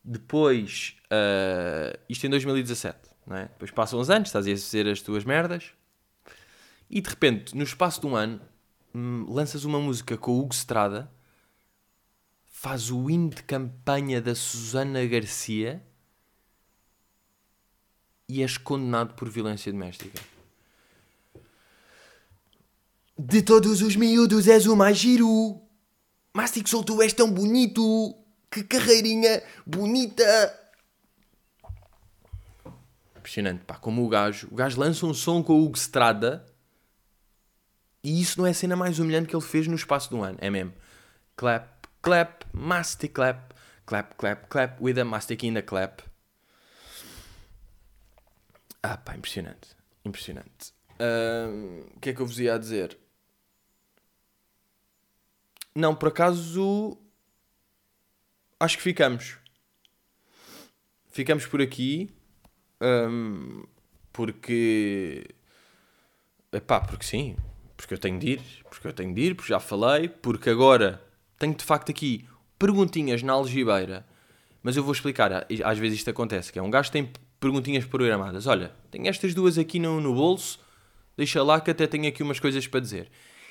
Depois, 0.04 0.96
uh, 1.06 1.96
isto 2.08 2.26
em 2.26 2.30
2017, 2.30 2.98
não 3.26 3.36
é? 3.36 3.42
Depois 3.44 3.70
passam 3.70 4.00
uns 4.00 4.10
anos, 4.10 4.28
estás 4.28 4.46
a 4.46 4.50
fazer 4.50 4.88
as 4.88 5.00
tuas 5.00 5.24
merdas. 5.24 5.70
E 6.90 7.00
de 7.00 7.08
repente, 7.08 7.56
no 7.56 7.62
espaço 7.62 8.00
de 8.00 8.06
um 8.06 8.16
ano, 8.16 8.40
lanças 8.94 9.64
uma 9.64 9.80
música 9.80 10.16
com 10.16 10.32
o 10.32 10.40
Hugo 10.40 10.54
Strada, 10.54 11.10
faz 12.46 12.90
o 12.90 13.10
hino 13.10 13.30
de 13.30 13.42
campanha 13.42 14.20
da 14.20 14.34
Susana 14.34 15.04
Garcia 15.06 15.82
e 18.28 18.42
és 18.42 18.56
condenado 18.56 19.14
por 19.14 19.28
violência 19.28 19.72
doméstica. 19.72 20.20
De 23.18 23.42
todos 23.42 23.82
os 23.82 23.96
miúdos 23.96 24.48
és 24.48 24.66
o 24.66 24.76
mais 24.76 24.98
giro. 24.98 25.60
Mastic 26.34 26.66
Soul, 26.66 26.84
tu 26.84 27.02
és 27.02 27.12
tão 27.12 27.30
bonito. 27.30 28.16
Que 28.50 28.62
carreirinha 28.64 29.42
bonita. 29.66 30.24
Impressionante, 33.16 33.64
pá. 33.64 33.76
Como 33.76 34.04
o 34.04 34.08
gajo. 34.08 34.48
O 34.50 34.54
gajo 34.54 34.80
lança 34.80 35.06
um 35.06 35.14
som 35.14 35.42
com 35.42 35.54
o 35.54 35.64
Hugo 35.64 35.76
Strada 35.76 36.51
e 38.02 38.20
isso 38.20 38.38
não 38.38 38.46
é 38.46 38.50
a 38.50 38.54
cena 38.54 38.74
mais 38.74 38.98
humilhante 38.98 39.28
que 39.28 39.36
ele 39.36 39.44
fez 39.44 39.66
no 39.66 39.76
espaço 39.76 40.08
de 40.08 40.16
um 40.16 40.24
ano. 40.24 40.38
É 40.40 40.50
mesmo. 40.50 40.74
Clap, 41.36 41.68
clap, 42.00 42.44
mastic 42.52 43.12
clap. 43.12 43.54
Clap, 43.86 44.14
clap, 44.16 44.48
clap 44.48 44.82
with 44.82 44.98
a 44.98 45.04
mastic 45.04 45.44
in 45.44 45.54
the 45.54 45.62
clap. 45.62 46.02
Ah 48.82 48.96
pá, 48.96 49.14
impressionante. 49.14 49.76
Impressionante. 50.04 50.72
O 51.94 52.00
que 52.00 52.10
é 52.10 52.12
que 52.12 52.20
eu 52.20 52.26
vos 52.26 52.38
ia 52.38 52.58
dizer? 52.58 52.98
Não, 55.74 55.94
por 55.94 56.08
acaso. 56.08 56.98
Acho 58.58 58.76
que 58.76 58.82
ficamos. 58.82 59.38
Ficamos 61.10 61.46
por 61.46 61.60
aqui. 61.60 62.10
Um, 62.80 63.64
porque. 64.12 65.26
Epá, 66.52 66.80
porque 66.80 67.04
sim 67.04 67.36
porque 67.82 67.94
eu 67.94 67.98
tenho 67.98 68.16
de 68.16 68.30
ir, 68.30 68.40
porque 68.70 68.86
eu 68.86 68.92
tenho 68.92 69.12
de 69.12 69.20
ir, 69.20 69.34
porque 69.34 69.48
já 69.48 69.58
falei, 69.58 70.08
porque 70.08 70.48
agora 70.48 71.02
tenho 71.36 71.52
de 71.52 71.64
facto 71.64 71.90
aqui 71.90 72.24
perguntinhas 72.56 73.24
na 73.24 73.32
algibeira, 73.32 74.06
mas 74.62 74.76
eu 74.76 74.84
vou 74.84 74.92
explicar, 74.92 75.46
às 75.64 75.78
vezes 75.78 75.98
isto 75.98 76.08
acontece, 76.08 76.52
que 76.52 76.60
é 76.60 76.62
um 76.62 76.70
gajo 76.70 76.92
tem 76.92 77.10
perguntinhas 77.40 77.84
programadas, 77.84 78.46
olha, 78.46 78.72
tenho 78.88 79.08
estas 79.08 79.34
duas 79.34 79.58
aqui 79.58 79.80
no, 79.80 80.00
no 80.00 80.14
bolso, 80.14 80.60
deixa 81.16 81.42
lá 81.42 81.60
que 81.60 81.72
até 81.72 81.88
tenho 81.88 82.06
aqui 82.06 82.22
umas 82.22 82.38
coisas 82.38 82.64
para 82.68 82.78
dizer. 82.78 83.10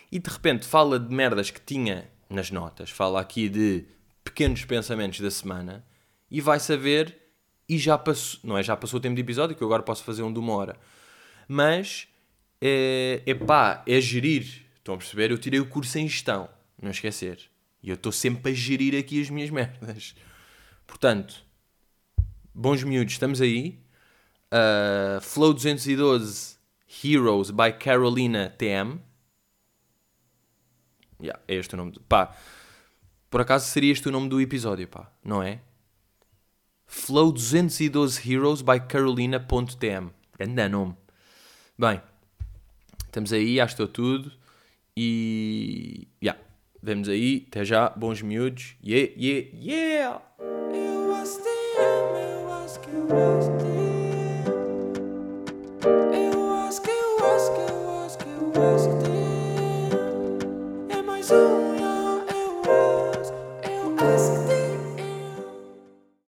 E 0.09 0.17
de 0.17 0.29
repente 0.29 0.65
fala 0.65 0.97
de 0.97 1.13
merdas 1.13 1.51
que 1.51 1.59
tinha 1.59 2.09
nas 2.29 2.51
notas, 2.51 2.89
fala 2.89 3.19
aqui 3.19 3.49
de 3.49 3.83
pequenos 4.23 4.63
pensamentos 4.63 5.19
da 5.19 5.29
semana, 5.29 5.85
e 6.29 6.39
vai 6.39 6.57
saber, 6.57 7.17
e 7.67 7.77
já 7.77 7.97
passou, 7.97 8.39
não 8.45 8.57
é 8.57 8.63
já 8.63 8.77
passou 8.77 8.97
o 8.97 9.01
tempo 9.01 9.15
de 9.15 9.21
episódio, 9.21 9.57
que 9.57 9.61
eu 9.61 9.67
agora 9.67 9.83
posso 9.83 10.05
fazer 10.05 10.23
um 10.23 10.31
de 10.31 10.39
uma 10.39 10.53
hora, 10.53 10.77
mas 11.49 12.07
é, 12.61 13.23
epá, 13.25 13.83
é 13.87 13.99
gerir. 13.99 14.65
Estão 14.77 14.95
a 14.95 14.97
perceber? 14.97 15.31
Eu 15.31 15.37
tirei 15.37 15.59
o 15.59 15.65
curso 15.65 15.97
em 15.97 16.07
gestão, 16.07 16.49
não 16.81 16.91
esquecer. 16.91 17.49
E 17.81 17.89
eu 17.89 17.95
estou 17.95 18.11
sempre 18.11 18.51
a 18.51 18.55
gerir 18.55 18.97
aqui 18.97 19.21
as 19.21 19.29
minhas 19.29 19.49
merdas. 19.49 20.15
Portanto, 20.85 21.43
bons 22.53 22.83
miúdos, 22.83 23.13
estamos 23.13 23.41
aí. 23.41 23.79
Uh, 24.53 25.21
Flow 25.21 25.53
212 25.53 26.57
Heroes 27.03 27.49
by 27.49 27.73
Carolina 27.79 28.53
TM. 28.57 28.99
Yeah, 31.21 31.39
é 31.47 31.55
este 31.55 31.73
o 31.73 31.77
nome. 31.77 31.93
Pá, 32.07 32.35
por 33.29 33.41
acaso 33.41 33.67
seria 33.67 33.91
este 33.91 34.07
o 34.09 34.11
nome 34.11 34.27
do 34.27 34.41
episódio, 34.41 34.87
pá, 34.87 35.11
não 35.23 35.41
é? 35.41 35.61
Flow 36.85 37.31
212 37.31 38.29
Heroes 38.29 38.61
by 38.61 38.79
Carolina.tm. 38.81 40.09
Grande 40.37 40.67
nome. 40.67 40.97
Bem, 41.77 42.01
Estamos 43.11 43.33
aí, 43.33 43.59
acho 43.59 43.75
que 43.75 43.83
estou 43.83 43.93
tudo. 43.93 44.31
E. 44.95 46.07
Yeah. 46.23 46.39
Vemos 46.81 47.09
aí. 47.09 47.45
Até 47.49 47.65
já. 47.65 47.89
Bons 47.89 48.21
miúdos. 48.21 48.77
Yeah, 48.81 49.11
yeah, 49.17 49.49
yeah! 49.53 50.21